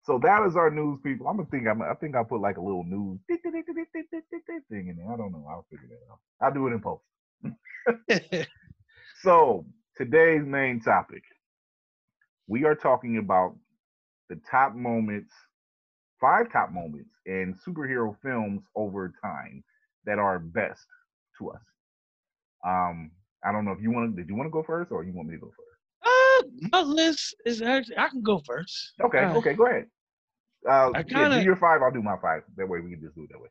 so 0.03 0.19
that 0.23 0.45
is 0.47 0.55
our 0.55 0.69
news, 0.69 0.99
people. 1.03 1.27
I'm 1.27 1.37
gonna 1.37 1.49
think 1.49 1.67
I'm 1.67 1.81
I 1.81 1.93
think 1.95 2.15
I 2.15 2.23
put 2.23 2.41
like 2.41 2.57
a 2.57 2.61
little 2.61 2.83
news 2.83 3.19
thing 4.69 4.87
in 4.89 4.97
there. 4.97 5.11
I 5.11 5.17
don't 5.17 5.31
know. 5.31 5.45
I'll 5.49 5.65
figure 5.69 5.87
that 5.89 6.11
out. 6.11 6.19
I'll 6.41 6.53
do 6.53 6.67
it 6.67 6.73
in 6.73 6.81
post. 6.81 7.03
So 9.23 9.65
today's 9.97 10.45
main 10.45 10.79
topic, 10.79 11.23
we 12.47 12.65
are 12.65 12.75
talking 12.75 13.17
about 13.17 13.55
the 14.29 14.39
top 14.49 14.75
moments, 14.75 15.33
five 16.21 16.51
top 16.51 16.71
moments 16.71 17.09
in 17.25 17.55
superhero 17.67 18.15
films 18.21 18.61
over 18.75 19.11
time 19.23 19.63
that 20.05 20.19
are 20.19 20.37
best 20.37 20.85
to 21.39 21.49
us. 21.49 21.61
Um, 22.63 23.11
I 23.47 23.51
don't 23.51 23.65
know 23.65 23.71
if 23.71 23.81
you 23.81 23.91
want 23.91 24.15
to. 24.15 24.21
Did 24.21 24.29
you 24.29 24.35
want 24.35 24.47
to 24.47 24.51
go 24.51 24.63
first, 24.63 24.91
or 24.91 25.03
you 25.03 25.13
want 25.13 25.29
me 25.29 25.35
to 25.35 25.41
go 25.41 25.47
first? 25.47 25.63
uh, 26.05 26.67
my 26.71 26.81
list 26.81 27.35
is 27.45 27.61
actually 27.61 27.97
I 27.97 28.09
can 28.09 28.21
go 28.21 28.39
first. 28.45 28.93
Okay, 29.01 29.19
Uh, 29.23 29.35
okay, 29.37 29.53
go 29.53 29.65
ahead. 29.67 29.85
Uh, 30.67 30.91
I 30.93 31.03
kinda- 31.03 31.39
do 31.39 31.43
your 31.45 31.55
five. 31.55 31.81
I'll 31.81 31.91
do 31.91 32.01
my 32.01 32.17
five. 32.21 32.43
That 32.57 32.67
way 32.67 32.79
we 32.81 32.91
can 32.91 33.01
just 33.01 33.15
do 33.15 33.23
it 33.23 33.29
that 33.31 33.39
way. 33.39 33.49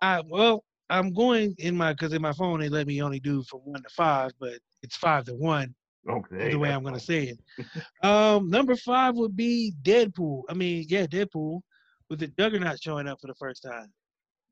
I 0.00 0.22
well, 0.26 0.64
I'm 0.88 1.12
going 1.12 1.54
in 1.58 1.76
my 1.76 1.92
because 1.92 2.12
in 2.12 2.22
my 2.22 2.32
phone 2.32 2.60
they 2.60 2.68
let 2.68 2.86
me 2.86 3.02
only 3.02 3.20
do 3.20 3.42
from 3.44 3.60
one 3.60 3.82
to 3.82 3.88
five, 3.90 4.32
but 4.40 4.54
it's 4.82 4.96
five 4.96 5.24
to 5.26 5.34
one. 5.34 5.74
Okay. 6.08 6.50
the 6.52 6.58
way 6.58 6.72
I'm 6.72 6.82
gonna 6.82 6.98
fine. 6.98 7.00
say 7.00 7.22
it. 7.34 7.40
Um, 8.02 8.48
number 8.48 8.74
five 8.74 9.14
would 9.16 9.36
be 9.36 9.74
Deadpool. 9.82 10.42
I 10.48 10.54
mean, 10.54 10.86
yeah, 10.88 11.06
Deadpool 11.06 11.60
with 12.08 12.20
the 12.20 12.28
Juggernaut 12.28 12.82
showing 12.82 13.06
up 13.06 13.20
for 13.20 13.26
the 13.26 13.34
first 13.34 13.62
time, 13.62 13.92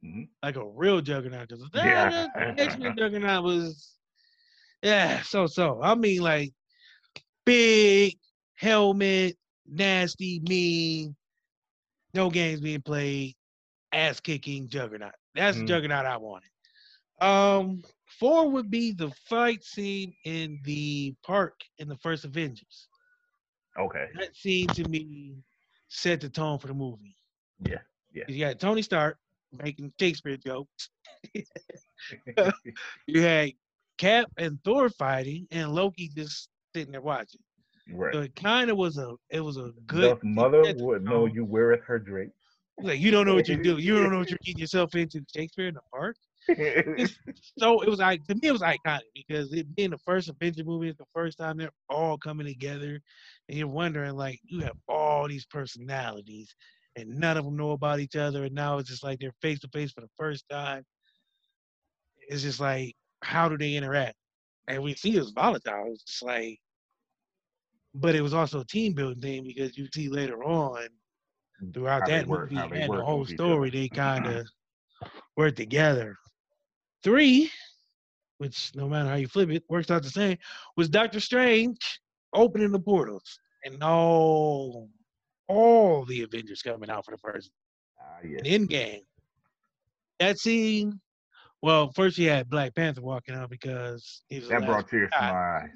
Mhm. 0.05 0.29
like 0.43 0.57
a 0.57 0.69
real 0.69 1.01
Juggernaut. 1.01 1.49
Because 1.49 1.65
the 1.71 1.79
Yeah. 1.79 2.27
X 2.59 2.77
Men 2.79 2.95
Juggernaut 2.97 3.43
was, 3.43 3.98
yeah, 4.83 5.23
so 5.23 5.47
so. 5.47 5.81
I 5.83 5.95
mean, 5.95 6.21
like 6.23 6.53
big 7.45 8.17
helmet, 8.57 9.37
nasty, 9.67 10.41
mean, 10.49 11.17
no 12.15 12.31
games 12.31 12.61
being 12.61 12.83
played, 12.83 13.35
ass 13.93 14.21
kicking 14.21 14.69
Juggernaut. 14.69 15.15
That's 15.35 15.59
the 15.59 15.65
Mhm. 15.65 15.67
Juggernaut 15.67 16.07
I 16.07 16.17
wanted. 16.17 16.51
Um, 17.21 17.83
four 18.07 18.51
would 18.51 18.71
be 18.71 18.93
the 18.93 19.11
fight 19.29 19.63
scene 19.63 20.15
in 20.25 20.61
the 20.65 21.15
park 21.23 21.61
in 21.79 21.89
the 21.89 21.97
first 21.97 22.25
Avengers. 22.25 22.89
Okay. 23.79 24.09
That 24.15 24.35
scene 24.37 24.69
to 24.69 24.85
me 24.89 25.37
set 25.89 26.21
the 26.21 26.29
tone 26.29 26.59
for 26.59 26.69
the 26.69 26.75
movie. 26.75 27.17
Yeah. 27.61 27.83
Yeah. 28.13 28.25
You 28.27 28.39
got 28.41 28.59
Tony 28.61 28.83
Stark 28.83 29.19
making 29.53 29.93
Shakespeare 29.99 30.37
jokes. 30.37 30.91
You 33.07 33.23
had 33.23 33.53
Cap 33.99 34.27
and 34.37 34.59
Thor 34.65 34.89
fighting, 34.89 35.47
and 35.51 35.73
Loki 35.73 36.11
just 36.15 36.49
sitting 36.75 36.93
there 36.93 37.01
watching. 37.01 37.41
right. 37.93 38.15
So 38.15 38.21
it 38.23 38.35
kind 38.37 38.71
of 38.71 38.77
was 38.77 38.97
a 38.97 39.15
it 39.31 39.41
was 39.41 39.57
a 39.57 39.73
good. 39.87 40.03
Doth 40.03 40.25
mother 40.25 40.75
would 40.79 41.05
know 41.05 41.27
you 41.27 41.45
weareth 41.45 41.83
her 41.87 41.99
drapes. 41.99 42.33
Like 42.81 43.01
you 43.01 43.11
don't 43.11 43.27
know 43.27 43.35
what 43.35 43.49
you're 43.49 43.63
doing. 43.63 43.83
You 43.83 44.01
don't 44.01 44.13
know 44.13 44.19
what 44.19 44.31
you're 44.31 44.39
getting 44.45 44.61
yourself 44.61 44.95
into. 44.95 45.23
Shakespeare 45.35 45.69
in 45.69 45.75
the 45.75 45.81
park. 45.93 46.17
so 47.59 47.83
it 47.83 47.91
was 47.91 47.99
like 47.99 48.25
to 48.25 48.35
me 48.35 48.49
it 48.49 48.53
was 48.53 48.63
iconic 48.63 49.01
because 49.15 49.53
it 49.53 49.75
being 49.77 49.91
the 49.91 49.99
first 49.99 50.31
Avenger 50.31 50.65
movie, 50.65 50.89
it's 50.89 50.99
the 50.99 51.05
first 51.13 51.37
time 51.37 51.59
they're 51.59 51.71
all 51.91 52.17
coming 52.17 52.47
together, 52.47 53.01
and 53.49 53.59
you're 53.59 53.69
wondering 53.69 54.15
like 54.15 54.41
you 54.45 54.61
have 54.61 54.77
all 54.89 55.29
these 55.29 55.45
personalities, 55.45 56.55
and 56.97 57.09
none 57.09 57.37
of 57.37 57.45
them 57.45 57.57
know 57.57 57.73
about 57.73 58.01
each 58.01 58.17
other, 58.17 58.45
and 58.45 58.55
now 58.55 58.79
it's 58.79 58.89
just 58.89 59.05
like 59.05 59.19
they're 59.19 59.35
face 59.43 59.59
to 59.61 59.69
face 59.69 59.93
for 59.93 60.01
the 60.01 60.11
first 60.17 60.45
time. 60.49 60.85
It's 62.29 62.43
just 62.43 62.61
like 62.61 62.95
how 63.23 63.49
do 63.49 63.57
they 63.59 63.75
interact? 63.75 64.17
And 64.67 64.83
we 64.83 64.95
see 64.95 65.17
it 65.17 65.21
was 65.21 65.31
volatile. 65.31 65.91
It's 65.93 66.05
just 66.05 66.23
like, 66.23 66.59
but 67.95 68.15
it 68.15 68.21
was 68.21 68.35
also 68.35 68.61
a 68.61 68.65
team 68.67 68.93
building 68.95 69.21
thing 69.21 69.45
because 69.45 69.77
you 69.79 69.89
see 69.93 70.09
later 70.09 70.45
on 70.45 70.87
throughout 71.73 72.03
How 72.03 72.07
that 72.09 72.27
work- 72.27 72.53
movie 72.53 72.81
and 72.81 72.93
the 72.93 73.03
whole 73.05 73.25
story, 73.27 73.71
they 73.71 73.89
kind 73.89 74.27
of 74.27 74.47
work 75.37 75.57
together. 75.57 76.17
Three, 77.03 77.51
which 78.39 78.73
no 78.75 78.89
matter 78.89 79.09
how 79.09 79.15
you 79.17 79.29
flip 79.29 79.51
it, 79.51 79.65
works 79.69 79.91
out 79.91 80.03
the 80.03 80.11
same, 80.11 80.37
was 80.77 80.89
Doctor 80.89 81.19
Strange 81.21 82.01
opening 82.35 82.71
the 82.73 82.79
portals 82.81 83.39
and 83.65 83.83
all 83.83 84.89
all 85.49 86.05
the 86.05 86.23
Avengers 86.23 86.61
coming 86.63 86.91
out 86.91 87.05
for 87.07 87.13
the 87.13 87.19
first 87.19 87.51
Ah, 88.01 88.19
yes. 88.23 88.43
end 88.45 88.69
game. 88.69 89.01
that 90.21 90.39
scene. 90.39 91.01
Well, 91.63 91.93
first 91.93 92.19
you 92.19 92.29
had 92.29 92.49
Black 92.49 92.75
Panther 92.75 93.03
walking 93.03 93.35
out 93.35 93.51
because 93.51 94.23
he 94.29 94.39
was 94.39 94.49
That 94.49 94.65
brought 94.65 94.89
tears 94.89 95.11
to 95.11 95.19
ah, 95.19 95.33
my 95.33 95.39
eyes. 95.39 95.71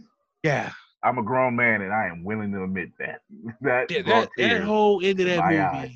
Yeah, 0.44 0.70
I'm 1.02 1.18
a 1.18 1.22
grown 1.22 1.56
man 1.56 1.82
and 1.82 1.92
I 1.92 2.06
am 2.06 2.24
willing 2.24 2.52
to 2.52 2.64
admit 2.64 2.90
that. 2.98 3.20
That 3.60 3.90
yeah 3.90 4.02
that, 4.02 4.28
that 4.36 4.62
whole 4.62 5.04
end 5.04 5.20
of 5.20 5.26
that 5.26 5.44
movie 5.44 5.58
eyes. 5.58 5.90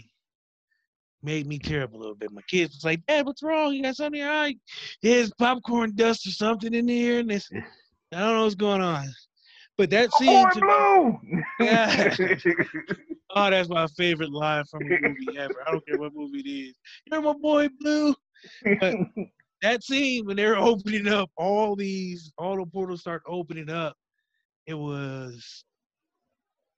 made 1.22 1.46
me 1.46 1.58
tear 1.58 1.82
up 1.82 1.94
a 1.94 1.96
little 1.96 2.14
bit. 2.14 2.32
My 2.32 2.42
kids 2.42 2.74
was 2.74 2.84
like, 2.84 3.04
"Dad, 3.06 3.26
what's 3.26 3.42
wrong? 3.42 3.72
You 3.72 3.82
got 3.82 3.96
something 3.96 4.20
in 4.20 4.26
your 4.26 4.34
eye? 4.34 4.56
There's 5.02 5.32
popcorn 5.34 5.94
dust 5.94 6.26
or 6.26 6.30
something 6.30 6.74
in 6.74 6.88
here, 6.88 7.20
And 7.20 7.30
this, 7.30 7.48
I 8.12 8.18
don't 8.18 8.34
know 8.34 8.42
what's 8.44 8.54
going 8.54 8.82
on. 8.82 9.06
But 9.78 9.90
that 9.90 10.12
scene, 10.14 10.48
to- 10.50 10.60
blue. 10.60 11.42
Yeah. 11.60 12.14
oh, 13.34 13.50
that's 13.50 13.68
my 13.68 13.86
favorite 13.88 14.30
line 14.32 14.64
from 14.64 14.82
a 14.82 15.00
movie 15.00 15.38
ever. 15.38 15.54
I 15.66 15.72
don't 15.72 15.86
care 15.86 15.98
what 15.98 16.14
movie 16.14 16.40
it 16.40 16.48
is. 16.48 16.74
You're 17.10 17.20
my 17.20 17.34
boy, 17.34 17.68
Blue. 17.80 18.14
But 18.80 18.94
that 19.62 19.82
scene 19.84 20.24
when 20.26 20.36
they're 20.36 20.56
opening 20.70 21.08
up 21.08 21.30
all 21.36 21.76
these, 21.76 22.32
all 22.38 22.56
the 22.56 22.66
portals 22.66 23.00
start 23.00 23.22
opening 23.26 23.70
up. 23.70 23.96
It 24.66 24.74
was, 24.74 25.64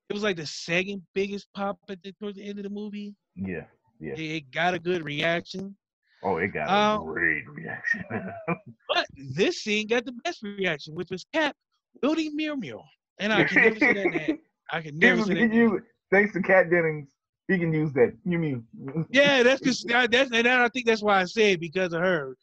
it 0.08 0.12
was 0.12 0.22
like 0.22 0.36
the 0.36 0.46
second 0.46 1.02
biggest 1.14 1.48
pop 1.54 1.78
at 1.88 2.02
the 2.02 2.12
towards 2.12 2.36
the 2.36 2.44
end 2.48 2.58
of 2.58 2.64
the 2.64 2.70
movie. 2.70 3.14
yeah, 3.36 3.64
yeah. 4.00 4.12
It, 4.14 4.20
it 4.20 4.50
got 4.50 4.74
a 4.74 4.78
good 4.78 5.04
reaction, 5.04 5.76
Oh, 6.22 6.38
it 6.38 6.48
got 6.48 6.68
a 6.68 6.72
Um, 6.98 7.04
great 7.06 7.48
reaction. 7.48 8.04
but 8.88 9.06
this 9.16 9.62
scene 9.62 9.86
got 9.86 10.04
the 10.04 10.12
best 10.24 10.42
reaction, 10.42 10.94
which 10.94 11.10
was 11.10 11.24
Cap 11.32 11.54
wielding 12.02 12.34
Mew 12.34 12.56
Mew, 12.56 12.80
and 13.20 13.32
I 13.32 13.44
can 13.44 13.62
never 13.62 13.78
say 13.78 13.92
that 13.94 14.06
name. 14.06 14.38
I 14.72 14.80
can 14.82 14.98
never 14.98 15.22
say 15.22 15.34
that. 15.34 15.46
name. 15.48 15.80
thanks 16.10 16.32
to 16.34 16.42
Kat 16.42 16.70
Dennings, 16.70 17.08
he 17.46 17.56
can 17.58 17.72
use 17.72 17.92
that. 17.94 18.12
You 18.24 18.38
mean? 18.38 18.66
Yeah, 19.10 19.42
that's 19.42 19.60
just 19.62 19.86
that's 19.88 20.30
and 20.32 20.46
I 20.48 20.68
think 20.68 20.86
that's 20.86 21.02
why 21.02 21.20
I 21.20 21.24
say 21.24 21.52
it 21.52 21.60
because 21.60 21.92
of 21.92 22.00
her. 22.02 22.34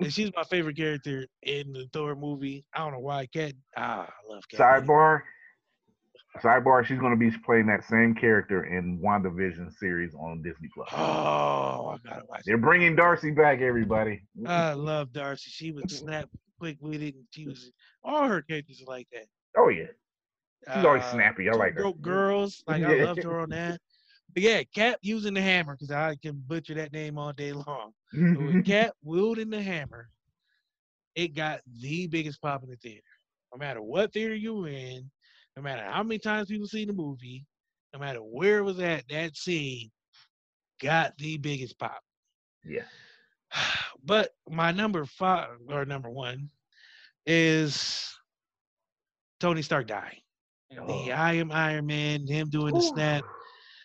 And 0.00 0.12
she's 0.12 0.30
my 0.36 0.44
favorite 0.44 0.76
character 0.76 1.26
in 1.42 1.72
the 1.72 1.88
Thor 1.92 2.14
movie. 2.14 2.64
I 2.74 2.78
don't 2.78 2.92
know 2.92 2.98
why. 3.00 3.26
Kat 3.26 3.54
ah, 3.76 4.06
I 4.06 4.32
love 4.32 4.44
Kat. 4.48 4.60
Sidebar. 4.60 5.22
Sidebar. 6.42 6.84
She's 6.84 6.98
going 6.98 7.12
to 7.12 7.16
be 7.16 7.36
playing 7.44 7.66
that 7.66 7.84
same 7.84 8.14
character 8.14 8.64
in 8.64 8.98
WandaVision 8.98 9.72
series 9.78 10.14
on 10.14 10.42
Disney 10.42 10.68
Plus. 10.74 10.88
Oh, 10.92 10.96
I 11.94 12.08
gotta 12.08 12.24
watch 12.28 12.42
They're 12.44 12.58
bringing 12.58 12.96
Darcy 12.96 13.30
back, 13.30 13.60
everybody. 13.60 14.22
I 14.46 14.72
love 14.72 15.12
Darcy. 15.12 15.50
She 15.50 15.72
would 15.72 15.90
snap 15.90 16.28
quick 16.58 16.76
with 16.80 17.02
it, 17.02 17.14
and 17.14 17.24
she 17.30 17.46
was 17.46 17.70
all 18.02 18.26
her 18.26 18.42
characters 18.42 18.82
are 18.82 18.90
like 18.90 19.08
that. 19.12 19.26
Oh 19.56 19.68
yeah, 19.68 19.86
she's 20.74 20.84
always 20.84 21.02
Uh, 21.02 21.12
snappy. 21.12 21.48
I 21.48 21.52
like 21.52 21.74
her. 21.74 21.92
Girls, 21.92 22.62
like 22.66 22.82
I 22.82 23.04
loved 23.04 23.22
her 23.22 23.40
on 23.40 23.50
that. 23.50 23.80
But 24.34 24.42
yeah, 24.42 24.62
Cap 24.74 24.98
using 25.02 25.34
the 25.34 25.40
hammer 25.40 25.74
because 25.74 25.92
I 25.92 26.16
can 26.20 26.42
butcher 26.46 26.74
that 26.74 26.92
name 26.92 27.18
all 27.18 27.32
day 27.32 27.52
long. 27.52 27.92
But 28.12 28.42
with 28.42 28.64
Cap 28.66 28.92
wielding 29.02 29.48
the 29.50 29.62
hammer, 29.62 30.08
it 31.14 31.34
got 31.36 31.60
the 31.80 32.08
biggest 32.08 32.42
pop 32.42 32.64
in 32.64 32.70
the 32.70 32.76
theater. 32.76 33.02
No 33.52 33.58
matter 33.58 33.80
what 33.80 34.12
theater 34.12 34.34
you 34.34 34.54
were 34.56 34.68
in, 34.68 35.08
no 35.56 35.62
matter 35.62 35.84
how 35.84 36.02
many 36.02 36.18
times 36.18 36.48
people 36.48 36.66
see 36.66 36.84
the 36.84 36.92
movie, 36.92 37.46
no 37.92 38.00
matter 38.00 38.18
where 38.18 38.58
it 38.58 38.64
was 38.64 38.80
at, 38.80 39.04
that 39.08 39.36
scene 39.36 39.90
got 40.82 41.16
the 41.18 41.36
biggest 41.38 41.78
pop. 41.78 42.00
yeah, 42.64 42.82
But 44.04 44.30
my 44.50 44.72
number 44.72 45.04
five 45.04 45.50
or 45.68 45.84
number 45.84 46.10
one 46.10 46.50
is 47.24 48.12
Tony 49.38 49.62
Stark 49.62 49.86
dying. 49.86 50.20
Oh. 50.76 50.86
The 50.86 51.12
Oh. 51.12 51.14
I 51.14 51.34
am 51.34 51.52
Iron 51.52 51.86
Man, 51.86 52.26
him 52.26 52.50
doing 52.50 52.74
the 52.74 52.80
snap. 52.80 53.22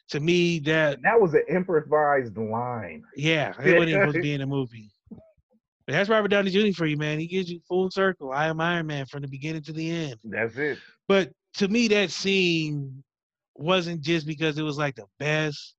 To 0.10 0.20
me, 0.20 0.60
that 0.60 1.02
that 1.04 1.20
was 1.22 1.34
an 1.36 1.44
improvised 1.50 2.36
line. 2.38 3.04
Yeah, 3.16 3.54
it 3.64 3.78
wasn't 3.78 3.92
supposed 3.92 4.16
to 4.16 4.22
be 4.22 4.34
in 4.34 4.42
the 4.42 4.48
movie. 4.48 4.90
But 5.12 5.94
that's 5.94 6.10
Robert 6.10 6.30
Downey 6.30 6.52
Jr. 6.52 6.76
for 6.76 6.86
you, 6.86 6.98
man. 6.98 7.20
He 7.20 7.28
gives 7.28 7.50
you 7.50 7.60
full 7.68 7.90
circle. 7.92 8.32
I 8.32 8.48
am 8.48 8.60
Iron 8.62 8.88
Man 8.88 9.06
from 9.06 9.22
the 9.22 9.28
beginning 9.28 9.64
to 9.64 9.74
the 9.74 9.90
end. 9.90 10.16
That's 10.24 10.56
it. 10.58 10.78
But 11.08 11.32
to 11.56 11.68
me, 11.68 11.88
that 11.90 12.12
scene 12.12 13.04
wasn't 13.56 14.02
just 14.02 14.26
because 14.26 14.58
it 14.58 14.64
was 14.64 14.78
like 14.78 14.96
the 14.96 15.06
best. 15.20 15.76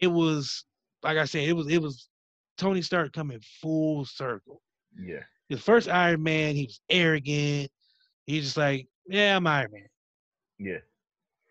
It 0.00 0.08
was, 0.08 0.64
like 1.02 1.18
I 1.18 1.24
said, 1.24 1.48
it 1.48 1.52
was 1.52 1.68
it 1.68 1.80
was 1.80 2.08
Tony 2.58 2.82
Stark 2.82 3.12
coming 3.12 3.40
full 3.60 4.04
circle. 4.04 4.60
Yeah, 5.00 5.22
The 5.48 5.56
first 5.56 5.88
Iron 5.88 6.22
Man, 6.22 6.54
he 6.54 6.64
was 6.64 6.80
arrogant. 6.90 7.70
He's 8.26 8.44
just 8.44 8.56
like, 8.56 8.86
yeah, 9.08 9.36
I'm 9.36 9.46
Iron 9.46 9.70
Man. 9.72 9.86
yeah, 10.58 10.78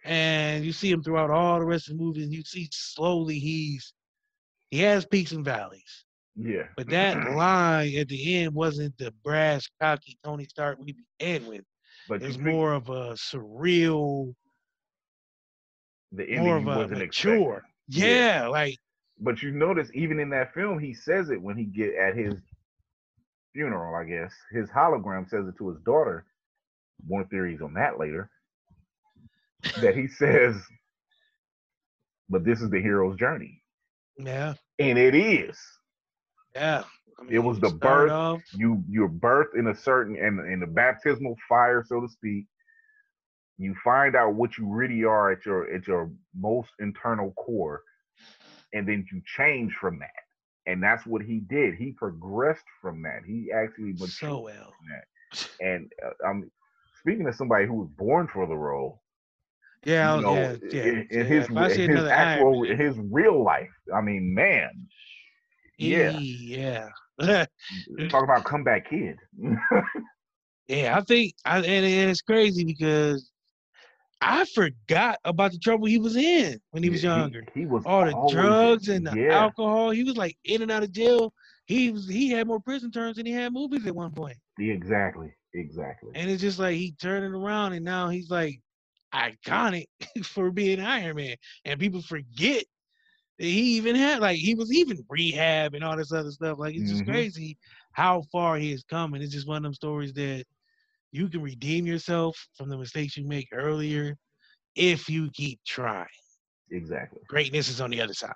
And 0.04 0.66
you 0.66 0.72
see 0.74 0.89
him 0.91 1.04
throughout 1.04 1.30
all 1.30 1.60
the 1.60 1.66
rest 1.66 1.89
of 1.89 1.97
the 1.97 2.04
movie, 2.04 2.24
and 2.24 2.34
you 2.34 2.43
see 2.43 2.68
slowly 2.72 3.39
he's 3.39 3.93
he 4.70 4.80
has 4.80 5.06
peaks 5.06 5.32
and 5.32 5.45
valleys. 5.45 6.06
yeah. 6.36 6.64
But 6.78 6.89
that 6.89 7.18
line 7.36 7.95
at 7.97 8.08
the 8.08 8.36
end 8.38 8.54
wasn't 8.56 8.97
the 8.97 9.12
brass, 9.24 9.68
cocky 9.82 10.18
Tony 10.24 10.45
Stark 10.45 10.80
we 10.80 10.95
began 11.20 11.45
with. 11.47 11.64
But 12.08 12.24
it's 12.24 12.38
more 12.38 12.74
of 12.74 12.89
a 12.89 13.14
surreal, 13.14 14.34
the 16.12 16.24
ending 16.30 16.43
more 16.43 16.58
of 16.58 16.68
a 16.68 16.78
wasn't 16.78 16.99
mature. 16.99 17.64
expecting. 17.88 18.10
Yeah, 18.10 18.47
like 18.47 18.78
But 19.20 19.41
you 19.43 19.52
notice 19.52 19.89
even 19.93 20.20
in 20.20 20.30
that 20.32 20.54
film, 20.54 20.80
he 20.80 20.93
says 20.93 21.30
it 21.30 21.41
when 21.41 21.58
he 21.58 21.66
get 21.66 21.93
at 21.95 22.16
his 22.16 22.34
funeral. 23.54 23.95
I 23.95 24.06
guess 24.06 24.34
his 24.52 24.70
hologram 24.70 25.30
says 25.30 25.47
it 25.47 25.58
to 25.58 25.70
his 25.70 25.80
daughter. 25.82 26.26
More 27.08 27.26
theories 27.26 27.62
on 27.62 27.74
that 27.76 27.99
later. 27.99 28.30
That 29.82 29.95
he 29.95 30.07
says, 30.07 30.55
"But 32.30 32.43
this 32.45 32.62
is 32.62 32.70
the 32.70 32.82
hero's 32.82 33.18
journey," 33.18 33.62
yeah, 34.18 34.53
and 34.80 34.97
it 34.97 35.16
is. 35.16 35.57
yeah. 36.55 36.84
I 37.20 37.26
It 37.30 37.39
was 37.39 37.59
the 37.59 37.70
birth 37.70 38.12
off- 38.12 38.41
You 38.53 38.84
you're 38.89 39.09
birthed 39.09 39.55
in 39.55 39.68
a 39.68 39.76
certain 39.76 40.16
and 40.18 40.39
in, 40.51 40.59
the 40.59 40.68
baptismal 40.68 41.36
fire, 41.47 41.84
so 41.88 42.01
to 42.01 42.07
speak. 42.09 42.47
You 43.57 43.76
find 43.84 44.16
out 44.16 44.34
what 44.34 44.57
you 44.57 44.68
really 44.68 45.03
are 45.03 45.32
at 45.32 45.45
your 45.45 45.72
at 45.72 45.86
your 45.88 46.12
most 46.36 46.70
internal 46.80 47.32
core, 47.34 47.84
and 48.74 48.88
then 48.88 49.05
you 49.12 49.22
change 49.38 49.74
from 49.80 49.99
that. 49.99 50.09
And 50.66 50.82
that's 50.82 51.05
what 51.05 51.22
he 51.22 51.39
did. 51.41 51.76
He 51.76 51.91
progressed 51.91 52.66
from 52.82 53.01
that. 53.03 53.22
He 53.26 53.51
actually 53.53 53.93
matured 53.93 54.09
so 54.12 54.39
well. 54.41 54.74
from 54.78 54.88
that. 54.89 55.66
And 55.66 55.91
uh, 56.05 56.28
I'm 56.28 56.51
speaking 56.99 57.28
of 57.28 57.36
somebody 57.36 57.66
who 57.66 57.74
was 57.76 57.89
born 57.97 58.28
for 58.28 58.45
the 58.47 58.55
role. 58.55 59.01
Yeah, 59.84 60.20
you 60.20 60.26
oh, 60.26 60.36
know, 60.36 60.42
yeah, 60.42 60.56
yeah. 60.72 60.84
in, 60.84 60.98
in 61.00 61.08
yeah. 61.12 61.24
his 61.24 61.48
If 61.50 61.76
his 61.76 62.04
Iron 62.06 62.08
actual 62.08 62.62
Man, 62.64 62.78
his 62.78 62.98
real 63.10 63.44
life. 63.44 63.70
I 63.94 64.02
mean, 64.02 64.34
man, 64.34 64.70
yeah. 65.78 66.20
yeah. 66.20 66.90
talk 68.10 68.24
about 68.24 68.44
comeback 68.44 68.90
kid. 68.90 69.18
Yeah, 70.68 70.98
I 70.98 71.02
think, 71.02 71.34
I, 71.46 71.58
and, 71.58 71.66
and 71.68 72.10
it's 72.10 72.22
crazy 72.22 72.64
because 72.64 73.32
I 74.22 74.46
forgot 74.46 75.20
about 75.26 75.52
the 75.52 75.58
trouble 75.58 75.88
he 75.88 75.98
was 75.98 76.16
in 76.16 76.60
when 76.70 76.84
he 76.84 76.90
was 76.90 77.04
younger. 77.04 77.44
He, 77.54 77.66
was 77.66 77.84
All 77.86 78.06
the 78.06 78.14
always- 78.14 78.34
drugs 78.34 78.88
and 78.90 79.06
the 79.06 79.20
yeah, 79.20 79.38
alcohol. 79.40 79.90
He 79.90 80.04
was 80.04 80.16
like 80.16 80.38
in 80.46 80.62
and 80.62 80.72
out 80.72 80.84
of 80.84 80.92
jail. 80.92 81.34
He 81.66 81.92
was 81.92 82.08
he 82.08 82.30
had 82.30 82.48
more 82.48 82.60
prison 82.60 82.92
terms 82.92 83.18
than 83.18 83.26
he 83.26 83.32
had 83.32 83.54
movies 83.54 83.86
at 83.88 83.96
one 83.96 84.12
point. 84.12 84.38
yeah, 84.58 84.74
exactly, 84.74 85.34
exactly. 85.54 86.12
And 86.16 86.30
it's 86.30 86.42
just 86.42 86.60
like 86.60 86.76
he 86.76 86.92
turned 86.94 87.26
it 87.26 87.38
around 87.38 87.74
and 87.74 87.84
now 87.86 88.10
he's 88.10 88.30
like 88.30 88.62
iconic 89.14 89.86
for 90.24 90.51
being 90.51 90.80
Iron 90.80 91.18
Man. 91.18 91.36
And 91.66 91.80
people 91.80 92.01
forget 92.01 92.64
that 93.39 93.45
he 93.45 93.78
even 93.78 93.95
had 93.95 94.20
like 94.22 94.38
he 94.38 94.55
was 94.55 94.72
even 94.74 95.05
rehab 95.09 95.74
and 95.76 95.84
all 95.84 95.97
this 95.97 96.14
other 96.14 96.32
stuff. 96.32 96.59
Like 96.59 96.76
it's 96.76 96.89
just 96.89 97.03
Mhm. 97.03 97.05
crazy 97.05 97.57
how 97.93 98.24
far 98.32 98.57
he 98.57 98.72
has 98.72 98.84
come. 98.84 99.14
And 99.14 99.24
it's 99.24 99.34
just 99.34 99.47
one 99.47 99.57
of 99.57 99.64
them 99.64 99.74
stories 99.74 100.14
that 100.14 100.45
you 101.12 101.30
can 101.30 101.41
redeem 101.41 101.86
yourself 101.86 102.38
from 102.55 102.70
the 102.70 102.78
mistakes 102.78 103.18
you 103.18 103.28
make 103.28 103.47
earlier 103.53 104.16
if 104.76 105.09
you 105.09 105.30
keep 105.32 105.59
trying. 105.68 106.07
exactly. 106.72 107.22
Greatness 107.28 107.70
is 107.70 107.82
on 107.82 107.91
the 107.91 108.01
other 108.01 108.14
side. 108.14 108.34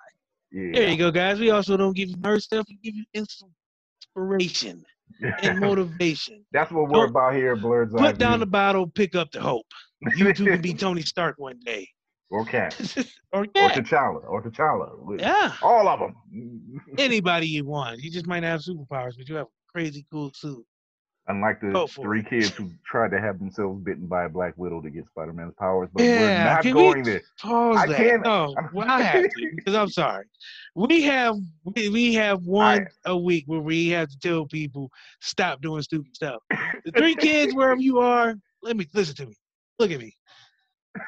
Yeah. 0.52 0.74
There 0.74 0.90
you 0.90 0.98
go, 0.98 1.12
guys. 1.12 1.40
We 1.40 1.52
also 1.52 1.78
don't 1.78 1.96
give 1.96 2.10
you 2.10 2.18
nerd 2.18 2.42
stuff, 2.42 2.66
we 2.70 2.78
give 2.84 2.96
you 2.96 3.06
inspiration 3.14 4.84
and 5.42 5.60
motivation. 5.60 6.46
That's 6.52 6.72
what 6.72 6.90
we're 6.90 7.06
Don't 7.06 7.12
about 7.12 7.36
here, 7.36 7.56
Blurred 7.56 7.92
Put 7.92 8.18
down 8.20 8.40
the 8.40 8.46
bottle, 8.46 8.88
pick 8.88 9.16
up 9.16 9.32
the 9.32 9.42
hope. 9.42 9.68
You 10.16 10.34
too 10.34 10.46
can 10.46 10.62
be 10.62 10.74
Tony 10.86 11.02
Stark 11.02 11.36
one 11.38 11.60
day. 11.66 11.88
or 12.30 12.46
Cat, 12.46 12.76
or 13.34 13.42
or 13.42 13.70
T'Challa, 13.70 14.24
or 14.28 14.42
T'Challa. 14.42 15.20
yeah. 15.20 15.54
All 15.62 15.88
of 15.88 16.00
them. 16.00 16.82
Anybody 16.98 17.48
you 17.48 17.66
want. 17.66 18.00
You 18.00 18.12
just 18.12 18.28
might 18.28 18.42
not 18.42 18.48
have 18.48 18.62
superpowers, 18.62 19.18
but 19.18 19.28
you 19.30 19.36
have 19.36 19.48
a 19.48 19.72
crazy 19.72 20.06
cool 20.12 20.32
suit. 20.34 20.66
Unlike 21.28 21.62
the 21.62 21.88
three 22.02 22.20
it. 22.20 22.30
kids 22.30 22.52
who 22.56 22.70
tried 22.86 23.10
to 23.10 23.20
have 23.20 23.40
themselves 23.40 23.84
bitten 23.84 24.06
by 24.06 24.26
a 24.26 24.30
Black 24.30 24.54
Widow 24.58 24.80
to 24.82 24.92
get 24.92 25.08
Spider-Man's 25.08 25.56
powers, 25.58 25.90
but 25.92 26.02
we're 26.04 26.30
Yeah, 26.30 26.44
not 26.54 26.62
can 26.62 26.74
going 26.74 27.04
we 27.04 27.12
there. 27.14 27.22
pause 27.42 27.78
I 27.80 27.88
that? 27.88 27.98
can't- 27.98 28.24
No, 28.24 28.56
well, 28.74 28.88
I 28.88 29.02
have 29.02 29.24
to 29.24 29.52
because 29.56 29.74
I'm 29.74 29.90
sorry. 29.90 30.26
We 30.76 31.02
have 31.04 31.36
we, 31.64 31.90
we 31.90 32.14
have 32.14 32.44
one 32.44 32.86
a 33.06 33.18
week 33.18 33.46
where 33.48 33.60
we 33.60 33.88
have 33.90 34.08
to 34.10 34.20
tell 34.20 34.46
people 34.46 34.92
stop 35.20 35.62
doing 35.62 35.82
stupid 35.82 36.16
stuff. 36.16 36.44
The 36.86 36.92
three 36.96 37.16
kids, 37.16 37.56
wherever 37.56 37.82
you 37.82 37.98
are, 38.00 38.36
let 38.62 38.78
me 38.78 38.86
listen 38.94 39.16
to 39.16 39.26
me. 39.26 39.36
Look 39.80 39.92
at 39.92 40.00
me. 40.00 40.16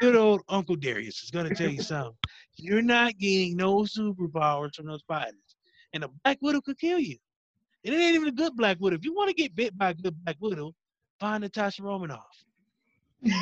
Good 0.01 0.15
old 0.15 0.41
Uncle 0.49 0.75
Darius 0.75 1.23
is 1.23 1.31
gonna 1.31 1.55
tell 1.55 1.69
you 1.69 1.81
something. 1.93 2.13
You're 2.57 2.81
not 2.81 3.17
getting 3.17 3.55
no 3.55 3.83
superpowers 3.83 4.75
from 4.75 4.87
those 4.87 4.99
spiders, 4.99 5.55
and 5.93 6.03
a 6.03 6.09
Black 6.23 6.37
Widow 6.41 6.61
could 6.61 6.79
kill 6.79 6.99
you. 6.99 7.17
And 7.85 7.95
it 7.95 7.99
ain't 7.99 8.15
even 8.15 8.27
a 8.27 8.33
good 8.33 8.55
Black 8.55 8.77
Widow. 8.79 8.97
If 8.97 9.05
you 9.05 9.13
want 9.13 9.29
to 9.29 9.33
get 9.33 9.55
bit 9.55 9.77
by 9.77 9.91
a 9.91 9.93
good 9.93 10.15
Black 10.23 10.35
Widow, 10.39 10.73
find 11.19 11.41
Natasha 11.41 11.83
Romanoff. 11.83 12.25
like 13.23 13.33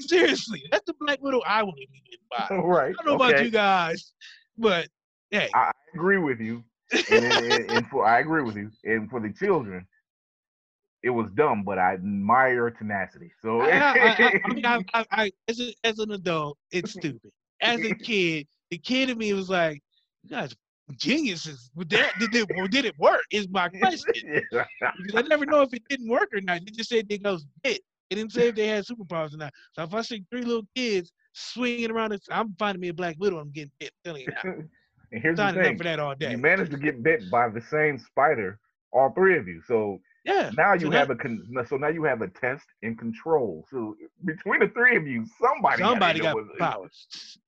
seriously, 0.00 0.62
that's 0.70 0.84
the 0.86 0.94
Black 0.98 1.22
Widow 1.22 1.40
I 1.46 1.62
want 1.62 1.78
to 1.80 1.86
be 1.88 2.02
bit 2.10 2.20
by. 2.30 2.46
Oh, 2.50 2.66
right. 2.66 2.94
I 2.98 3.02
don't 3.04 3.06
know 3.06 3.24
okay. 3.24 3.32
about 3.32 3.44
you 3.44 3.50
guys, 3.50 4.12
but 4.58 4.88
hey, 5.30 5.48
I, 5.54 5.58
I 5.58 5.72
agree 5.94 6.18
with 6.18 6.40
you. 6.40 6.64
And, 7.10 7.24
and, 7.24 7.70
and 7.70 7.86
for 7.86 8.04
I 8.04 8.18
agree 8.18 8.42
with 8.42 8.56
you. 8.56 8.70
And 8.84 9.08
for 9.08 9.20
the 9.20 9.32
children, 9.32 9.86
it 11.02 11.10
was 11.10 11.30
dumb, 11.32 11.62
but 11.64 11.78
I 11.78 11.94
admire 11.94 12.54
your 12.54 12.70
tenacity. 12.70 13.32
So 13.40 13.62
I, 13.62 13.70
I, 13.70 14.40
I, 14.44 14.52
mean, 14.52 14.66
I, 14.66 14.82
I, 14.94 15.32
as, 15.48 15.60
a, 15.60 15.72
as 15.84 15.98
an 15.98 16.12
adult, 16.12 16.58
it's 16.70 16.92
stupid. 16.92 17.30
As 17.62 17.80
a 17.80 17.94
kid, 17.94 18.46
the 18.70 18.78
kid 18.78 19.10
in 19.10 19.18
me 19.18 19.32
was 19.32 19.50
like, 19.50 19.82
"You 20.22 20.30
guys 20.30 20.54
geniuses." 20.96 21.70
But 21.74 21.90
that 21.90 22.12
did 22.18 22.34
it, 22.34 22.70
did 22.70 22.84
it 22.84 22.98
work? 22.98 23.22
Is 23.30 23.48
my 23.48 23.68
question. 23.68 24.42
Because 24.50 25.14
I 25.14 25.22
never 25.22 25.46
know 25.46 25.62
if 25.62 25.72
it 25.74 25.82
didn't 25.88 26.08
work 26.08 26.30
or 26.32 26.40
not. 26.40 26.60
They 26.64 26.70
just 26.72 26.88
said 26.88 27.08
they 27.08 27.18
goes 27.18 27.44
bit. 27.62 27.80
They 28.08 28.16
didn't 28.16 28.32
say 28.32 28.48
if 28.48 28.56
they 28.56 28.66
had 28.66 28.84
superpowers 28.84 29.34
or 29.34 29.36
not. 29.36 29.52
So 29.72 29.82
if 29.82 29.94
I 29.94 30.00
see 30.02 30.24
three 30.30 30.42
little 30.42 30.66
kids 30.74 31.12
swinging 31.32 31.90
around, 31.90 32.18
I'm 32.30 32.54
finding 32.58 32.80
me 32.80 32.88
a 32.88 32.94
black 32.94 33.16
widow. 33.18 33.38
I'm 33.38 33.52
getting 33.52 33.70
bit. 33.78 33.92
Telling 34.04 34.22
you 34.22 34.28
now. 34.28 34.50
and 35.12 35.22
here's 35.22 35.36
the 35.36 35.42
Signing 35.42 35.60
up 35.60 35.66
thing: 35.66 35.78
for 35.78 35.84
that 35.84 36.00
all 36.00 36.14
day. 36.14 36.32
you 36.32 36.38
managed 36.38 36.72
to 36.72 36.78
get 36.78 37.02
bit 37.02 37.30
by 37.30 37.48
the 37.48 37.60
same 37.60 37.98
spider, 37.98 38.58
all 38.92 39.10
three 39.10 39.38
of 39.38 39.46
you. 39.46 39.60
So 39.66 40.00
Yeah. 40.24 40.50
now 40.56 40.76
so 40.76 40.84
you 40.84 40.90
that- 40.90 40.98
have 40.98 41.10
a 41.10 41.16
con- 41.16 41.46
so 41.66 41.76
now 41.76 41.88
you 41.88 42.04
have 42.04 42.20
a 42.22 42.28
test 42.28 42.66
and 42.82 42.98
control. 42.98 43.64
So 43.70 43.96
between 44.24 44.60
the 44.60 44.68
three 44.68 44.96
of 44.96 45.06
you, 45.06 45.24
somebody 45.40 45.82
somebody 45.82 46.20
got 46.20 46.36
powers. 46.58 47.38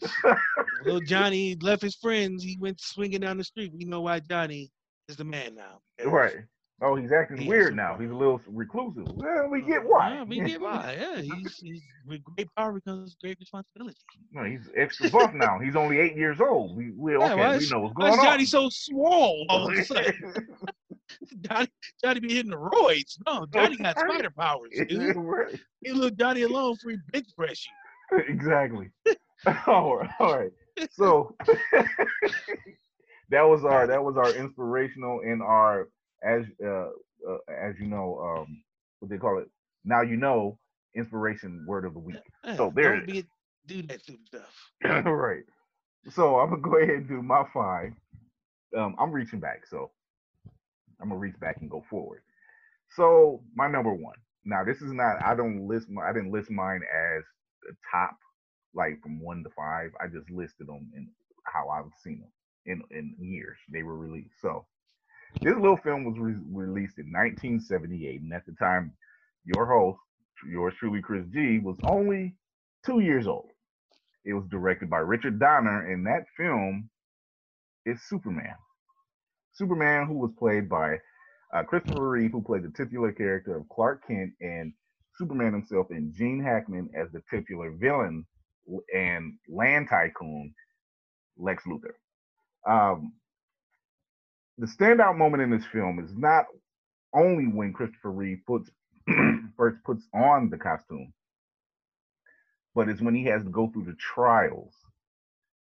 Little 0.84 1.00
Johnny 1.00 1.56
left 1.60 1.82
his 1.82 1.96
friends. 1.96 2.42
He 2.44 2.56
went 2.60 2.80
swinging 2.80 3.20
down 3.20 3.38
the 3.38 3.44
street. 3.44 3.72
We 3.76 3.84
know 3.84 4.02
why 4.02 4.20
Johnny 4.20 4.70
is 5.08 5.16
the 5.16 5.24
man 5.24 5.54
now. 5.54 5.80
Right. 6.04 6.36
Oh, 6.80 6.94
he's 6.94 7.10
acting 7.10 7.38
He 7.38 7.48
weird 7.48 7.74
now. 7.74 7.96
He's 7.98 8.10
a 8.10 8.14
little 8.14 8.40
reclusive. 8.46 9.08
Well, 9.16 9.48
we 9.50 9.62
get 9.62 9.78
uh, 9.78 9.86
why. 9.86 10.14
Yeah, 10.14 10.22
we 10.22 10.40
get 10.40 10.60
why. 10.60 10.96
Yeah, 11.00 11.20
he's, 11.22 11.56
he's 11.56 11.82
with 12.06 12.22
great 12.22 12.48
power 12.56 12.78
comes 12.80 13.16
great 13.20 13.36
responsibility. 13.40 13.96
No, 14.30 14.44
he's 14.44 14.70
extra 14.76 15.10
buff 15.10 15.34
now. 15.34 15.58
He's 15.58 15.74
only 15.74 15.98
eight 15.98 16.14
years 16.16 16.40
old. 16.40 16.76
We, 16.76 16.92
we 16.92 17.12
Yeah, 17.18 17.32
okay. 17.32 17.34
why 17.34 17.56
we 17.56 17.68
know 17.68 17.80
what's 17.80 17.94
Why 17.96 18.02
going 18.02 18.12
is 18.12 18.18
on. 18.20 18.24
Johnny 18.24 18.44
so 18.44 18.68
swole 18.70 19.44
all 19.48 19.68
of 19.68 19.76
a 19.76 19.84
sudden? 19.84 20.14
Johnny, 21.40 21.68
Johnny 22.02 22.20
be 22.20 22.34
hitting 22.34 22.50
the 22.50 22.56
roids. 22.56 23.18
No, 23.26 23.46
Johnny 23.46 23.76
got 23.76 23.98
spider 23.98 24.30
powers, 24.30 24.70
dude. 24.88 25.16
Right. 25.16 25.58
He 25.82 25.92
look 25.92 26.16
Johnny 26.16 26.42
alone 26.42 26.76
for 26.76 26.90
he 26.90 26.96
bench 27.12 27.28
press 27.36 27.64
exactly. 28.28 28.90
all 29.66 29.96
right. 29.96 30.10
All 30.20 30.38
right. 30.38 30.52
So 30.90 31.34
that 33.30 33.42
was 33.42 33.64
our 33.64 33.86
that 33.86 34.02
was 34.02 34.16
our 34.16 34.34
inspirational 34.34 35.20
and 35.24 35.42
our 35.42 35.88
as 36.22 36.44
uh, 36.64 36.88
uh 37.28 37.38
as 37.48 37.74
you 37.80 37.86
know 37.86 38.18
um 38.20 38.62
what 39.00 39.10
they 39.10 39.18
call 39.18 39.38
it 39.38 39.48
now 39.84 40.02
you 40.02 40.16
know 40.16 40.58
inspiration 40.94 41.64
word 41.66 41.84
of 41.84 41.94
the 41.94 42.00
week. 42.00 42.16
So 42.56 42.72
there 42.74 42.96
don't 42.96 43.02
it 43.02 43.06
be 43.06 43.26
do 43.66 43.82
that 43.88 44.00
stupid 44.00 44.26
stuff. 44.26 45.06
all 45.06 45.14
right. 45.14 45.44
So 46.10 46.38
I'm 46.38 46.50
gonna 46.50 46.62
go 46.62 46.76
ahead 46.76 46.90
and 46.90 47.08
do 47.08 47.22
my 47.22 47.44
five. 47.52 47.92
Um, 48.76 48.94
I'm 48.98 49.12
reaching 49.12 49.40
back, 49.40 49.66
so 49.66 49.90
I'm 51.00 51.08
gonna 51.10 51.20
reach 51.20 51.38
back 51.40 51.58
and 51.60 51.70
go 51.70 51.84
forward. 51.90 52.22
So 52.96 53.42
my 53.54 53.68
number 53.68 53.92
one. 53.94 54.16
Now 54.44 54.64
this 54.64 54.78
is 54.82 54.92
not. 54.92 55.22
I 55.24 55.34
don't 55.36 55.68
list. 55.68 55.88
My, 55.90 56.08
I 56.10 56.12
didn't 56.12 56.32
list 56.32 56.50
mine 56.50 56.82
as 56.84 57.24
the 57.64 57.74
top, 57.90 58.16
like 58.74 59.00
from 59.02 59.20
one 59.20 59.44
to 59.44 59.50
five. 59.56 59.90
I 60.00 60.06
just 60.08 60.30
listed 60.30 60.68
them 60.68 60.90
in 60.96 61.08
how 61.44 61.68
I've 61.70 61.92
seen 62.04 62.20
them 62.20 62.32
in 62.66 62.82
in 62.96 63.16
years 63.20 63.58
they 63.72 63.82
were 63.84 63.96
released. 63.98 64.34
So 64.42 64.66
this 65.42 65.54
little 65.56 65.78
film 65.78 66.04
was 66.04 66.16
re- 66.18 66.34
released 66.52 66.98
in 66.98 67.06
1978, 67.12 68.22
and 68.22 68.32
at 68.34 68.46
the 68.46 68.52
time, 68.54 68.92
your 69.44 69.66
host, 69.66 70.00
yours 70.48 70.74
truly, 70.78 71.02
Chris 71.02 71.26
G, 71.32 71.60
was 71.60 71.76
only 71.84 72.36
two 72.86 73.00
years 73.00 73.26
old. 73.28 73.50
It 74.24 74.34
was 74.34 74.46
directed 74.50 74.90
by 74.90 74.98
Richard 74.98 75.40
Donner, 75.40 75.92
and 75.92 76.06
that 76.06 76.26
film 76.36 76.90
is 77.86 78.00
Superman. 78.08 78.56
Superman, 79.58 80.06
who 80.06 80.14
was 80.14 80.30
played 80.38 80.68
by 80.68 80.98
uh, 81.52 81.64
Christopher 81.64 82.08
Reeve, 82.10 82.30
who 82.30 82.42
played 82.42 82.62
the 82.62 82.70
titular 82.76 83.12
character 83.12 83.56
of 83.56 83.68
Clark 83.68 84.06
Kent, 84.06 84.32
and 84.40 84.72
Superman 85.16 85.52
himself, 85.52 85.88
and 85.90 86.14
Gene 86.14 86.42
Hackman 86.42 86.90
as 86.94 87.10
the 87.12 87.22
titular 87.28 87.72
villain 87.72 88.24
and 88.94 89.34
land 89.48 89.88
tycoon 89.90 90.54
Lex 91.36 91.64
Luthor. 91.64 91.94
Um, 92.70 93.14
the 94.58 94.66
standout 94.66 95.16
moment 95.18 95.42
in 95.42 95.50
this 95.50 95.66
film 95.72 95.98
is 95.98 96.10
not 96.16 96.46
only 97.14 97.44
when 97.46 97.72
Christopher 97.72 98.12
Reeve 98.12 98.40
puts 98.46 98.70
first 99.56 99.78
puts 99.84 100.04
on 100.14 100.50
the 100.50 100.58
costume, 100.58 101.12
but 102.74 102.88
it's 102.88 103.00
when 103.00 103.14
he 103.14 103.24
has 103.24 103.42
to 103.42 103.50
go 103.50 103.68
through 103.68 103.86
the 103.86 103.96
trials 103.98 104.74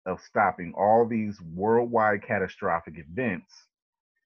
of 0.07 0.21
stopping 0.21 0.73
all 0.77 1.07
these 1.07 1.39
worldwide 1.55 2.23
catastrophic 2.27 2.95
events 2.97 3.53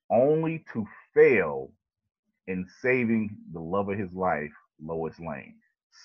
only 0.09 0.63
to 0.73 0.85
fail 1.13 1.71
in 2.47 2.65
saving 2.81 3.35
the 3.53 3.59
love 3.59 3.89
of 3.89 3.97
his 3.97 4.11
life, 4.13 4.51
Lois 4.83 5.19
Lane. 5.19 5.55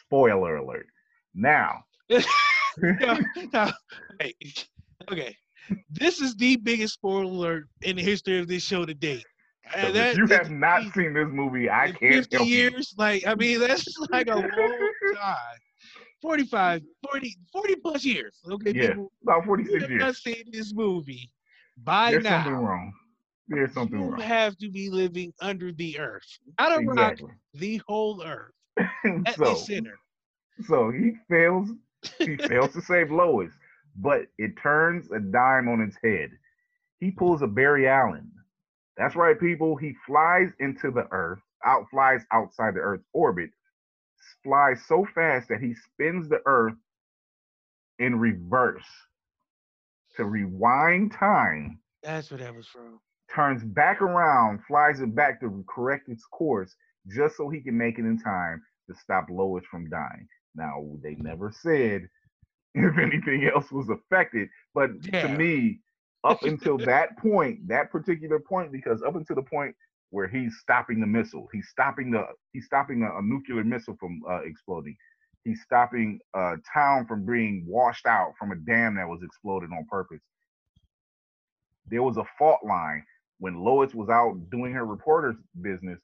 Spoiler 0.00 0.56
alert. 0.56 0.86
Now, 1.34 1.84
Now- 3.00 3.18
now, 3.52 3.72
hey, 4.20 4.34
okay, 5.10 5.36
this 5.90 6.20
is 6.20 6.34
the 6.36 6.56
biggest 6.56 6.94
spoiler 6.94 7.24
alert 7.24 7.68
in 7.82 7.96
the 7.96 8.02
history 8.02 8.38
of 8.38 8.48
this 8.48 8.62
show 8.62 8.84
to 8.84 8.94
date. 8.94 9.24
so 9.80 9.88
And 9.88 9.96
if 9.96 10.16
you 10.16 10.26
have 10.28 10.50
not 10.50 10.82
seen 10.94 11.12
this 11.14 11.28
movie, 11.30 11.68
I 11.70 11.88
can't 11.88 12.26
50 12.26 12.36
help 12.36 12.48
you. 12.48 12.54
years, 12.54 12.94
like 12.98 13.26
I 13.26 13.34
mean, 13.34 13.60
that's 13.60 13.96
like 14.10 14.28
a 14.28 14.36
long 14.36 14.92
time. 15.14 15.58
45, 16.22 16.82
40, 17.10 17.36
40 17.52 17.74
plus 17.76 18.04
years. 18.04 18.38
Okay, 18.50 18.72
Yeah, 18.72 18.88
people, 18.88 19.12
About 19.22 19.42
you 19.44 19.46
46 19.46 19.80
have 19.82 19.90
years. 19.90 20.00
not 20.00 20.16
seen 20.16 20.44
this 20.52 20.72
movie 20.74 21.30
by 21.76 22.10
There's 22.12 22.24
now. 22.24 22.38
something 22.38 22.54
wrong. 22.54 22.92
There's 23.48 23.72
something 23.74 24.00
you 24.00 24.10
wrong. 24.10 24.20
have 24.20 24.56
to 24.58 24.70
be 24.70 24.90
living 24.90 25.32
under 25.40 25.72
the 25.72 25.98
earth, 25.98 26.38
not 26.58 26.72
a 26.72 26.80
rock, 26.84 27.18
the 27.54 27.78
whole 27.88 28.22
earth 28.22 28.52
at 29.26 29.36
so, 29.36 29.44
the 29.44 29.54
center. 29.54 29.98
so 30.66 30.90
he 30.90 31.12
fails. 31.28 31.68
He 32.24 32.36
fails 32.48 32.72
to 32.74 32.80
save 32.82 33.10
Lois, 33.10 33.52
but 33.96 34.22
it 34.38 34.56
turns 34.62 35.10
a 35.12 35.20
dime 35.20 35.68
on 35.68 35.80
its 35.80 35.96
head. 36.02 36.30
He 37.00 37.10
pulls 37.10 37.42
a 37.42 37.46
Barry 37.46 37.88
Allen. 37.88 38.30
That's 38.96 39.16
right, 39.16 39.38
people. 39.38 39.76
He 39.76 39.94
flies 40.06 40.50
into 40.60 40.90
the 40.90 41.06
Earth, 41.10 41.40
out 41.64 41.86
flies 41.90 42.24
outside 42.32 42.74
the 42.74 42.80
Earth's 42.80 43.06
orbit, 43.12 43.50
flies 44.42 44.84
so 44.86 45.04
fast 45.14 45.48
that 45.48 45.60
he 45.60 45.74
spins 45.74 46.28
the 46.28 46.40
Earth 46.46 46.74
in 47.98 48.18
reverse 48.18 48.86
to 50.16 50.24
rewind 50.24 51.12
time 51.12 51.80
That's 52.02 52.30
what 52.30 52.40
that 52.40 52.54
was 52.54 52.66
from. 52.66 53.00
Turns 53.34 53.64
back 53.64 54.02
around, 54.02 54.60
flies 54.66 55.00
it 55.00 55.14
back 55.14 55.40
to 55.40 55.64
correct 55.68 56.08
its 56.08 56.24
course, 56.26 56.74
just 57.08 57.36
so 57.36 57.48
he 57.48 57.60
can 57.60 57.76
make 57.76 57.98
it 57.98 58.04
in 58.04 58.18
time 58.18 58.62
to 58.88 58.96
stop 58.96 59.26
Lois 59.30 59.64
from 59.70 59.88
dying. 59.90 60.28
Now, 60.54 60.84
they 61.02 61.14
never 61.16 61.52
said 61.52 62.08
if 62.74 62.98
anything 62.98 63.50
else 63.54 63.70
was 63.72 63.88
affected, 63.90 64.48
but 64.74 64.90
Yeah. 65.12 65.22
to 65.22 65.28
me, 65.28 65.80
up 66.24 66.44
until 66.44 66.78
that 66.78 67.18
point, 67.18 67.66
that 67.68 67.90
particular 67.90 68.38
point, 68.40 68.72
because 68.72 69.02
up 69.02 69.16
until 69.16 69.36
the 69.36 69.42
point 69.42 69.74
where 70.10 70.28
he's 70.28 70.56
stopping 70.60 71.00
the 71.00 71.06
missile, 71.06 71.48
he's 71.52 71.68
stopping 71.68 72.10
the 72.10 72.26
he's 72.52 72.66
stopping 72.66 73.02
a, 73.02 73.18
a 73.18 73.22
nuclear 73.22 73.64
missile 73.64 73.96
from 73.98 74.22
uh, 74.30 74.40
exploding. 74.42 74.96
He's 75.44 75.62
stopping 75.62 76.20
a 76.34 76.56
town 76.72 77.06
from 77.06 77.26
being 77.26 77.64
washed 77.66 78.06
out 78.06 78.34
from 78.38 78.52
a 78.52 78.56
dam 78.56 78.96
that 78.96 79.08
was 79.08 79.22
exploded 79.22 79.70
on 79.72 79.86
purpose 79.90 80.20
there 81.86 82.02
was 82.02 82.16
a 82.16 82.24
fault 82.38 82.60
line 82.64 83.04
when 83.42 83.58
Lois 83.58 83.92
was 83.92 84.08
out 84.08 84.38
doing 84.52 84.72
her 84.72 84.86
reporter's 84.86 85.34
business. 85.60 85.98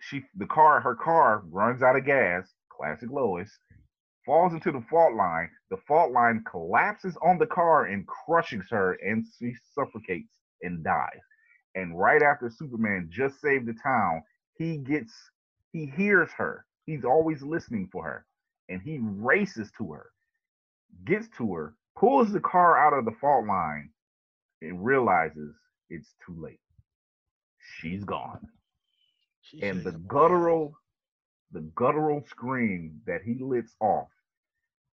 She 0.00 0.24
the 0.34 0.46
car, 0.46 0.80
her 0.80 0.96
car 0.96 1.44
runs 1.48 1.84
out 1.84 1.94
of 1.94 2.04
gas, 2.04 2.52
classic 2.68 3.10
Lois, 3.12 3.48
falls 4.26 4.52
into 4.52 4.72
the 4.72 4.84
fault 4.90 5.14
line. 5.14 5.48
The 5.70 5.76
fault 5.86 6.10
line 6.10 6.42
collapses 6.50 7.16
on 7.22 7.38
the 7.38 7.46
car 7.46 7.84
and 7.84 8.04
crushes 8.08 8.66
her, 8.70 8.94
and 8.94 9.24
she 9.38 9.54
suffocates 9.72 10.34
and 10.62 10.82
dies. 10.82 11.22
And 11.76 11.96
right 11.96 12.22
after 12.24 12.50
Superman 12.50 13.08
just 13.08 13.40
saved 13.40 13.66
the 13.66 13.76
town, 13.80 14.24
he 14.58 14.78
gets 14.78 15.14
he 15.72 15.86
hears 15.86 16.30
her. 16.32 16.66
He's 16.86 17.04
always 17.04 17.40
listening 17.40 17.88
for 17.92 18.02
her. 18.02 18.26
And 18.68 18.82
he 18.82 18.98
races 19.00 19.70
to 19.78 19.92
her, 19.92 20.10
gets 21.04 21.28
to 21.38 21.54
her, 21.54 21.74
pulls 21.96 22.32
the 22.32 22.40
car 22.40 22.84
out 22.84 22.98
of 22.98 23.04
the 23.04 23.16
fault 23.20 23.46
line, 23.46 23.90
and 24.60 24.84
realizes 24.84 25.54
it's 25.90 26.14
too 26.24 26.34
late. 26.40 26.60
She's 27.78 28.04
gone. 28.04 28.48
She 29.42 29.62
And 29.62 29.84
the 29.84 29.92
guttural, 29.92 30.74
the 31.52 31.60
guttural 31.74 32.22
scream 32.28 33.00
that 33.06 33.22
he 33.22 33.38
lets 33.42 33.74
off 33.80 34.08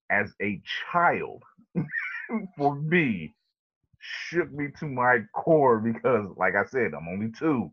as 0.09 0.33
a 0.41 0.61
child 0.91 1.43
for 2.57 2.75
me 2.75 3.35
shook 3.99 4.51
me 4.51 4.67
to 4.79 4.85
my 4.85 5.19
core 5.33 5.79
because, 5.79 6.27
like 6.37 6.55
I 6.55 6.65
said, 6.65 6.91
I'm 6.93 7.07
only 7.07 7.31
two. 7.37 7.71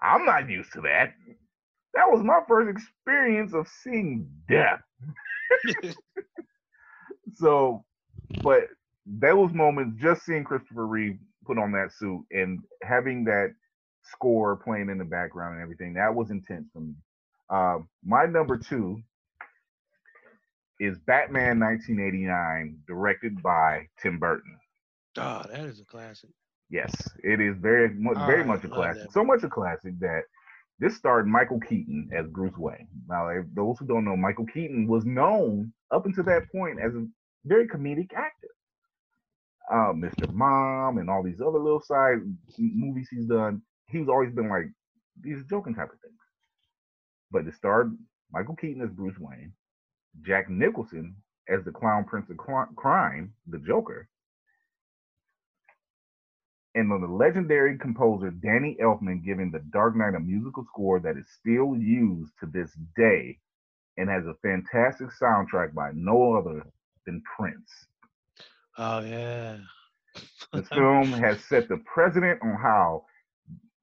I'm 0.00 0.24
not 0.24 0.48
used 0.48 0.72
to 0.74 0.80
that. 0.82 1.14
That 1.94 2.10
was 2.10 2.22
my 2.22 2.40
first 2.46 2.70
experience 2.70 3.54
of 3.54 3.66
seeing 3.82 4.28
death. 4.48 4.80
so, 7.34 7.84
but 8.42 8.64
those 9.06 9.52
moments, 9.52 10.00
just 10.00 10.24
seeing 10.24 10.44
Christopher 10.44 10.86
Reeve 10.86 11.18
put 11.48 11.58
on 11.58 11.72
that 11.72 11.90
suit 11.98 12.24
and 12.30 12.60
having 12.82 13.24
that 13.24 13.54
score 14.04 14.56
playing 14.56 14.90
in 14.90 14.98
the 14.98 15.04
background 15.04 15.54
and 15.54 15.62
everything, 15.62 15.94
that 15.94 16.14
was 16.14 16.30
intense 16.30 16.68
for 16.72 16.80
me. 16.80 16.94
Uh, 17.50 17.78
my 18.04 18.26
number 18.26 18.58
two 18.58 19.00
is 20.80 20.98
Batman 21.06 21.58
1989, 21.58 22.78
directed 22.86 23.42
by 23.42 23.86
Tim 24.00 24.18
Burton. 24.18 24.56
Oh, 25.16 25.42
that 25.50 25.64
is 25.64 25.80
a 25.80 25.84
classic. 25.84 26.30
Yes, 26.70 26.92
it 27.24 27.40
is 27.40 27.56
very 27.58 27.88
much, 27.94 28.18
very 28.26 28.42
Oh, 28.42 28.46
much 28.46 28.64
a 28.64 28.68
classic. 28.68 29.04
that 29.04 29.12
So 29.12 29.24
much 29.24 29.42
a 29.42 29.48
classic 29.48 29.98
that 30.00 30.22
this 30.78 30.96
starred 30.96 31.26
Michael 31.26 31.58
Keaton 31.60 32.10
as 32.16 32.26
Bruce 32.28 32.56
Wayne. 32.58 32.86
Now, 33.08 33.28
those 33.54 33.78
who 33.78 33.86
don't 33.86 34.04
know, 34.04 34.16
Michael 34.16 34.46
Keaton 34.46 34.86
was 34.86 35.04
known 35.06 35.72
up 35.90 36.06
until 36.06 36.24
that 36.24 36.42
point 36.52 36.78
as 36.80 36.94
a 36.94 37.06
very 37.46 37.66
comedic 37.66 38.12
actor. 38.14 38.48
Uh, 39.70 39.92
Mr. 39.92 40.32
Mom 40.32 40.98
and 40.98 41.10
all 41.10 41.22
these 41.22 41.40
other 41.40 41.58
little 41.58 41.80
side 41.80 42.18
movies 42.58 43.08
he's 43.10 43.26
done, 43.26 43.62
he's 43.88 44.08
always 44.08 44.32
been 44.32 44.48
like 44.48 44.66
these 45.20 45.44
joking 45.50 45.74
type 45.74 45.92
of 45.92 46.00
things. 46.00 46.18
But 47.30 47.46
it 47.46 47.54
starred 47.54 47.96
Michael 48.32 48.56
Keaton 48.56 48.82
as 48.82 48.90
Bruce 48.90 49.18
Wayne, 49.18 49.52
Jack 50.22 50.48
Nicholson 50.48 51.16
as 51.48 51.64
the 51.64 51.72
Clown 51.72 52.04
Prince 52.04 52.30
of 52.30 52.38
Cl- 52.46 52.68
Crime, 52.76 53.32
the 53.46 53.58
Joker, 53.58 54.08
and 56.74 56.90
the 56.90 57.06
legendary 57.06 57.76
composer 57.78 58.30
Danny 58.30 58.76
Elfman 58.80 59.24
giving 59.24 59.50
The 59.50 59.60
Dark 59.72 59.96
Knight 59.96 60.14
a 60.14 60.20
musical 60.20 60.64
score 60.64 61.00
that 61.00 61.16
is 61.16 61.26
still 61.40 61.76
used 61.76 62.32
to 62.40 62.46
this 62.46 62.70
day 62.96 63.38
and 63.96 64.08
has 64.08 64.24
a 64.26 64.34
fantastic 64.42 65.08
soundtrack 65.20 65.74
by 65.74 65.90
no 65.94 66.34
other 66.34 66.64
than 67.04 67.22
Prince. 67.36 67.88
Oh 68.78 69.00
yeah. 69.00 69.56
the 70.52 70.62
film 70.74 71.12
has 71.12 71.38
set 71.44 71.68
the 71.68 71.78
precedent 71.78 72.40
on 72.42 72.54
how 72.54 73.04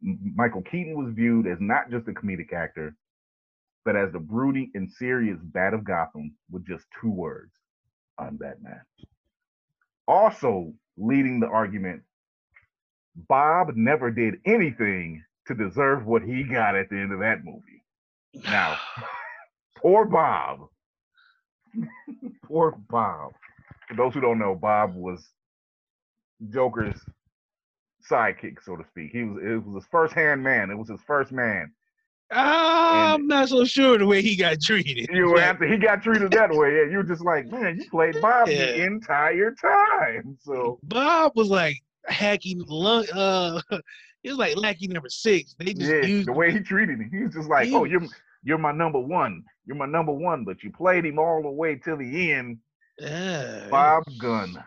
Michael 0.01 0.61
Keaton 0.61 0.95
was 0.95 1.13
viewed 1.13 1.47
as 1.47 1.57
not 1.59 1.91
just 1.91 2.07
a 2.07 2.11
comedic 2.11 2.53
actor, 2.53 2.95
but 3.83 3.95
as 3.95 4.11
the 4.13 4.19
broody 4.19 4.71
and 4.73 4.91
serious 4.91 5.37
Bat 5.43 5.73
of 5.73 5.83
Gotham 5.83 6.33
with 6.49 6.65
just 6.65 6.85
two 7.01 7.11
words 7.11 7.51
I'm 8.17 8.37
Batman. 8.37 8.81
Also, 10.07 10.73
leading 10.97 11.39
the 11.39 11.47
argument, 11.47 12.01
Bob 13.27 13.75
never 13.75 14.11
did 14.11 14.35
anything 14.45 15.23
to 15.47 15.55
deserve 15.55 16.05
what 16.05 16.21
he 16.21 16.43
got 16.43 16.75
at 16.75 16.89
the 16.89 16.97
end 16.97 17.11
of 17.11 17.19
that 17.19 17.43
movie. 17.43 17.83
Now, 18.45 18.77
poor 19.77 20.05
Bob. 20.05 20.67
poor 22.45 22.77
Bob. 22.89 23.33
For 23.88 23.95
those 23.95 24.13
who 24.13 24.21
don't 24.21 24.39
know, 24.39 24.55
Bob 24.55 24.95
was 24.95 25.27
Joker's 26.49 26.99
sidekick, 28.09 28.63
so 28.63 28.75
to 28.75 28.83
speak. 28.89 29.11
He 29.11 29.23
was 29.23 29.43
it 29.43 29.65
was 29.65 29.83
his 29.83 29.89
first 29.89 30.13
hand 30.13 30.43
man. 30.43 30.69
It 30.69 30.77
was 30.77 30.89
his 30.89 31.01
first 31.05 31.31
man. 31.31 31.71
I'm 32.31 33.27
not 33.27 33.49
so 33.49 33.65
sure 33.65 33.97
the 33.97 34.05
way 34.05 34.21
he 34.21 34.36
got 34.36 34.59
treated. 34.61 35.09
You 35.11 35.38
after 35.38 35.67
he 35.67 35.77
got 35.77 36.01
treated 36.01 36.31
that 36.31 36.51
way, 36.51 36.75
yeah, 36.75 36.91
you 36.91 36.97
were 36.97 37.03
just 37.03 37.23
like, 37.23 37.47
man, 37.47 37.77
you 37.79 37.89
played 37.89 38.19
Bob 38.21 38.47
the 38.47 38.83
entire 38.83 39.51
time. 39.51 40.38
So 40.41 40.79
Bob 40.83 41.33
was 41.36 41.49
like 41.49 41.81
hacking 42.07 42.63
lung 42.67 43.05
uh 43.13 43.59
he 44.23 44.29
was 44.29 44.38
like 44.38 44.57
lackey 44.57 44.88
number 44.88 45.09
six. 45.09 45.55
They 45.59 45.73
just 45.73 45.91
yeah, 45.91 46.05
used 46.05 46.27
the 46.27 46.33
way 46.33 46.51
he 46.51 46.59
treated 46.59 46.99
him, 46.99 47.09
he 47.11 47.23
was 47.23 47.33
just 47.33 47.49
like, 47.49 47.67
He 47.67 47.75
oh, 47.75 47.83
you're 47.83 48.01
you're 48.43 48.57
my 48.57 48.71
number 48.71 48.99
one. 48.99 49.43
You're 49.65 49.77
my 49.77 49.88
number 49.88 50.11
one, 50.11 50.45
but 50.45 50.63
you 50.63 50.71
played 50.71 51.05
him 51.05 51.19
all 51.19 51.41
the 51.41 51.49
way 51.49 51.75
till 51.75 51.97
the 51.97 52.31
end. 52.31 52.59
Yeah, 52.99 53.67
Bob 53.69 54.03
Gunn. 54.17 54.55
Oh, 54.57 54.61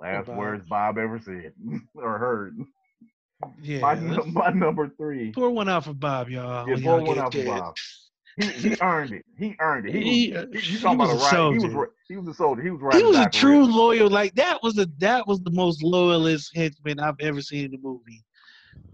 Last 0.00 0.26
Bob. 0.26 0.36
words 0.36 0.64
Bob 0.68 0.98
ever 0.98 1.18
said 1.18 1.52
or 1.94 2.18
heard. 2.18 2.56
yeah. 3.62 3.80
My, 3.80 3.94
my 4.26 4.50
number 4.50 4.88
three. 4.96 5.32
pour 5.32 5.50
one 5.50 5.68
out 5.68 5.84
for 5.84 5.94
Bob, 5.94 6.28
y'all. 6.28 6.68
Yeah, 6.68 6.74
pour 6.76 6.98
y'all 6.98 7.04
one 7.06 7.18
out 7.18 7.32
for. 7.32 7.44
Bob. 7.44 7.74
He, 8.36 8.46
he 8.46 8.76
earned 8.80 9.12
it. 9.14 9.24
He 9.36 9.56
earned 9.58 9.88
it. 9.88 9.94
He, 9.96 10.26
He- 10.28 10.36
uh, 10.36 10.46
was, 10.52 10.62
he, 10.62 10.70
he 10.76 10.78
talking 10.78 10.98
was 10.98 11.10
about 11.10 11.16
a 11.16 11.20
a 11.20 11.24
rider. 11.24 11.52
He 11.52 11.58
was 11.58 11.72
soldier. 11.72 11.90
he 12.08 12.16
was 12.16 12.28
a 12.28 12.34
soldier. 12.34 12.62
He 12.62 12.70
was 12.70 12.80
riding 12.80 13.00
He 13.00 13.06
was 13.06 13.16
a 13.18 13.30
true 13.30 13.66
real. 13.66 13.76
loyal. 13.76 14.08
Like 14.10 14.34
that 14.36 14.62
was 14.62 14.74
the 14.74 14.88
that 14.98 15.26
was 15.26 15.40
the 15.42 15.50
most 15.50 15.82
loyalist 15.82 16.54
henchman 16.54 17.00
I've 17.00 17.18
ever 17.20 17.40
seen 17.42 17.64
in 17.64 17.70
the 17.72 17.78
movie. 17.78 18.22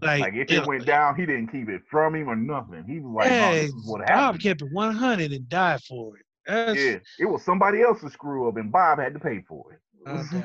Like, 0.01 0.21
Like 0.21 0.33
if 0.33 0.49
you 0.49 0.61
it 0.61 0.67
went 0.67 0.85
down, 0.87 1.15
he 1.15 1.27
didn't 1.27 1.47
keep 1.51 1.69
it 1.69 1.81
from 1.89 2.15
him 2.15 2.27
or 2.27 2.35
nothing. 2.35 2.85
He 2.87 2.99
was 2.99 3.13
like, 3.15 3.29
no, 3.29 3.35
hey, 3.35 3.61
this 3.67 3.73
is 3.75 3.87
what 3.87 4.05
Bob 4.07 4.39
kept 4.39 4.61
it 4.63 4.71
100 4.71 5.31
and 5.31 5.47
died 5.47 5.81
for 5.83 6.17
it. 6.17 6.24
That's, 6.45 6.79
Yeah, 6.79 6.99
it 7.19 7.25
was 7.25 7.43
somebody 7.43 7.81
else's 7.81 8.13
screw 8.13 8.47
up, 8.47 8.57
and 8.57 8.71
Bob 8.71 8.99
had 8.99 9.13
to 9.13 9.19
pay 9.19 9.41
for 9.47 9.73
it. 9.73 9.79
I 10.07 10.43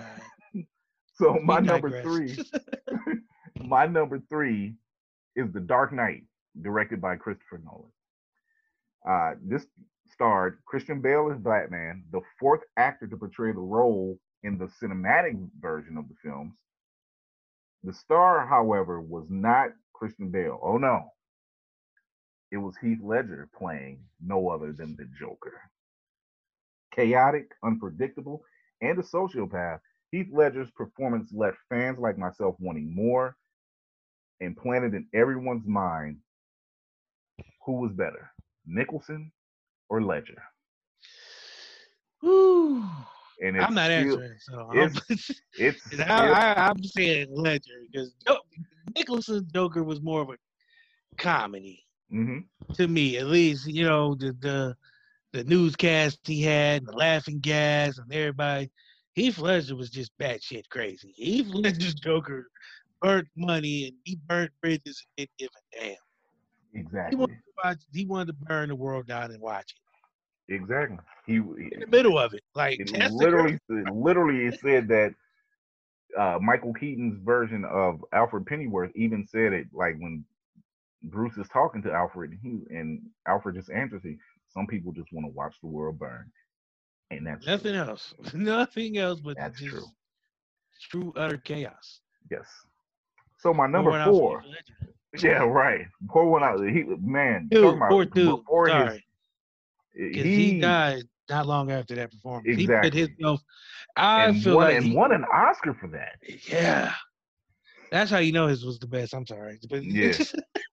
so 1.15 1.33
We 1.33 1.41
my 1.41 1.61
number 1.61 2.03
three, 2.03 2.39
my 3.65 3.87
number 3.87 4.21
three 4.29 4.75
is 5.37 5.53
The 5.53 5.61
Dark 5.61 5.93
Knight, 5.93 6.25
directed 6.61 7.01
by 7.01 7.17
Christopher 7.17 7.61
Nolan. 7.65 7.93
Uh, 9.09 9.39
this 9.43 9.67
starred 10.13 10.59
Christian 10.67 11.01
Bale 11.01 11.31
as 11.33 11.39
Batman, 11.39 12.05
the 12.13 12.21
fourth 12.39 12.61
actor 12.77 13.07
to 13.07 13.17
portray 13.17 13.53
the 13.53 13.61
role 13.61 14.19
in 14.43 14.59
the 14.59 14.71
cinematic 14.83 15.39
version 15.61 15.97
of 15.97 16.09
the 16.09 16.15
films. 16.23 16.55
The 17.85 17.93
star, 17.93 18.47
however, 18.47 19.01
was 19.01 19.27
not 19.31 19.71
Christian 19.95 20.31
Bale. 20.31 20.59
Oh 20.63 20.79
no. 20.79 21.11
It 22.51 22.57
was 22.57 22.75
Heath 22.83 22.99
Ledger 23.03 23.49
playing 23.57 24.01
no 24.21 24.49
other 24.49 24.73
than 24.73 24.97
the 24.97 25.07
Joker. 25.19 25.61
Chaotic, 26.95 27.51
unpredictable, 27.64 28.43
and 28.80 28.99
a 28.99 29.03
sociopath, 29.03 29.80
Heath 30.11 30.28
Ledger's 30.32 30.70
performance 30.72 31.30
left 31.32 31.59
fans 31.68 31.99
like 31.99 32.18
myself 32.18 32.57
wanting 32.59 32.95
more 32.95 33.36
and 34.41 34.57
planted 34.57 34.95
in 34.95 35.07
everyone's 35.14 35.66
mind 35.66 36.16
who 37.64 37.72
was 37.74 37.93
better, 37.93 38.30
Nicholson 38.66 39.30
or 39.88 40.03
Ledger. 40.03 40.43
Whew. 42.20 42.84
And 43.43 43.57
it's 43.57 43.64
I'm 43.64 43.74
not 43.74 43.86
still- 43.86 44.20
answering, 44.20 44.38
so 44.41 44.70
I'm, 44.72 44.93
It's 45.55 45.93
and 45.93 46.03
I, 46.03 46.53
I, 46.53 46.68
I'm 46.68 46.82
saying 46.84 47.28
Ledger 47.30 47.82
because 47.91 48.14
Nicholson 48.95 49.47
Joker 49.55 49.82
was 49.82 50.03
more 50.03 50.20
of 50.22 50.28
a 50.30 50.36
comedy 51.16 51.84
Mhm. 52.12 52.45
to 52.74 52.88
me, 52.88 53.16
at 53.18 53.26
least. 53.28 53.66
You 53.66 53.84
know 53.88 54.14
the 54.14 54.32
the 54.41 54.76
the 55.33 55.45
newscast 55.45 56.18
he 56.24 56.43
had, 56.43 56.87
the 56.87 56.93
laughing 56.93 57.41
gas, 57.41 57.99
and 57.99 58.12
everybody. 58.12 58.70
Heath 59.14 59.39
Ledger 59.39 59.76
was 59.76 59.91
just 59.91 60.12
batshit 60.18 60.68
crazy. 60.70 61.12
Heath 61.16 61.49
Ledger's 61.53 61.95
Joker 62.03 62.47
burnt 63.01 63.28
money 63.37 63.87
and 63.89 63.97
he 64.05 64.18
burnt 64.26 64.53
bridges 64.61 65.05
and 65.18 65.28
didn't 65.39 65.39
give 65.39 65.51
a 65.57 65.81
damn. 65.81 65.97
He 66.72 66.81
exactly. 66.81 67.18
wanted, 67.18 67.35
to 67.35 67.53
watch, 67.64 67.78
he 67.93 68.07
wanted 68.07 68.26
to 68.26 68.45
burn 68.45 68.68
the 68.68 68.76
world 68.76 69.07
down 69.07 69.31
and 69.31 69.41
watch 69.41 69.74
it 69.76 69.81
Exactly. 70.51 70.99
He, 71.26 71.35
in 71.37 71.81
the 71.81 71.87
middle 71.89 72.18
of 72.18 72.35
it. 72.35 72.43
Like 72.55 72.81
it 72.81 73.12
literally 73.12 73.59
it 73.68 73.89
literally 73.89 74.47
it 74.47 74.59
said 74.61 74.89
that 74.89 75.14
uh, 76.18 76.39
Michael 76.41 76.74
Keaton's 76.74 77.18
version 77.24 77.64
of 77.64 78.05
Alfred 78.12 78.47
Pennyworth 78.47 78.91
even 78.97 79.26
said 79.26 79.53
it 79.53 79.68
like 79.72 79.97
when 79.99 80.24
Bruce 81.05 81.37
is 81.39 81.49
talking 81.49 81.83
to 81.83 81.93
Alfred 81.93 82.33
and, 82.33 82.41
he, 82.43 82.74
and 82.74 83.01
Alfred 83.26 83.55
just 83.55 83.70
answers 83.70 84.05
it. 84.05 84.18
Some 84.53 84.67
people 84.67 84.93
just 84.93 85.13
want 85.13 85.27
to 85.27 85.33
watch 85.33 85.55
the 85.63 85.69
world 85.69 85.99
burn, 85.99 86.31
and 87.11 87.27
that's 87.27 87.45
true. 87.45 87.53
Nothing 87.55 87.75
else. 87.77 88.15
Nothing 88.35 88.99
else 88.99 89.21
but 89.21 89.37
That's 89.37 89.59
just 89.59 89.71
true. 89.71 89.85
true 90.91 91.13
utter 91.17 91.37
chaos. 91.39 92.01
Yes. 92.31 92.47
So 93.39 93.55
my 93.55 93.67
number 93.67 94.03
four. 94.05 94.43
Yeah, 95.21 95.43
right. 95.43 95.87
Poor 96.09 96.25
one 96.27 96.45
out. 96.45 96.61
He 96.61 96.85
man, 96.85 97.49
Dude, 97.51 97.77
poor 97.89 98.05
dude. 98.05 98.27
before 98.45 98.69
his- 98.69 98.75
Sorry, 98.77 99.05
because 99.93 100.23
he, 100.25 100.61
died 100.61 101.03
not 101.29 101.49
long 101.49 101.73
after 101.73 101.97
that 101.97 102.13
performance. 102.13 102.47
He 102.57 102.63
Exactly. 102.63 102.91
put 102.91 102.99
himself. 103.11 103.41
I 103.97 104.27
and 104.27 104.41
feel 104.41 104.55
won, 104.55 104.67
like 104.67 104.77
and 104.77 104.85
he- 104.85 104.95
won 104.95 105.11
an 105.11 105.25
Oscar 105.25 105.75
for 105.75 105.89
that. 105.89 106.13
yeah. 106.49 106.93
That's 107.91 108.11
how 108.11 108.18
you 108.18 108.32
know 108.32 108.47
his 108.47 108.64
was 108.64 108.78
the 108.78 108.86
best. 108.86 109.14
I'm 109.14 109.26
sorry, 109.26 109.59
but 109.70 109.82
Yeah. 109.84 110.12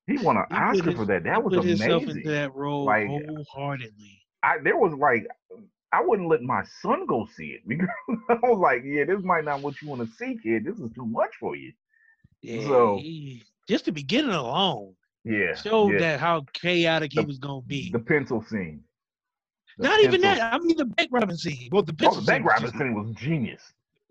He 0.08 0.18
won 0.20 0.38
an 0.38 0.46
He 0.50 0.56
Oscar 0.56 0.90
his- 0.92 0.96
for 1.00 1.06
that. 1.06 1.24
That 1.24 1.44
was 1.44 1.56
put 1.56 1.66
himself 1.66 2.04
into 2.04 2.30
that 2.30 2.54
role 2.56 2.86
Like, 2.86 3.08
wholeheartedly. 3.08 4.22
I 4.44 4.58
there 4.64 4.78
was 4.78 4.94
like 4.94 5.26
I 5.94 6.02
wouldn't 6.04 6.28
let 6.30 6.42
my 6.42 6.64
son 6.82 7.06
go 7.08 7.28
see 7.36 7.48
it 7.58 7.62
because 7.68 7.88
I 8.30 8.34
was 8.44 8.60
like, 8.60 8.84
yeah, 8.86 9.06
this 9.06 9.24
might 9.24 9.46
not 9.46 9.62
what 9.62 9.82
you 9.82 9.88
want 9.90 10.02
to 10.02 10.16
see, 10.16 10.38
kid. 10.42 10.66
This 10.66 10.78
is 10.80 10.92
too 10.94 11.06
much 11.06 11.32
for 11.40 11.56
you. 11.56 11.72
Yeah, 12.42 12.68
So- 12.68 12.98
he- 12.98 13.44
just 13.68 13.86
the 13.86 13.92
beginning 13.92 14.32
alone 14.32 14.94
Yeah. 15.26 15.54
showed 15.56 15.94
yeah. 15.94 16.00
that 16.00 16.20
how 16.22 16.46
chaotic 16.54 17.12
he 17.14 17.20
was 17.22 17.38
gonna 17.38 17.62
be. 17.62 17.90
the 17.92 18.00
pencil 18.00 18.42
scene. 18.44 18.82
The 19.78 19.88
Not 19.90 20.00
even 20.02 20.22
that. 20.22 20.54
I 20.54 20.58
mean 20.60 20.78
the 20.78 20.86
bank 20.86 21.10
robbing 21.12 21.36
scene. 21.38 21.70
Well, 21.72 21.84
the 21.84 21.94
Oh, 22.04 22.16
the 22.16 22.26
bank 22.26 22.46
robbing 22.46 22.72
scene 22.72 22.94
was 22.96 23.14
genius. 23.16 23.62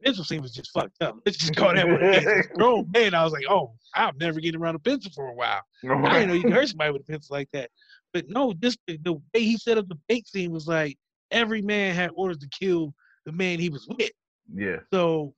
Pencil 0.05 0.25
scene 0.25 0.43
was 0.43 0.53
just 0.53 0.71
fucked 0.73 1.03
up. 1.03 1.17
Let's 1.25 1.39
just 1.39 1.57
call 1.57 1.75
that 1.75 1.87
what 1.89 2.03
it 2.03 2.15
is. 2.23 2.27
As 2.27 2.47
a 2.47 2.49
grown 2.55 2.91
man, 2.95 3.15
I 3.15 3.25
was 3.25 3.33
like, 3.33 3.45
oh, 3.49 3.73
I'm 3.95 4.17
never 4.19 4.41
getting 4.41 4.61
around 4.61 4.75
a 4.75 4.79
pencil 4.79 5.11
for 5.15 5.29
a 5.29 5.35
while. 5.35 5.63
I 5.85 5.89
didn't 5.89 6.29
know 6.29 6.35
you 6.35 6.43
could 6.43 6.53
hurt 6.53 6.69
somebody 6.69 6.93
with 6.93 7.03
a 7.03 7.05
pencil 7.05 7.35
like 7.35 7.49
that. 7.53 7.71
But 8.13 8.29
no, 8.29 8.53
just 8.55 8.79
the, 8.87 8.99
the 9.03 9.15
way 9.15 9.21
he 9.41 9.57
set 9.57 9.79
up 9.79 9.89
the 9.89 9.99
bank 10.09 10.27
scene 10.29 10.51
was 10.51 10.67
like 10.67 10.97
every 11.31 11.61
man 11.63 11.95
had 11.95 12.11
orders 12.15 12.39
to 12.39 12.49
kill 12.49 12.95
the 13.25 13.33
man 13.33 13.59
he 13.59 13.69
was 13.69 13.87
with. 13.89 14.11
Yeah, 14.55 14.77
So 14.93 15.35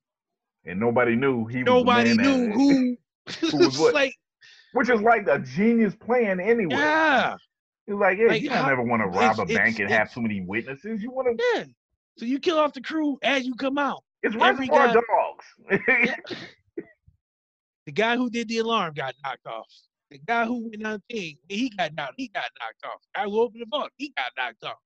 and 0.66 0.78
nobody 0.78 1.16
knew 1.16 1.46
he. 1.46 1.62
nobody 1.62 2.14
knew 2.14 2.52
who. 2.52 2.96
Who 3.50 3.59
was 3.59 3.78
what? 3.78 3.92
like, 3.92 4.14
which 4.72 4.88
is 4.88 5.02
like 5.02 5.26
a 5.28 5.38
genius 5.38 5.94
plan 5.94 6.40
anyway. 6.40 6.76
yeah, 6.76 7.36
It's 7.86 7.98
like, 7.98 8.16
yeah, 8.18 8.28
Like, 8.28 8.42
you 8.42 8.48
don't 8.48 8.70
ever 8.70 8.82
want 8.82 9.02
to 9.02 9.09
rob 9.09 9.38
a 9.38 9.44
bank 9.44 9.78
and 9.80 9.90
have 9.90 10.11
too 10.12 10.22
many 10.22 10.40
witnesses. 10.40 11.02
You 11.02 11.11
want 11.11 11.38
to. 11.38 11.44
yeah. 11.54 11.64
So 12.16 12.24
you 12.24 12.38
kill 12.38 12.59
off 12.59 12.72
the 12.72 12.80
crew 12.80 13.18
as 13.22 13.44
you 13.46 13.54
come 13.54 13.76
out. 13.76 14.02
It's 14.22 14.34
Reservoir 14.36 14.94
Dogs. 14.94 15.46
The 17.88 17.92
guy 17.92 18.18
who 18.18 18.28
did 18.28 18.48
the 18.48 18.58
alarm 18.58 18.92
got 18.92 19.14
knocked 19.24 19.46
off. 19.46 19.66
The 20.10 20.18
guy 20.18 20.44
who 20.44 20.68
went 20.68 20.86
on 20.86 21.02
thing, 21.10 21.38
he 21.48 21.70
got 21.70 21.94
knocked. 21.94 22.16
He 22.18 22.28
got 22.28 22.44
knocked 22.60 22.84
off. 22.84 23.00
The 23.00 23.20
guy 23.20 23.24
who 23.24 23.40
opened 23.40 23.62
the 23.62 23.66
vault, 23.70 23.88
he 23.96 24.12
got 24.14 24.30
knocked 24.36 24.62
off. 24.62 24.76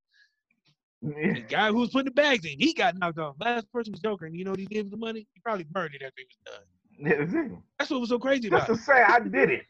The 1.02 1.44
guy 1.48 1.70
who 1.72 1.78
was 1.78 1.90
putting 1.90 2.04
the 2.04 2.10
bags 2.12 2.44
in, 2.44 2.60
he 2.60 2.72
got 2.72 2.96
knocked 2.96 3.18
off. 3.18 3.34
Last 3.40 3.66
person 3.72 3.90
was 3.90 3.98
Joker, 3.98 4.26
and 4.26 4.36
you 4.36 4.44
know 4.44 4.52
what 4.52 4.60
he 4.60 4.66
did 4.66 4.84
with 4.84 4.92
the 4.92 4.98
money? 4.98 5.26
He 5.34 5.40
probably 5.40 5.64
burned 5.64 5.96
it 5.96 6.02
after 6.02 6.14
he 6.20 6.26
was 6.26 6.38
done. 6.46 7.34
Yeah, 7.34 7.48
That's 7.76 7.90
what 7.90 7.98
was 7.98 8.10
so 8.10 8.20
crazy 8.20 8.48
Just 8.48 8.68
about 8.68 8.76
to 8.76 8.80
say 8.80 9.02
I 9.02 9.18
did 9.18 9.50
it. 9.50 9.66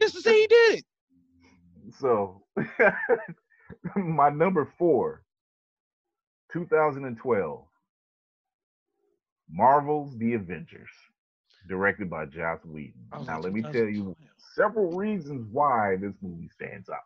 Just 0.00 0.14
to 0.14 0.20
say 0.20 0.42
he 0.42 0.46
did 0.46 0.78
it. 0.78 0.84
So, 1.98 2.44
my 3.96 4.30
number 4.30 4.72
four, 4.78 5.24
2012, 6.52 7.64
Marvel's 9.52 10.16
The 10.18 10.32
Avengers, 10.32 10.88
directed 11.68 12.08
by 12.08 12.24
Joss 12.24 12.64
Whedon. 12.64 12.94
I 13.12 13.22
Now, 13.24 13.40
let 13.40 13.52
me 13.52 13.60
tell 13.62 13.86
you 13.86 14.16
several 14.54 14.92
reasons 14.92 15.46
why 15.52 15.96
this 16.00 16.14
movie 16.22 16.48
stands 16.48 16.88
out. 16.88 17.04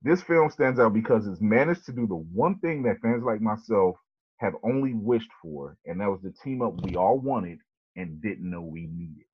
This 0.00 0.22
film 0.22 0.48
stands 0.50 0.80
out 0.80 0.94
because 0.94 1.26
it's 1.26 1.40
managed 1.40 1.84
to 1.86 1.92
do 1.92 2.06
the 2.06 2.16
one 2.16 2.58
thing 2.60 2.82
that 2.84 3.00
fans 3.02 3.24
like 3.24 3.42
myself 3.42 3.96
have 4.38 4.54
only 4.62 4.94
wished 4.94 5.30
for, 5.42 5.76
and 5.84 6.00
that 6.00 6.08
was 6.10 6.20
the 6.22 6.32
team 6.42 6.62
up 6.62 6.80
we 6.82 6.96
all 6.96 7.18
wanted 7.18 7.58
and 7.96 8.22
didn't 8.22 8.48
know 8.48 8.62
we 8.62 8.86
needed. 8.86 9.24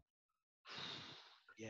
Yeah. 1.59 1.69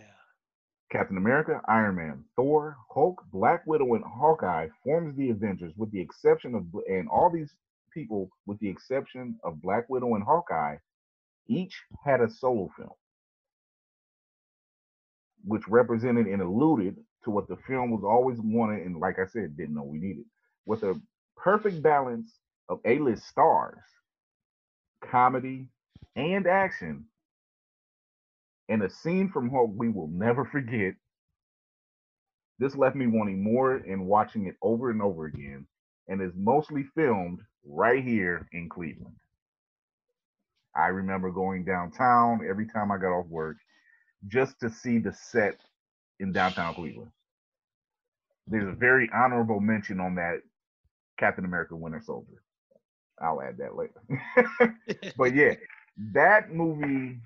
Captain 0.91 1.17
America, 1.17 1.61
Iron 1.69 1.97
Man, 1.97 2.25
Thor, 2.37 2.77
Hulk, 2.89 3.23
Black 3.33 3.67
Widow, 3.67 3.95
and 3.95 4.05
Hawkeye 4.05 4.69
forms 4.85 5.17
the 5.17 5.31
Avengers, 5.31 5.75
with 5.77 5.91
the 5.91 6.01
exception 6.01 6.55
of 6.55 6.65
and 6.89 7.09
all 7.09 7.29
these 7.31 7.53
people, 7.95 8.31
with 8.47 8.61
the 8.61 8.69
exception 8.71 9.39
of 9.45 9.63
Black 9.63 9.89
Widow 9.91 10.17
and 10.17 10.25
Hawkeye, 10.25 10.77
each 11.49 11.83
had 12.05 12.21
a 12.23 12.31
solo 12.31 12.71
film, 12.77 12.91
which 15.45 15.69
represented 15.69 16.27
and 16.27 16.43
alluded 16.43 16.97
to 17.25 17.31
what 17.31 17.49
the 17.49 17.57
film 17.69 17.91
was 17.93 18.05
always 18.05 18.39
wanted, 18.41 18.87
and 18.87 18.99
like 18.99 19.19
I 19.21 19.27
said, 19.27 19.57
didn't 19.57 19.77
know 19.77 19.85
we 19.85 19.99
needed, 19.99 20.27
with 20.67 20.83
a 20.85 21.01
perfect 21.37 21.83
balance 21.83 22.33
of 22.69 22.81
A-list 22.87 23.27
stars, 23.29 23.79
comedy, 25.03 25.67
and 26.17 26.47
action 26.47 27.07
and 28.69 28.83
a 28.83 28.91
scene 28.91 29.31
from 29.31 29.51
Hulk 29.51 29.73
we 29.77 29.89
will 29.91 30.09
never 30.09 30.45
forget. 30.53 30.95
This 32.59 32.77
left 32.77 32.97
me 32.97 33.07
wanting 33.07 33.43
more 33.43 33.77
and 33.77 34.07
watching 34.07 34.47
it 34.47 34.57
over 34.63 34.91
and 34.91 35.03
over 35.03 35.27
again, 35.27 35.67
and 36.09 36.23
is 36.23 36.33
mostly 36.37 36.85
filmed 36.95 37.41
right 37.67 38.05
here 38.05 38.49
in 38.53 38.69
Cleveland. 38.69 39.17
I 40.77 40.89
remember 40.89 41.31
going 41.31 41.65
downtown 41.65 42.41
every 42.49 42.67
time 42.67 42.93
I 42.93 42.99
got 42.99 43.17
off 43.19 43.27
work 43.29 43.57
just 44.29 44.61
to 44.61 44.71
see 44.71 44.99
the 44.99 45.13
set 45.13 45.57
in 46.21 46.33
downtown 46.33 46.75
Cleveland. 46.75 47.13
There's 48.47 48.69
a 48.69 48.77
very 48.77 49.11
honorable 49.15 49.61
mention 49.61 50.01
on 50.01 50.17
that 50.17 50.41
Captain 51.19 51.45
America 51.45 51.77
Winter 51.77 52.03
Soldier. 52.05 52.43
I'll 53.23 53.43
add 53.43 53.59
that 53.59 53.77
later. 53.77 54.03
but 55.19 55.35
yeah, 55.35 55.55
that 56.15 56.51
movie 56.53 57.21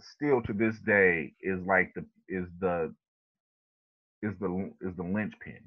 still 0.00 0.42
to 0.42 0.52
this 0.52 0.78
day 0.80 1.34
is 1.42 1.60
like 1.66 1.92
the 1.94 2.04
is 2.28 2.46
the 2.60 2.94
is 4.22 4.34
the 4.40 4.72
is 4.82 4.96
the 4.96 5.04
linchpin. 5.04 5.60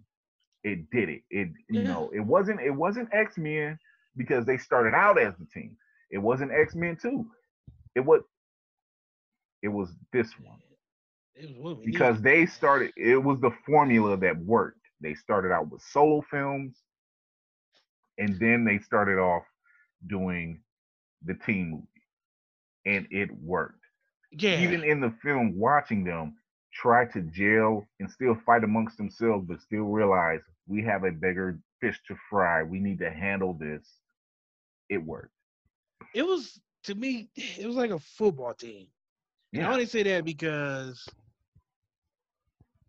It 0.67 0.91
did 0.91 1.09
it. 1.09 1.23
It 1.31 1.49
you 1.69 1.83
Yeah. 1.83 1.87
know 1.87 2.09
it 2.13 2.21
wasn't 2.21 2.61
it 2.61 2.71
wasn't 2.71 3.09
X 3.13 3.37
Men 3.37 3.79
because 4.17 4.45
they 4.45 4.57
started 4.57 4.93
out 4.95 5.19
as 5.19 5.35
the 5.37 5.45
team. 5.45 5.77
It 6.11 6.19
wasn't 6.19 6.51
X 6.51 6.75
Men 6.75 6.97
two. 7.01 7.25
It 7.95 8.05
was 8.05 8.21
it 9.63 9.69
was 9.69 9.95
this 10.11 10.39
one 10.39 10.59
It 11.35 11.49
was 11.49 11.57
what 11.57 11.79
we 11.79 11.85
because 11.85 12.21
needed. 12.21 12.21
they 12.21 12.45
started. 12.45 12.91
It 12.97 13.23
was 13.23 13.39
the 13.41 13.51
formula 13.65 14.17
that 14.17 14.37
worked. 14.37 14.79
They 15.01 15.13
started 15.13 15.51
out 15.51 15.69
with 15.71 15.81
solo 15.81 16.21
films, 16.29 16.83
and 18.17 18.39
then 18.39 18.65
they 18.65 18.79
started 18.79 19.19
off 19.19 19.43
doing 20.07 20.61
the 21.25 21.33
team 21.35 21.71
movie, 21.71 21.87
and 22.85 23.07
it 23.11 23.29
worked 23.41 23.79
yeah. 24.31 24.53
even 24.53 24.83
in 24.83 25.01
the 25.01 25.11
film, 25.23 25.57
watching 25.57 26.03
them 26.03 26.35
try 26.81 27.05
to 27.13 27.21
jail 27.21 27.85
and 27.99 28.09
still 28.09 28.35
fight 28.45 28.63
amongst 28.63 28.97
themselves, 28.97 29.45
but 29.47 29.61
still 29.61 29.83
realize 29.85 30.41
we 30.67 30.83
have 30.83 31.03
a 31.03 31.11
bigger 31.11 31.59
fish 31.81 31.99
to 32.07 32.15
fry. 32.29 32.63
We 32.63 32.79
need 32.79 32.99
to 32.99 33.11
handle 33.11 33.53
this. 33.53 33.99
It 34.89 35.03
worked. 35.03 35.33
it 36.13 36.23
was 36.23 36.59
to 36.83 36.95
me, 36.95 37.29
it 37.35 37.65
was 37.67 37.75
like 37.75 37.91
a 37.91 37.99
football 37.99 38.53
team. 38.53 38.87
And 39.55 39.65
I 39.65 39.71
only 39.73 39.85
say 39.85 40.03
that 40.03 40.25
because 40.25 41.15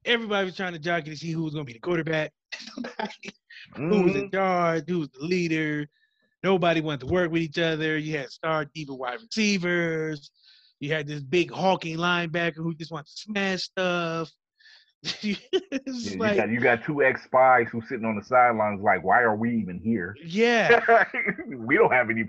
everybody 0.04 0.44
was 0.46 0.56
trying 0.56 0.72
to 0.74 0.78
jockey 0.78 1.10
to 1.10 1.16
see 1.16 1.32
who 1.32 1.44
was 1.44 1.54
going 1.54 1.64
to 1.64 1.66
be 1.66 1.74
the 1.74 1.80
quarterback, 1.80 2.32
who 3.88 4.02
was 4.02 4.14
in 4.14 4.26
Mhm. 4.26 4.32
charge, 4.32 4.84
who 4.88 5.00
was 5.00 5.08
the 5.10 5.24
leader. 5.24 5.88
Nobody 6.42 6.80
wanted 6.80 7.00
to 7.00 7.06
work 7.12 7.30
with 7.32 7.42
each 7.42 7.58
other. 7.58 7.98
You 7.98 8.18
had 8.18 8.30
star 8.30 8.64
deep 8.66 8.88
wide 8.90 9.20
receivers. 9.20 10.30
You 10.80 10.92
had 10.92 11.06
this 11.06 11.20
big 11.22 11.50
hawking 11.50 11.96
linebacker 11.96 12.56
who 12.56 12.74
just 12.74 12.92
wanted 12.92 13.06
to 13.06 13.12
smash 13.12 13.62
stuff. 13.62 14.30
Yeah, 15.22 15.36
you, 15.86 16.18
like, 16.18 16.36
got, 16.36 16.50
you 16.50 16.60
got 16.60 16.82
two 16.82 17.04
ex 17.04 17.22
spies 17.22 17.68
who 17.70 17.80
sitting 17.82 18.04
on 18.04 18.16
the 18.16 18.24
sidelines, 18.24 18.82
like, 18.82 19.04
why 19.04 19.20
are 19.22 19.36
we 19.36 19.56
even 19.56 19.78
here? 19.78 20.16
yeah, 20.24 20.80
we 21.46 21.76
don't 21.76 21.92
have 21.92 22.10
any. 22.10 22.24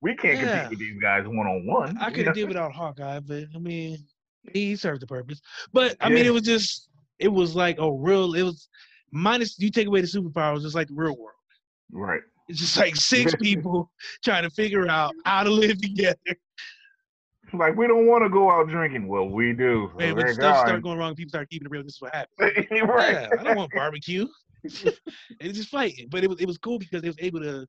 We 0.00 0.16
can't 0.16 0.38
Yeah. 0.40 0.62
compete 0.62 0.70
with 0.70 0.78
these 0.78 1.00
guys 1.02 1.24
one 1.26 1.46
on 1.46 1.66
one. 1.66 1.98
I 1.98 2.10
could 2.10 2.26
have 2.26 2.34
did 2.34 2.48
without 2.48 2.72
Hawkeye, 2.72 3.20
but 3.20 3.44
I 3.54 3.58
mean, 3.58 3.98
he 4.52 4.74
served 4.74 5.02
the 5.02 5.06
purpose. 5.06 5.42
But 5.72 5.96
I 6.00 6.08
mean, 6.08 6.24
it 6.24 6.32
was 6.32 6.42
just, 6.42 6.88
it 7.18 7.28
was 7.28 7.54
like 7.54 7.78
a 7.78 7.92
real, 7.92 8.34
it 8.34 8.42
was 8.42 8.68
minus, 9.10 9.58
you 9.58 9.70
take 9.70 9.86
away 9.86 10.00
the 10.00 10.06
superpowers, 10.06 10.64
it's 10.64 10.74
like 10.74 10.88
the 10.88 10.94
real 10.94 11.16
world. 11.16 11.36
Right. 11.92 12.22
It's 12.48 12.58
just 12.58 12.76
like 12.78 12.96
six 12.96 13.34
people 13.40 13.90
trying 14.22 14.44
to 14.44 14.50
figure 14.50 14.88
out 14.88 15.14
how 15.26 15.42
to 15.44 15.50
live 15.50 15.80
together. 15.80 16.16
Like 17.58 17.76
we 17.76 17.86
don't 17.86 18.06
want 18.06 18.24
to 18.24 18.28
go 18.28 18.50
out 18.50 18.68
drinking. 18.68 19.08
Well, 19.08 19.28
we 19.28 19.52
do. 19.52 19.90
Man, 19.96 20.16
when 20.16 20.28
stuff 20.28 20.58
start 20.58 20.82
going 20.82 20.98
wrong, 20.98 21.14
people 21.14 21.30
start 21.30 21.48
keeping 21.50 21.66
it 21.66 21.70
real. 21.70 21.82
This 21.82 21.94
is 21.94 22.00
what 22.00 22.14
happens. 22.14 22.36
right. 22.82 23.12
Yeah, 23.12 23.30
I 23.38 23.42
don't 23.42 23.56
want 23.56 23.72
barbecue. 23.72 24.26
it's 24.64 25.58
just 25.58 25.68
fighting. 25.68 26.08
But 26.10 26.24
it 26.24 26.28
was 26.30 26.40
it 26.40 26.46
was 26.46 26.58
cool 26.58 26.78
because 26.78 27.02
they 27.02 27.08
was 27.08 27.18
able 27.20 27.40
to 27.40 27.66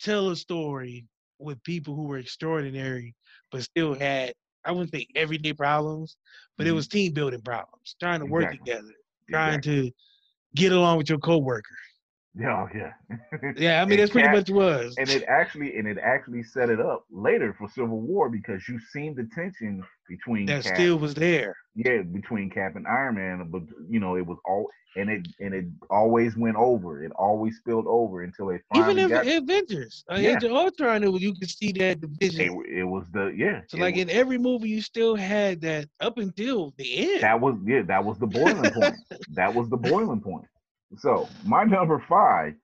tell 0.00 0.30
a 0.30 0.36
story 0.36 1.06
with 1.38 1.62
people 1.64 1.94
who 1.94 2.04
were 2.04 2.18
extraordinary, 2.18 3.14
but 3.50 3.62
still 3.62 3.94
had 3.94 4.32
I 4.64 4.72
wouldn't 4.72 4.92
say 4.92 5.06
everyday 5.14 5.52
problems, 5.52 6.16
but 6.56 6.66
it 6.66 6.72
was 6.72 6.86
team 6.88 7.12
building 7.12 7.40
problems, 7.42 7.96
trying 8.00 8.20
to 8.20 8.26
work 8.26 8.44
Mm-hmm. 8.44 8.54
Exactly. 8.54 8.72
together, 8.72 8.94
trying 9.30 9.58
Exactly. 9.58 9.88
to 9.88 9.90
get 10.54 10.72
along 10.72 10.98
with 10.98 11.08
your 11.08 11.18
coworker. 11.18 11.76
Yeah, 12.34 12.66
yeah. 12.74 12.92
Yeah, 13.56 13.82
I 13.82 13.84
mean 13.84 13.98
that's 13.98 14.10
pretty 14.12 14.28
much 14.28 14.48
was. 14.50 14.94
and 14.98 15.08
it 15.10 15.22
actually 15.24 15.76
and 15.78 15.86
it 15.86 15.98
actually 15.98 16.42
set 16.42 16.70
it 16.70 16.80
up 16.80 17.04
later 17.10 17.54
for 17.58 17.68
Civil 17.68 18.00
War 18.00 18.28
because 18.30 18.66
you 18.68 18.78
seen 18.92 19.14
the 19.14 19.28
tension 19.34 19.82
between 20.08 20.46
that 20.46 20.64
Cap, 20.64 20.74
still 20.74 20.98
was 20.98 21.14
there. 21.14 21.54
yeah 21.74 22.02
between 22.02 22.48
Cap 22.50 22.76
and 22.76 22.86
Iron 22.86 23.16
Man, 23.16 23.48
but 23.50 23.62
you 23.88 24.00
know 24.00 24.16
it 24.16 24.26
was 24.26 24.38
all 24.46 24.68
and 24.96 25.10
it 25.10 25.26
and 25.40 25.54
it 25.54 25.66
always 25.90 26.36
went 26.36 26.56
over. 26.56 27.02
It 27.02 27.12
always 27.12 27.56
spilled 27.58 27.86
over 27.86 28.22
until 28.22 28.46
they 28.48 28.60
finally 28.72 29.02
Even 29.02 29.04
in 29.04 29.10
got. 29.10 29.26
Avengers, 29.26 30.04
uh, 30.10 30.16
Yeah. 30.16 30.36
Age 30.36 30.44
of 30.44 30.52
Ultron, 30.52 31.02
it 31.04 31.20
you 31.20 31.34
could 31.34 31.50
see 31.50 31.72
that 31.72 32.00
division. 32.00 32.40
It, 32.66 32.78
it 32.80 32.84
was 32.84 33.04
the 33.12 33.26
yeah. 33.36 33.60
So 33.68 33.78
like 33.78 33.94
was- 33.94 34.02
in 34.04 34.10
every 34.10 34.38
movie, 34.38 34.68
you 34.70 34.82
still 34.82 35.14
had 35.16 35.60
that 35.62 35.88
up 36.00 36.18
until 36.18 36.72
the 36.78 37.14
end. 37.14 37.22
that 37.22 37.40
was 37.40 37.56
yeah 37.66 37.82
that 37.82 38.04
was 38.04 38.18
the 38.18 38.26
boiling 38.26 38.70
point. 38.72 38.94
That 39.34 39.54
was 39.54 39.68
the 39.70 39.76
boiling 39.76 40.20
point. 40.20 40.44
So 40.98 41.28
my 41.44 41.64
number 41.64 42.04
five, 42.08 42.54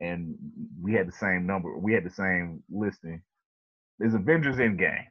and 0.00 0.36
we 0.80 0.92
had 0.92 1.08
the 1.08 1.12
same 1.12 1.46
number. 1.46 1.76
We 1.78 1.92
had 1.92 2.04
the 2.04 2.10
same 2.10 2.62
listing. 2.70 3.22
Is 4.00 4.14
Avengers 4.14 4.56
Endgame, 4.56 5.06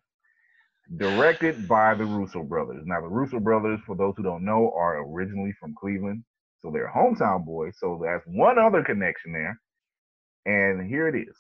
directed 0.95 1.67
by 1.67 1.93
the 1.93 2.05
Russo 2.05 2.43
brothers. 2.43 2.83
Now 2.85 3.01
the 3.01 3.07
Russo 3.07 3.39
brothers, 3.39 3.81
for 3.85 3.95
those 3.97 4.13
who 4.15 4.23
don't 4.23 4.45
know, 4.45 4.71
are 4.77 5.01
originally 5.01 5.53
from 5.59 5.75
Cleveland, 5.77 6.23
so 6.61 6.71
they're 6.71 6.91
hometown 6.95 7.45
boys. 7.45 7.75
So 7.79 7.99
that's 8.03 8.23
one 8.27 8.57
other 8.57 8.83
connection 8.83 9.33
there. 9.33 9.59
And 10.45 10.89
here 10.89 11.09
it 11.09 11.15
is. 11.15 11.35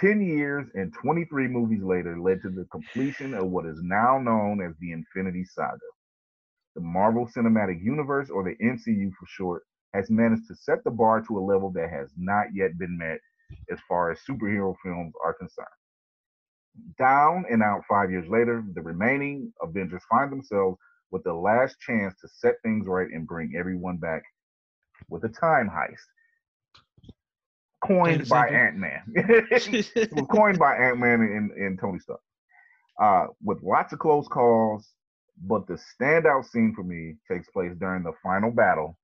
10 0.00 0.22
years 0.22 0.66
and 0.74 0.94
23 1.02 1.48
movies 1.48 1.82
later 1.82 2.18
led 2.18 2.40
to 2.42 2.48
the 2.48 2.66
completion 2.70 3.34
of 3.34 3.48
what 3.48 3.66
is 3.66 3.78
now 3.82 4.18
known 4.18 4.62
as 4.62 4.72
the 4.80 4.92
Infinity 4.92 5.44
Saga. 5.44 5.78
The 6.76 6.80
Marvel 6.80 7.28
Cinematic 7.36 7.82
Universe, 7.82 8.30
or 8.30 8.44
the 8.44 8.56
MCU 8.64 9.10
for 9.18 9.26
short, 9.26 9.62
has 9.94 10.10
managed 10.10 10.46
to 10.48 10.54
set 10.54 10.82
the 10.84 10.90
bar 10.90 11.20
to 11.22 11.38
a 11.38 11.40
level 11.40 11.70
that 11.72 11.90
has 11.90 12.10
not 12.16 12.46
yet 12.54 12.78
been 12.78 12.96
met 12.96 13.18
as 13.70 13.78
far 13.88 14.10
as 14.10 14.18
superhero 14.28 14.74
films 14.82 15.12
are 15.24 15.34
concerned. 15.34 15.66
Down 16.98 17.44
and 17.50 17.62
out 17.62 17.82
five 17.88 18.10
years 18.10 18.28
later, 18.28 18.64
the 18.74 18.82
remaining 18.82 19.52
Avengers 19.62 20.02
find 20.08 20.30
themselves 20.30 20.78
with 21.10 21.24
the 21.24 21.34
last 21.34 21.76
chance 21.80 22.14
to 22.20 22.28
set 22.28 22.54
things 22.62 22.86
right 22.86 23.08
and 23.12 23.26
bring 23.26 23.54
everyone 23.58 23.96
back 23.96 24.22
with 25.08 25.24
a 25.24 25.28
time 25.28 25.68
heist. 25.68 25.98
Coined 27.84 28.28
by 28.28 28.48
Ant 28.48 28.76
Man. 28.76 29.02
it 29.14 30.12
was 30.12 30.26
coined 30.30 30.58
by 30.58 30.76
Ant 30.76 30.98
Man 30.98 31.20
and, 31.20 31.50
and 31.52 31.78
Tony 31.78 31.98
Stark. 31.98 32.20
Uh, 33.00 33.26
with 33.42 33.58
lots 33.62 33.92
of 33.92 33.98
close 33.98 34.28
calls, 34.28 34.86
but 35.42 35.66
the 35.66 35.80
standout 36.00 36.44
scene 36.44 36.74
for 36.76 36.84
me 36.84 37.16
takes 37.30 37.48
place 37.50 37.72
during 37.80 38.02
the 38.02 38.12
final 38.22 38.50
battle 38.50 38.98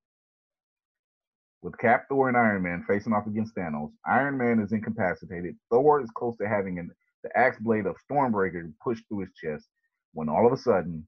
with 1.66 1.76
Cap, 1.78 2.04
Thor, 2.08 2.28
and 2.28 2.36
Iron 2.36 2.62
Man 2.62 2.84
facing 2.86 3.12
off 3.12 3.26
against 3.26 3.54
Thanos. 3.56 3.90
Iron 4.06 4.38
Man 4.38 4.60
is 4.60 4.72
incapacitated. 4.72 5.56
Thor 5.68 6.00
is 6.00 6.08
close 6.14 6.36
to 6.38 6.48
having 6.48 6.78
an, 6.78 6.90
the 7.24 7.36
axe 7.36 7.58
blade 7.58 7.86
of 7.86 7.96
Stormbreaker 8.08 8.72
pushed 8.82 9.02
through 9.08 9.20
his 9.20 9.30
chest 9.34 9.66
when 10.12 10.28
all 10.28 10.46
of 10.46 10.52
a 10.52 10.56
sudden 10.56 11.06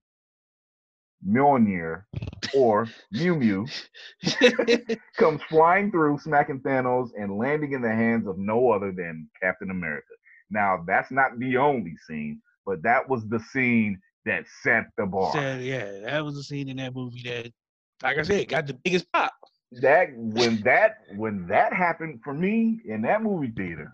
Mjolnir 1.26 2.02
or 2.54 2.88
Mew 3.12 3.36
Mew 3.36 3.66
comes 5.16 5.40
flying 5.48 5.92
through, 5.92 6.18
smacking 6.18 6.61
Thanos 6.61 7.11
and 7.16 7.38
landing 7.38 7.72
in 7.72 7.80
the 7.80 7.92
hands 7.92 8.26
of 8.26 8.36
no 8.36 8.72
other 8.72 8.90
than 8.90 9.28
Captain 9.40 9.70
America. 9.70 10.06
Now, 10.50 10.82
that's 10.84 11.12
not 11.12 11.38
the 11.38 11.56
only 11.56 11.94
scene, 12.09 12.42
but 12.66 12.82
that 12.82 13.09
was 13.09 13.22
the 13.28 13.38
scene 13.52 14.00
that 14.24 14.44
set 14.62 14.86
the 14.96 15.06
bar. 15.06 15.32
yeah, 15.61 16.00
that 16.00 16.24
was 16.24 16.34
the 16.34 16.42
scene 16.42 16.68
in 16.68 16.78
that 16.78 16.96
movie 16.96 17.22
that, 17.26 17.52
like 18.02 18.18
I 18.18 18.22
said, 18.22 18.48
got 18.48 18.66
the 18.66 18.74
biggest 18.74 19.06
pop. 19.12 19.32
That 19.72 20.08
when 20.16 20.62
that 20.62 20.98
when 21.16 21.46
that 21.48 21.72
happened 21.72 22.20
for 22.24 22.34
me 22.34 22.80
in 22.84 23.02
that 23.02 23.22
movie 23.22 23.52
theater, 23.56 23.92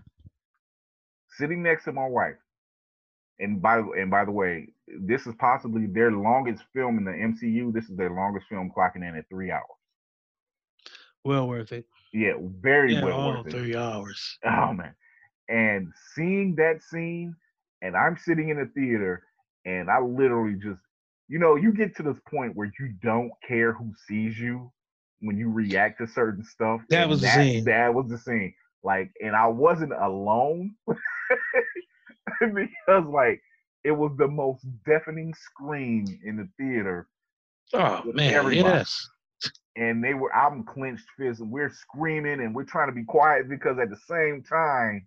sitting 1.31 1.63
next 1.63 1.85
to 1.85 1.93
my 1.93 2.07
wife, 2.07 2.37
and 3.39 3.61
by 3.61 3.79
and 3.79 4.11
by 4.11 4.25
the 4.25 4.31
way, 4.31 4.69
this 5.01 5.27
is 5.27 5.35
possibly 5.39 5.87
their 5.87 6.13
longest 6.13 6.63
film 6.73 6.99
in 6.99 7.05
the 7.05 7.11
MCU. 7.11 7.73
This 7.73 7.89
is 7.89 7.97
their 7.97 8.11
longest 8.11 8.47
film, 8.49 8.71
clocking 8.77 9.09
in 9.09 9.17
at 9.17 9.29
three 9.29 9.51
hours. 9.51 9.65
Well 11.25 11.49
worth 11.49 11.73
it. 11.73 11.87
Yeah, 12.13 12.35
very 12.61 12.95
yeah, 12.95 13.05
well 13.05 13.21
all 13.21 13.29
worth 13.31 13.47
it. 13.49 13.53
three 13.53 13.77
hours. 13.77 14.39
Oh 14.47 14.73
man, 14.73 14.95
and 15.49 15.89
seeing 16.15 16.55
that 16.57 16.83
scene, 16.83 17.35
and 17.83 17.97
I'm 17.97 18.17
sitting 18.17 18.51
in 18.51 18.59
the 18.59 18.67
theater, 18.67 19.25
and 19.65 19.91
I 19.91 20.01
literally 20.01 20.55
just, 20.55 20.81
you 21.29 21.39
know, 21.39 21.57
you 21.57 21.73
get 21.73 21.97
to 21.97 22.03
this 22.03 22.19
point 22.31 22.55
where 22.55 22.71
you 22.79 22.95
don't 23.03 23.33
care 23.47 23.73
who 23.73 23.93
sees 24.07 24.39
you 24.39 24.71
when 25.25 25.39
you 25.39 25.51
react 25.51 25.99
to 25.99 26.07
certain 26.07 26.45
stuff. 26.45 26.83
That 26.91 27.09
was 27.09 27.23
the 27.23 27.29
scene. 27.29 27.65
That 27.65 27.95
was 27.95 28.09
the 28.09 28.19
scene. 28.19 28.55
Like, 28.83 29.11
and 29.23 29.35
I 29.35 29.47
wasn't 29.47 29.93
alone 29.93 30.75
because 32.41 33.05
like 33.07 33.41
it 33.83 33.93
was 33.93 34.13
the 34.19 34.29
most 34.29 34.67
deafening 34.87 35.35
scream 35.35 36.07
in 36.25 36.37
the 36.37 36.49
theater. 36.59 37.09
Oh 37.73 38.03
man, 38.13 38.35
everybody. 38.35 38.57
yes. 38.59 39.09
And 39.77 40.05
they 40.05 40.15
were 40.15 40.35
I'm 40.35 40.65
clenched 40.65 41.07
fists 41.19 41.41
and 41.41 41.51
we're 41.51 41.71
screaming 41.73 42.41
and 42.41 42.55
we're 42.55 42.65
trying 42.65 42.89
to 42.89 42.95
be 42.95 43.05
quiet 43.05 43.49
because 43.49 43.79
at 43.79 43.91
the 43.91 43.97
same 44.09 44.43
time 44.43 45.07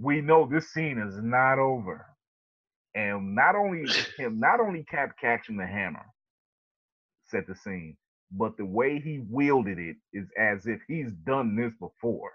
we 0.00 0.20
know 0.20 0.46
this 0.46 0.72
scene 0.72 0.98
is 0.98 1.16
not 1.20 1.58
over. 1.58 2.06
And 2.94 3.34
not 3.34 3.56
only 3.56 3.84
him, 4.16 4.38
not 4.38 4.60
only 4.60 4.84
Cap 4.84 5.16
catching 5.20 5.56
the 5.56 5.66
hammer 5.66 6.06
set 7.26 7.46
the 7.46 7.54
scene, 7.54 7.96
but 8.32 8.56
the 8.56 8.64
way 8.64 9.00
he 9.00 9.22
wielded 9.28 9.78
it 9.78 9.96
is 10.12 10.26
as 10.38 10.66
if 10.66 10.80
he's 10.88 11.12
done 11.24 11.56
this 11.56 11.72
before, 11.78 12.32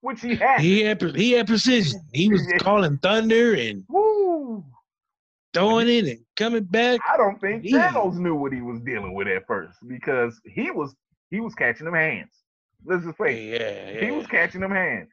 which 0.00 0.20
he 0.20 0.34
had. 0.34 0.60
He 0.60 0.82
had 0.82 1.00
he 1.16 1.32
had 1.32 1.46
precision. 1.46 2.00
He 2.12 2.28
was 2.28 2.42
calling 2.58 2.98
thunder 2.98 3.54
and 3.54 3.84
Woo. 3.88 4.64
throwing 5.54 5.88
it 5.88 6.06
and 6.06 6.18
coming 6.36 6.64
back. 6.64 7.00
I 7.08 7.16
don't 7.16 7.40
think 7.40 7.64
Thanos 7.64 8.16
knew 8.16 8.34
what 8.34 8.52
he 8.52 8.60
was 8.60 8.80
dealing 8.80 9.14
with 9.14 9.28
at 9.28 9.46
first 9.46 9.78
because 9.86 10.40
he 10.44 10.70
was 10.70 10.94
he 11.30 11.40
was 11.40 11.54
catching 11.54 11.86
them 11.86 11.94
hands. 11.94 12.32
Let's 12.84 13.04
just 13.04 13.18
say 13.18 13.52
yeah, 13.52 13.92
yeah. 13.92 14.04
he 14.04 14.10
was 14.10 14.26
catching 14.26 14.60
them 14.60 14.70
hands. 14.70 15.08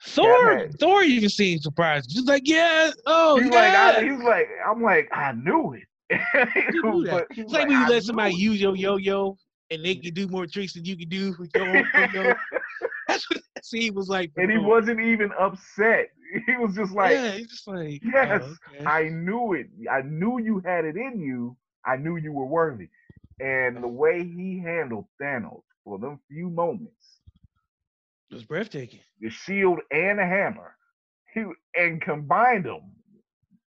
Thor, 0.00 0.68
Thor 0.78 1.02
even 1.02 1.28
seemed 1.28 1.62
surprised. 1.62 2.12
He's 2.12 2.24
like, 2.24 2.42
yeah, 2.44 2.92
oh, 3.06 3.36
he's 3.38 3.50
yeah. 3.50 3.56
like, 3.56 3.74
I, 3.74 4.04
he's 4.04 4.22
like, 4.22 4.48
I'm 4.64 4.80
like, 4.80 5.08
I 5.12 5.32
knew 5.32 5.72
it. 5.72 5.82
but 7.10 7.26
it's 7.30 7.52
like, 7.52 7.64
like 7.64 7.68
when 7.68 7.70
you 7.70 7.88
let 7.88 8.04
somebody 8.04 8.32
it. 8.34 8.38
use 8.38 8.60
your 8.60 8.76
yo-yo 8.76 9.36
and 9.70 9.84
they 9.84 9.94
can 9.96 10.14
do 10.14 10.26
more 10.28 10.46
tricks 10.46 10.74
than 10.74 10.84
you 10.84 10.96
can 10.96 11.08
do 11.08 11.34
with 11.38 11.54
your 11.54 11.66
own 11.66 11.90
yo-yo. 11.94 12.34
That's 13.08 13.28
what 13.30 13.42
that 13.54 13.64
scene 13.64 13.94
was 13.94 14.08
like. 14.08 14.32
And 14.36 14.50
he 14.50 14.58
wasn't 14.58 15.00
even 15.00 15.32
upset. 15.38 16.10
He 16.46 16.56
was 16.56 16.74
just 16.76 16.92
like, 16.94 17.12
yeah, 17.12 17.32
he's 17.32 17.48
just 17.48 17.66
like, 17.66 18.02
oh, 18.14 18.20
yes, 18.22 18.42
oh, 18.42 18.56
okay. 18.68 18.84
I 18.86 19.04
knew 19.08 19.52
it. 19.54 19.68
I 19.90 20.02
knew 20.02 20.38
you 20.38 20.60
had 20.60 20.84
it 20.84 20.96
in 20.96 21.20
you. 21.20 21.56
I 21.84 21.96
knew 21.96 22.16
you 22.16 22.32
were 22.32 22.46
worthy. 22.46 22.88
And 23.40 23.82
the 23.82 23.88
way 23.88 24.24
he 24.24 24.58
handled 24.58 25.06
Thanos 25.20 25.62
for 25.84 25.98
them 25.98 26.20
few 26.28 26.50
moments 26.50 27.20
it 28.30 28.34
was 28.34 28.44
breathtaking. 28.44 29.00
The 29.20 29.30
shield 29.30 29.80
and 29.90 30.18
the 30.18 30.26
hammer. 30.26 30.76
He 31.32 31.44
and 31.74 32.00
combined 32.00 32.64
them, 32.66 32.96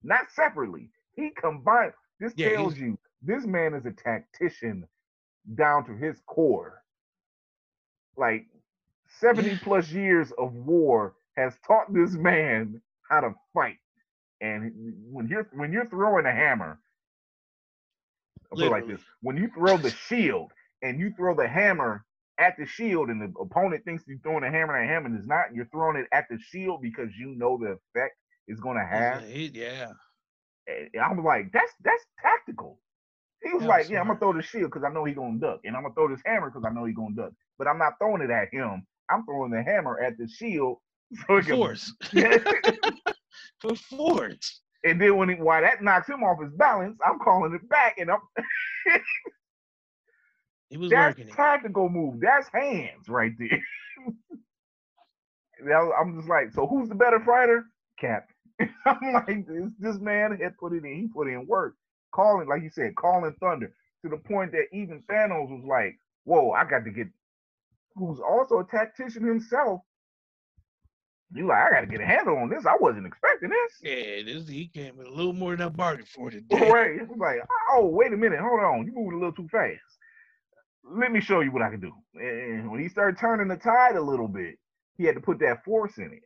not 0.02 0.30
separately. 0.30 0.90
He 1.14 1.30
combined. 1.30 1.92
This 2.20 2.34
Yeah, 2.34 2.48
tells 2.54 2.78
you 2.78 2.98
this 3.22 3.46
man 3.46 3.74
is 3.74 3.86
a 3.86 3.92
tactician 3.92 4.86
down 5.54 5.84
to 5.86 5.92
his 5.94 6.16
core. 6.26 6.82
Like 8.16 8.46
70 9.18 9.58
plus 9.62 9.90
years 9.90 10.32
of 10.38 10.54
war 10.54 11.14
has 11.36 11.54
taught 11.66 11.92
this 11.92 12.12
man 12.12 12.80
how 13.08 13.20
to 13.20 13.34
fight. 13.54 13.78
And 14.40 14.72
when 15.10 15.28
you're 15.28 15.48
when 15.52 15.72
you're 15.72 15.86
throwing 15.86 16.26
a 16.26 16.32
hammer, 16.32 16.78
I'll 18.50 18.56
put 18.58 18.66
it 18.66 18.70
like 18.70 18.86
this: 18.86 19.00
when 19.20 19.36
you 19.36 19.50
throw 19.54 19.76
the 19.76 19.90
shield 19.90 20.52
and 20.82 20.98
you 20.98 21.12
throw 21.16 21.34
the 21.36 21.46
hammer 21.46 22.04
at 22.38 22.56
the 22.58 22.64
shield, 22.64 23.10
and 23.10 23.20
the 23.20 23.32
opponent 23.38 23.84
thinks 23.84 24.04
you're 24.06 24.18
throwing 24.18 24.44
a 24.44 24.50
hammer 24.50 24.76
at 24.76 24.84
a 24.84 24.88
hammer, 24.88 25.06
and 25.06 25.18
it's 25.18 25.28
not. 25.28 25.54
You're 25.54 25.66
throwing 25.66 25.96
it 25.96 26.06
at 26.12 26.26
the 26.30 26.38
shield 26.38 26.80
because 26.80 27.10
you 27.18 27.34
know 27.36 27.58
the 27.58 27.72
effect 27.72 28.16
it's 28.46 28.60
going 28.60 28.78
to 28.78 28.86
have. 28.86 29.28
Yeah. 29.28 29.92
And 30.66 31.02
I'm 31.02 31.22
like, 31.22 31.52
that's 31.52 31.72
that's 31.84 32.04
tactical. 32.22 32.78
He 33.42 33.52
was 33.52 33.62
That 33.62 33.68
like, 33.68 33.78
was 33.80 33.90
yeah, 33.90 34.00
I'm 34.00 34.06
gonna 34.08 34.18
throw 34.18 34.32
the 34.32 34.42
shield 34.42 34.70
because 34.70 34.84
I 34.84 34.92
know 34.92 35.04
he's 35.04 35.16
gonna 35.16 35.38
duck, 35.38 35.60
and 35.64 35.76
I'm 35.76 35.82
gonna 35.82 35.94
throw 35.94 36.08
this 36.08 36.20
hammer 36.26 36.50
because 36.50 36.64
I 36.66 36.72
know 36.72 36.84
he's 36.84 36.96
gonna 36.96 37.14
duck. 37.14 37.32
But 37.58 37.68
I'm 37.68 37.78
not 37.78 37.94
throwing 37.98 38.22
it 38.22 38.30
at 38.30 38.48
him. 38.52 38.86
I'm 39.10 39.24
throwing 39.24 39.50
the 39.50 39.62
hammer 39.62 39.98
at 40.00 40.18
the 40.18 40.28
shield 40.28 40.78
so 41.26 41.36
it 41.38 41.46
Force. 41.48 41.92
For 43.60 43.74
force. 43.74 44.60
and 44.84 45.00
then 45.00 45.16
when 45.16 45.28
he, 45.28 45.34
while 45.36 45.60
that 45.62 45.82
knocks 45.82 46.08
him 46.08 46.22
off 46.22 46.40
his 46.42 46.52
balance, 46.52 46.98
I'm 47.04 47.18
calling 47.18 47.54
it 47.54 47.68
back, 47.68 47.96
and 47.98 48.10
I'm 48.10 48.18
He 50.70 50.76
was 50.78 50.90
that's 50.90 51.18
working 51.18 51.28
it. 51.28 51.34
tactical 51.34 51.88
move. 51.88 52.20
That's 52.20 52.48
hands 52.52 53.08
right 53.08 53.32
there. 53.38 53.62
Was- 55.62 55.92
I'm 56.00 56.16
just 56.16 56.28
like, 56.28 56.52
so 56.52 56.66
who's 56.66 56.88
the 56.88 56.94
better 56.94 57.20
fighter? 57.20 57.64
Cap. 57.98 58.28
I'm 58.86 59.12
like, 59.12 59.46
this, 59.46 59.70
this 59.78 59.98
man 59.98 60.38
had 60.40 60.56
put 60.58 60.72
it 60.72 60.84
in. 60.84 60.94
He 60.96 61.08
put 61.08 61.28
in 61.28 61.46
work, 61.46 61.74
calling, 62.12 62.48
like 62.48 62.62
you 62.62 62.70
said, 62.70 62.94
calling 62.96 63.34
thunder 63.40 63.72
to 64.02 64.08
the 64.08 64.16
point 64.16 64.52
that 64.52 64.66
even 64.72 65.02
Thanos 65.10 65.50
was 65.50 65.64
like, 65.66 65.98
"Whoa, 66.24 66.52
I 66.52 66.64
got 66.64 66.84
to 66.84 66.90
get." 66.90 67.08
Who's 67.96 68.20
also 68.20 68.60
a 68.60 68.64
tactician 68.64 69.26
himself. 69.26 69.82
You 71.32 71.46
like, 71.46 71.58
I 71.58 71.70
got 71.70 71.80
to 71.82 71.86
get 71.86 72.00
a 72.00 72.06
handle 72.06 72.36
on 72.38 72.48
this. 72.48 72.66
I 72.66 72.76
wasn't 72.80 73.06
expecting 73.06 73.50
this. 73.50 73.72
Yeah, 73.82 74.22
this 74.24 74.48
he 74.48 74.66
came 74.66 74.96
with 74.96 75.06
a 75.06 75.10
little 75.10 75.32
more 75.32 75.56
than 75.56 75.66
I 75.66 75.68
bargained 75.68 76.08
for 76.08 76.30
today. 76.30 76.70
Right. 76.70 76.96
It 77.00 77.08
was 77.08 77.18
like, 77.18 77.38
oh, 77.72 77.86
wait 77.86 78.12
a 78.12 78.16
minute, 78.16 78.40
hold 78.40 78.60
on. 78.60 78.86
You 78.86 78.92
moved 78.92 79.14
a 79.14 79.16
little 79.16 79.32
too 79.32 79.48
fast. 79.48 79.78
Let 80.82 81.12
me 81.12 81.20
show 81.20 81.40
you 81.40 81.52
what 81.52 81.62
I 81.62 81.70
can 81.70 81.80
do. 81.80 81.92
And 82.14 82.70
when 82.70 82.80
he 82.80 82.88
started 82.88 83.18
turning 83.18 83.46
the 83.46 83.56
tide 83.56 83.94
a 83.96 84.02
little 84.02 84.26
bit, 84.26 84.56
he 84.96 85.04
had 85.04 85.14
to 85.14 85.20
put 85.20 85.38
that 85.40 85.64
force 85.64 85.98
in 85.98 86.12
it. 86.12 86.22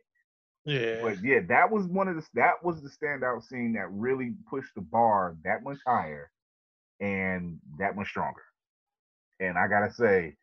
Yeah. 0.65 1.01
But 1.01 1.23
yeah, 1.23 1.39
that 1.47 1.69
was 1.69 1.85
one 1.85 2.07
of 2.07 2.15
the 2.15 2.25
that 2.33 2.63
was 2.63 2.81
the 2.81 2.89
standout 2.89 3.43
scene 3.43 3.73
that 3.73 3.91
really 3.91 4.33
pushed 4.49 4.73
the 4.75 4.81
bar 4.81 5.35
that 5.43 5.63
much 5.63 5.77
higher 5.85 6.31
and 6.99 7.59
that 7.79 7.95
much 7.95 8.09
stronger. 8.09 8.41
And 9.39 9.57
I 9.57 9.67
gotta 9.67 9.93
say, 9.93 10.35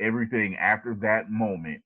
everything 0.00 0.56
after 0.56 0.94
that 1.02 1.30
moment, 1.30 1.82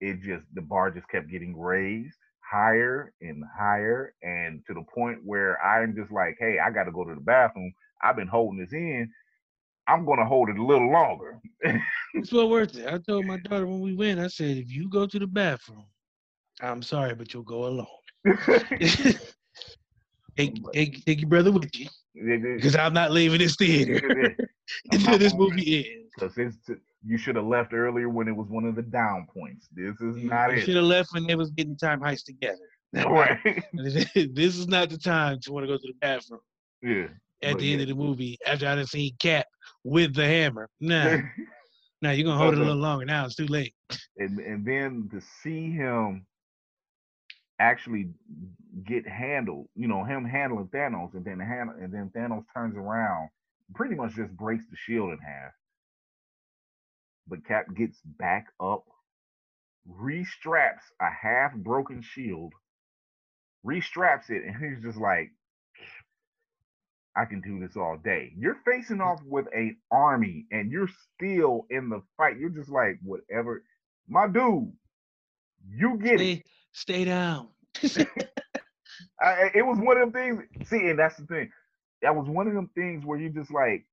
it 0.00 0.20
just 0.22 0.44
the 0.54 0.62
bar 0.62 0.90
just 0.90 1.08
kept 1.08 1.30
getting 1.30 1.58
raised 1.58 2.16
higher 2.50 3.12
and 3.20 3.42
higher, 3.58 4.14
and 4.22 4.62
to 4.66 4.74
the 4.74 4.84
point 4.94 5.18
where 5.24 5.60
I'm 5.62 5.96
just 5.96 6.12
like, 6.12 6.36
hey, 6.38 6.58
I 6.58 6.70
gotta 6.70 6.92
go 6.92 7.04
to 7.04 7.14
the 7.14 7.20
bathroom. 7.20 7.72
I've 8.02 8.16
been 8.16 8.28
holding 8.28 8.60
this 8.60 8.72
in. 8.72 9.10
I'm 9.88 10.04
gonna 10.04 10.26
hold 10.26 10.48
it 10.48 10.58
a 10.58 10.64
little 10.64 10.90
longer. 10.90 11.40
It's 12.14 12.32
well 12.32 12.48
worth 12.50 12.76
it. 12.76 12.86
I 12.92 12.98
told 12.98 13.26
my 13.26 13.36
daughter 13.38 13.66
when 13.66 13.80
we 13.80 13.94
went, 13.94 14.20
I 14.20 14.28
said, 14.28 14.56
if 14.56 14.70
you 14.70 14.88
go 14.88 15.06
to 15.06 15.18
the 15.18 15.26
bathroom 15.26 15.84
I'm 16.60 16.82
sorry, 16.82 17.14
but 17.14 17.32
you'll 17.32 17.42
go 17.42 17.66
alone. 17.66 17.86
take, 20.36 20.56
take, 20.72 21.04
take 21.04 21.20
your 21.20 21.28
brother 21.28 21.52
with 21.52 21.70
you, 21.78 21.88
because 22.56 22.76
I'm 22.76 22.94
not 22.94 23.12
leaving 23.12 23.38
this 23.38 23.56
theater 23.56 24.36
until 24.92 25.18
this 25.18 25.34
movie 25.34 25.90
ends. 25.90 26.12
Because 26.18 26.60
you 27.04 27.18
should 27.18 27.36
have 27.36 27.46
left 27.46 27.72
earlier 27.72 28.08
when 28.08 28.26
it 28.26 28.34
was 28.34 28.48
one 28.48 28.64
of 28.64 28.74
the 28.74 28.82
down 28.82 29.26
points. 29.32 29.68
This 29.72 30.00
is 30.00 30.16
not 30.16 30.50
you 30.52 30.58
it. 30.58 30.64
should 30.64 30.76
have 30.76 30.84
left 30.84 31.10
when 31.12 31.26
they 31.26 31.34
was 31.34 31.50
getting 31.50 31.76
time 31.76 32.00
heist 32.00 32.24
together. 32.24 32.56
Right. 32.94 33.62
this 33.74 34.56
is 34.56 34.68
not 34.68 34.90
the 34.90 34.96
time 34.96 35.38
to 35.42 35.52
want 35.52 35.64
to 35.64 35.68
go 35.68 35.76
to 35.76 35.86
the 35.86 35.92
bathroom 36.00 36.40
yeah. 36.82 37.08
at 37.42 37.58
the 37.58 37.72
end 37.72 37.80
yeah. 37.80 37.82
of 37.82 37.88
the 37.88 37.94
movie 37.94 38.38
after 38.46 38.66
I 38.66 38.76
done 38.76 38.86
seen 38.86 39.14
Cap 39.18 39.46
with 39.84 40.14
the 40.14 40.24
hammer. 40.24 40.70
Nah, 40.80 41.18
nah, 42.00 42.10
you're 42.12 42.24
gonna 42.24 42.38
hold 42.38 42.54
it 42.54 42.60
a 42.60 42.62
little 42.62 42.76
longer 42.76 43.04
now. 43.04 43.26
It's 43.26 43.34
too 43.34 43.46
late. 43.46 43.74
and 44.16 44.38
and 44.38 44.64
then 44.64 45.10
to 45.12 45.20
see 45.42 45.70
him 45.70 46.24
actually 47.58 48.10
get 48.84 49.06
handled, 49.06 49.68
you 49.74 49.88
know, 49.88 50.04
him 50.04 50.24
handling 50.24 50.68
Thanos, 50.68 51.14
and 51.14 51.24
then 51.24 51.40
hand, 51.40 51.70
and 51.80 51.92
then 51.92 52.10
Thanos 52.14 52.44
turns 52.54 52.76
around, 52.76 53.30
pretty 53.74 53.94
much 53.94 54.14
just 54.14 54.32
breaks 54.36 54.64
the 54.70 54.76
shield 54.76 55.10
in 55.10 55.18
half. 55.18 55.52
But 57.28 57.44
Cap 57.46 57.66
gets 57.74 57.98
back 58.04 58.46
up, 58.60 58.84
restraps 59.86 60.84
a 61.00 61.10
half 61.10 61.54
broken 61.54 62.02
shield, 62.02 62.52
restraps 63.64 64.30
it, 64.30 64.42
and 64.44 64.56
he's 64.56 64.82
just 64.82 64.98
like, 64.98 65.32
I 67.16 67.24
can 67.24 67.40
do 67.40 67.58
this 67.58 67.76
all 67.76 67.96
day. 67.96 68.32
You're 68.36 68.58
facing 68.66 68.98
mm. 68.98 69.06
off 69.06 69.20
with 69.24 69.46
a 69.56 69.74
army 69.90 70.44
and 70.52 70.70
you're 70.70 70.90
still 71.14 71.66
in 71.70 71.88
the 71.88 72.02
fight. 72.16 72.36
You're 72.38 72.50
just 72.50 72.68
like, 72.68 72.98
whatever. 73.02 73.62
My 74.06 74.28
dude, 74.28 74.70
you 75.68 75.98
get 75.98 76.20
it. 76.20 76.42
Stay, 76.76 77.06
down. 77.06 77.48
I- 79.20 79.50
it 79.54 79.64
was 79.64 79.78
one 79.78 79.96
of 79.96 80.12
them 80.12 80.12
things. 80.12 80.68
See, 80.68 80.88
and 80.90 80.98
that's 80.98 81.16
the 81.16 81.24
thing. 81.26 81.50
That 82.02 82.14
was 82.14 82.28
one 82.28 82.46
of 82.46 82.52
them 82.54 82.70
things 82.74 83.04
where 83.04 83.18
you 83.18 83.30
just 83.30 83.50
like, 83.50 83.86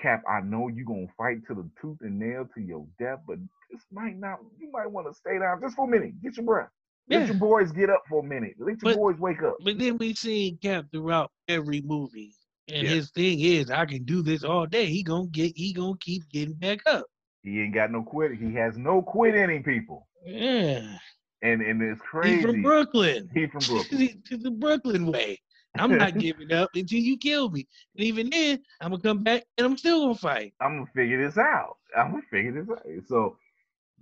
Cap, 0.00 0.22
I 0.28 0.40
know 0.40 0.66
you're 0.68 0.84
gonna 0.84 1.06
fight 1.16 1.46
to 1.46 1.54
the 1.54 1.68
tooth 1.80 1.98
and 2.00 2.18
nail 2.18 2.48
to 2.54 2.60
your 2.60 2.84
death, 2.98 3.20
but 3.26 3.38
this 3.70 3.82
might 3.92 4.18
not. 4.18 4.38
You 4.58 4.68
might 4.72 4.90
want 4.90 5.06
to 5.08 5.14
stay 5.14 5.38
down 5.38 5.60
just 5.60 5.76
for 5.76 5.86
a 5.86 5.90
minute. 5.90 6.20
Get 6.20 6.36
your 6.36 6.46
breath. 6.46 6.68
Let 7.08 7.20
Yeah. 7.20 7.26
your 7.26 7.34
boys 7.36 7.70
get 7.72 7.88
up 7.88 8.02
for 8.08 8.20
a 8.20 8.26
minute. 8.26 8.54
Let 8.58 8.82
your 8.82 8.94
But- 8.94 8.96
boys 8.96 9.18
wake 9.18 9.42
up. 9.42 9.56
But 9.64 9.78
then 9.78 9.96
we 9.98 10.14
seen 10.14 10.58
Cap 10.58 10.86
throughout 10.92 11.30
every 11.46 11.82
movie, 11.82 12.34
and 12.68 12.82
Yeah. 12.86 12.94
his 12.94 13.10
thing 13.12 13.38
is, 13.40 13.70
I 13.70 13.86
can 13.86 14.02
do 14.04 14.22
this 14.22 14.42
all 14.42 14.66
day. 14.66 14.86
He 14.86 15.04
gonna 15.04 15.28
get, 15.28 15.56
he 15.56 15.72
gonna 15.72 15.96
keep 16.00 16.28
getting 16.32 16.54
back 16.54 16.80
up. 16.86 17.06
He 17.44 17.60
ain't 17.60 17.74
got 17.74 17.92
no 17.92 18.02
quit. 18.02 18.32
He 18.38 18.54
has 18.54 18.76
no 18.76 19.02
quit 19.02 19.36
in 19.36 19.50
him, 19.50 19.62
people. 19.62 20.06
Yeah, 20.26 20.98
And 21.42 21.62
and 21.62 21.80
it's 21.82 22.00
crazy. 22.00 22.36
he's 22.36 22.44
from 22.44 22.62
Brooklyn. 22.62 23.30
He's 23.34 23.50
from 23.50 23.60
Brooklyn. 23.60 24.22
It's 24.30 24.42
the 24.42 24.50
Brooklyn 24.50 25.06
way. 25.06 25.40
I'm 25.78 25.96
not 25.96 26.18
giving 26.18 26.52
up 26.52 26.70
until 26.74 26.98
you 26.98 27.16
kill 27.16 27.48
me. 27.50 27.66
And 27.96 28.04
even 28.04 28.30
then, 28.30 28.58
I'm 28.80 28.90
gonna 28.90 29.02
come 29.02 29.22
back 29.22 29.44
and 29.56 29.64
I'm 29.66 29.76
still 29.76 30.00
gonna 30.02 30.14
fight. 30.16 30.52
I'm 30.60 30.78
gonna 30.78 30.90
figure 30.96 31.24
this 31.24 31.38
out. 31.38 31.76
I'm 31.96 32.10
gonna 32.10 32.22
figure 32.30 32.52
this 32.52 32.68
out. 32.70 32.82
So 33.06 33.36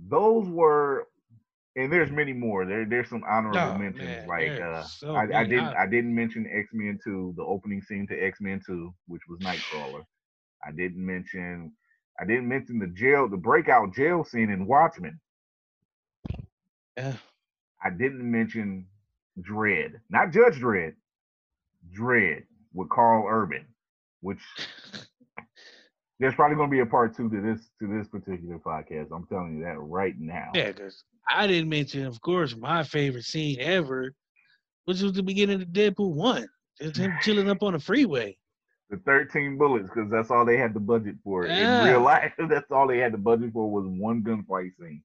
those 0.08 0.48
were, 0.48 1.08
and 1.76 1.92
there's 1.92 2.10
many 2.10 2.32
more. 2.32 2.64
There 2.64 2.86
there's 2.86 3.10
some 3.10 3.22
honorable 3.28 3.58
Oh, 3.58 3.78
mentions. 3.78 4.04
man, 4.04 4.28
like 4.28 4.58
uh, 4.58 4.82
so 4.84 5.14
I, 5.14 5.24
I 5.40 5.44
didn't 5.44 5.66
I- 5.66 5.82
I 5.82 5.86
didn't 5.86 6.14
mention 6.14 6.48
X 6.50 6.70
Men 6.72 6.98
Two, 7.04 7.34
the 7.36 7.42
opening 7.44 7.82
scene 7.82 8.06
to 8.06 8.18
X 8.18 8.40
Men 8.40 8.62
Two, 8.66 8.94
which 9.08 9.22
was 9.28 9.38
Nightcrawler. 9.40 10.04
I 10.66 10.70
didn't 10.72 11.04
mention 11.04 11.72
I 12.18 12.24
didn't 12.24 12.48
mention 12.48 12.78
the 12.78 12.86
jail, 12.86 13.28
the 13.28 13.36
breakout 13.36 13.94
jail 13.94 14.24
scene 14.24 14.48
in 14.48 14.66
Watchmen. 14.66 15.20
Yeah. 16.96 17.12
I 17.84 17.90
didn't 17.90 18.28
mention 18.30 18.86
Dredd, 19.40 20.00
not 20.10 20.32
Judge 20.32 20.60
Dredd, 20.60 20.94
Dredd 21.96 22.44
with 22.72 22.88
Karl 22.88 23.26
Urban, 23.28 23.66
which 24.20 24.40
there's 26.18 26.34
probably 26.34 26.56
going 26.56 26.70
to 26.70 26.74
be 26.74 26.80
a 26.80 26.86
part 26.86 27.16
two 27.16 27.28
to 27.28 27.40
this 27.40 27.68
to 27.80 27.86
this 27.86 28.08
particular 28.08 28.58
podcast. 28.58 29.08
I'm 29.12 29.26
telling 29.26 29.58
you 29.58 29.64
that 29.64 29.78
right 29.78 30.14
now. 30.18 30.50
Yeah, 30.54 30.72
because 30.72 31.04
I 31.28 31.46
didn't 31.46 31.68
mention, 31.68 32.06
of 32.06 32.20
course, 32.20 32.56
my 32.56 32.82
favorite 32.82 33.24
scene 33.24 33.58
ever, 33.60 34.12
which 34.84 35.00
was 35.00 35.12
the 35.12 35.22
beginning 35.22 35.62
of 35.62 35.68
Deadpool 35.68 36.14
one. 36.14 36.46
Just 36.80 36.96
him 36.96 37.12
chilling 37.22 37.48
up 37.48 37.62
on 37.62 37.72
the 37.72 37.78
freeway. 37.78 38.36
The 38.90 38.98
13 38.98 39.58
bullets, 39.58 39.88
because 39.92 40.10
that's 40.10 40.30
all 40.30 40.44
they 40.44 40.58
had 40.58 40.74
the 40.74 40.80
budget 40.80 41.16
for. 41.24 41.46
Yeah. 41.46 41.82
In 41.82 41.88
real 41.88 42.00
life, 42.02 42.32
that's 42.48 42.70
all 42.70 42.86
they 42.86 42.98
had 42.98 43.12
the 43.12 43.18
budget 43.18 43.52
for 43.52 43.70
was 43.70 43.86
one 43.86 44.22
gunfight 44.22 44.76
scene. 44.78 45.02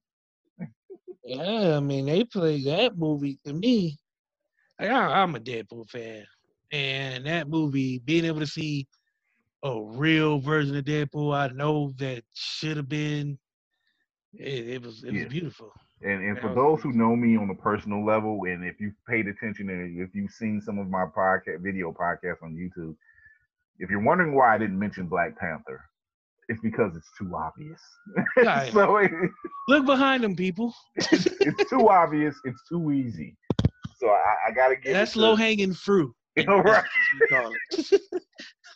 Yeah, 1.24 1.76
I 1.76 1.80
mean 1.80 2.06
they 2.06 2.24
played 2.24 2.66
that 2.66 2.96
movie 2.96 3.38
to 3.44 3.52
me. 3.52 3.98
Like, 4.80 4.90
I, 4.90 5.22
I'm 5.22 5.34
a 5.36 5.40
Deadpool 5.40 5.88
fan, 5.88 6.24
and 6.72 7.26
that 7.26 7.48
movie, 7.48 8.00
being 8.04 8.24
able 8.24 8.40
to 8.40 8.46
see 8.46 8.88
a 9.62 9.80
real 9.80 10.38
version 10.38 10.76
of 10.76 10.84
Deadpool, 10.84 11.34
I 11.36 11.48
know 11.54 11.92
that 11.98 12.24
should 12.34 12.76
have 12.76 12.88
been. 12.88 13.38
It, 14.34 14.68
it 14.68 14.82
was 14.82 15.04
it 15.04 15.12
Yeah. 15.12 15.24
was 15.24 15.26
beautiful. 15.26 15.72
And 16.04 16.24
and 16.24 16.38
for 16.40 16.52
those 16.52 16.82
who 16.82 16.92
know 16.92 17.14
me 17.14 17.36
on 17.36 17.50
a 17.50 17.54
personal 17.54 18.04
level, 18.04 18.44
and 18.46 18.64
if 18.64 18.80
you've 18.80 18.94
paid 19.08 19.28
attention 19.28 19.70
and 19.70 20.00
if 20.00 20.14
you've 20.14 20.32
seen 20.32 20.60
some 20.60 20.78
of 20.78 20.88
my 20.88 21.04
podcast 21.04 21.60
video 21.60 21.92
podcasts 21.92 22.42
on 22.42 22.56
YouTube, 22.56 22.96
if 23.78 23.88
you're 23.90 24.02
wondering 24.02 24.34
why 24.34 24.54
I 24.54 24.58
didn't 24.58 24.78
mention 24.78 25.06
Black 25.06 25.38
Panther, 25.38 25.84
it's 26.52 26.60
because 26.60 26.96
it's 26.96 27.10
too 27.18 27.32
obvious. 27.34 27.80
Yeah, 28.42 28.70
so 28.70 28.96
it, 28.98 29.10
Look 29.68 29.86
behind 29.86 30.22
them, 30.24 30.36
people. 30.36 30.74
it's 30.96 31.70
too 31.70 31.88
obvious. 31.88 32.34
It's 32.44 32.60
too 32.68 32.92
easy. 32.92 33.36
So 33.98 34.08
I, 34.08 34.48
I 34.48 34.50
gotta 34.52 34.76
get 34.76 34.92
That's 34.92 35.16
low 35.16 35.34
hanging 35.34 35.74
fruit. 35.74 36.12
You 36.36 36.44
know, 36.46 36.60
right? 36.62 36.82
we 37.20 37.26
call 37.26 37.52
it. 37.52 38.00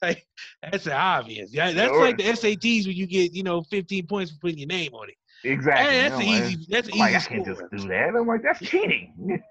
like, 0.03 0.27
that's 0.63 0.87
obvious. 0.87 1.55
Yeah, 1.55 1.73
that's 1.73 1.91
Yeah, 1.91 1.99
like 1.99 2.19
the 2.19 2.25
SATs 2.25 2.87
when 2.87 2.95
you 2.97 3.07
get 3.07 3.33
you 3.33 3.43
know 3.43 3.63
15 3.63 4.07
points 4.07 4.31
for 4.33 4.39
putting 4.41 4.59
your 4.59 4.69
name 4.69 4.93
on 4.95 5.09
it. 5.09 5.15
Exactly. 5.49 5.87
Hey, 5.95 6.03
that's 6.03 6.15
I'm 6.17 6.21
an 6.21 6.27
like- 6.27 6.43
easy. 6.53 6.67
That's 6.69 6.89
an 6.89 6.93
I'm 6.95 6.99
like, 7.01 7.15
I 7.15 7.17
easy 7.17 7.29
can't 7.29 7.47
just 7.47 7.63
do 7.73 7.89
that. 7.89 8.09
I'm 8.15 8.27
like, 8.27 8.43
that's 8.43 8.61
cheating. 8.61 9.43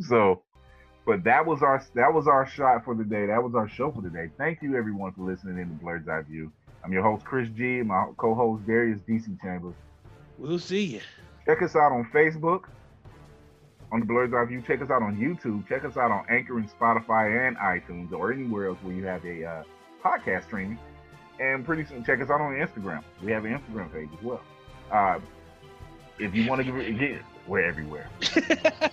so, 0.00 0.42
but 1.06 1.22
that 1.24 1.46
was 1.46 1.62
our 1.62 1.82
that 1.94 2.12
was 2.12 2.26
our 2.26 2.46
shot 2.48 2.84
for 2.84 2.94
the 2.96 3.04
day. 3.04 3.26
That 3.26 3.42
was 3.42 3.54
our 3.54 3.68
show 3.68 3.92
for 3.92 4.02
the 4.02 4.10
day. 4.10 4.30
Thank 4.36 4.60
you 4.62 4.76
everyone 4.76 5.12
for 5.12 5.22
listening 5.22 5.58
in 5.58 5.68
to 5.68 5.74
Blurred's 5.84 6.08
Eye 6.08 6.22
View. 6.22 6.52
I'm 6.88 6.94
your 6.94 7.02
host 7.02 7.22
Chris 7.26 7.50
G. 7.54 7.82
My 7.82 8.06
co-host 8.16 8.66
Darius 8.66 8.98
DC 9.06 9.38
Chambers. 9.42 9.74
We'll 10.38 10.58
see 10.58 10.84
you. 10.84 11.00
Check 11.44 11.60
us 11.60 11.76
out 11.76 11.92
on 11.92 12.08
Facebook 12.14 12.64
on 13.92 14.00
the 14.00 14.06
Blurred's 14.06 14.32
Eye 14.32 14.46
View. 14.46 14.62
Check 14.66 14.80
us 14.80 14.88
out 14.88 15.02
on 15.02 15.14
YouTube. 15.18 15.68
Check 15.68 15.84
us 15.84 15.98
out 15.98 16.10
on 16.10 16.24
Anchor 16.30 16.56
and 16.56 16.66
Spotify 16.70 17.46
and 17.46 17.58
iTunes 17.58 18.10
or 18.12 18.32
anywhere 18.32 18.68
else 18.68 18.78
where 18.80 18.94
you 18.94 19.04
have 19.04 19.22
a 19.26 19.44
uh, 19.44 19.62
podcast 20.02 20.44
streaming. 20.44 20.78
And 21.38 21.62
pretty 21.62 21.84
soon, 21.84 22.06
check 22.06 22.22
us 22.22 22.30
out 22.30 22.40
on 22.40 22.54
Instagram. 22.54 23.04
We 23.22 23.32
have 23.32 23.44
an 23.44 23.58
Instagram 23.58 23.92
page 23.92 24.08
as 24.18 24.24
well. 24.24 24.40
Uh, 24.90 25.18
if 26.18 26.34
you 26.34 26.48
want 26.48 26.60
to 26.60 26.64
give 26.64 26.74
get, 26.74 26.98
get, 26.98 27.22
we're 27.46 27.66
everywhere. 27.66 28.08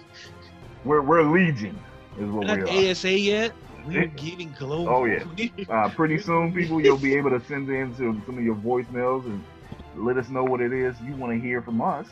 We're 0.84 1.02
we're 1.02 1.24
legion 1.24 1.80
is 2.20 2.30
what 2.30 2.46
Not 2.46 2.58
we 2.58 2.90
are. 2.90 2.92
ASA 2.92 3.18
yet. 3.18 3.54
We're 3.88 4.08
getting 4.08 4.54
close. 4.54 4.88
Oh, 4.90 5.06
yeah. 5.06 5.24
Uh, 5.70 5.90
pretty 5.90 6.18
soon, 6.20 6.54
people, 6.54 6.82
you'll 6.82 6.98
be 6.98 7.16
able 7.16 7.30
to 7.32 7.40
send 7.46 7.70
in 7.70 7.94
some, 7.96 8.22
some 8.26 8.38
of 8.38 8.44
your 8.44 8.56
voicemails 8.56 9.26
and 9.26 9.44
let 9.96 10.18
us 10.18 10.30
know 10.30 10.44
what 10.44 10.62
it 10.62 10.74
is 10.74 10.96
you 11.02 11.16
want 11.16 11.32
to 11.34 11.40
hear 11.40 11.62
from 11.62 11.82
us, 11.82 12.08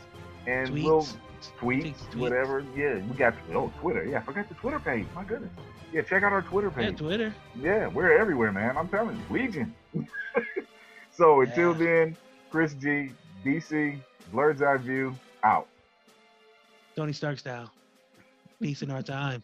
and 0.46 0.72
we'll 0.72 1.02
Tweets. 1.02 1.14
tweets, 1.60 1.94
Tweets. 2.10 2.16
whatever. 2.16 2.64
Yeah, 2.76 2.94
we 3.06 3.14
got 3.16 3.34
oh 3.52 3.72
Twitter. 3.80 4.04
Yeah, 4.04 4.18
I 4.18 4.22
forgot 4.22 4.48
the 4.48 4.54
Twitter 4.54 4.78
page. 4.80 5.06
My 5.14 5.24
goodness. 5.24 5.50
Yeah, 5.92 6.02
check 6.02 6.22
out 6.22 6.32
our 6.32 6.42
Twitter 6.42 6.72
Yeah, 6.76 6.88
page. 6.90 6.98
Twitter. 6.98 7.34
Yeah, 7.60 7.86
we're 7.88 8.18
everywhere, 8.18 8.50
man. 8.52 8.76
I'm 8.76 8.88
telling 8.88 9.16
you, 9.16 9.34
Legion. 9.34 9.74
so 11.10 11.42
until 11.42 11.72
Yeah. 11.72 11.78
then, 11.78 12.16
Chris 12.50 12.74
G, 12.74 13.10
DC, 13.44 13.98
Blurred's 14.32 14.62
Eye 14.62 14.76
View, 14.78 15.14
out. 15.44 15.68
Tony 16.96 17.12
Stark 17.12 17.38
style. 17.38 17.70
Peace 18.60 18.82
in 18.82 18.90
our 18.90 19.02
time. 19.02 19.42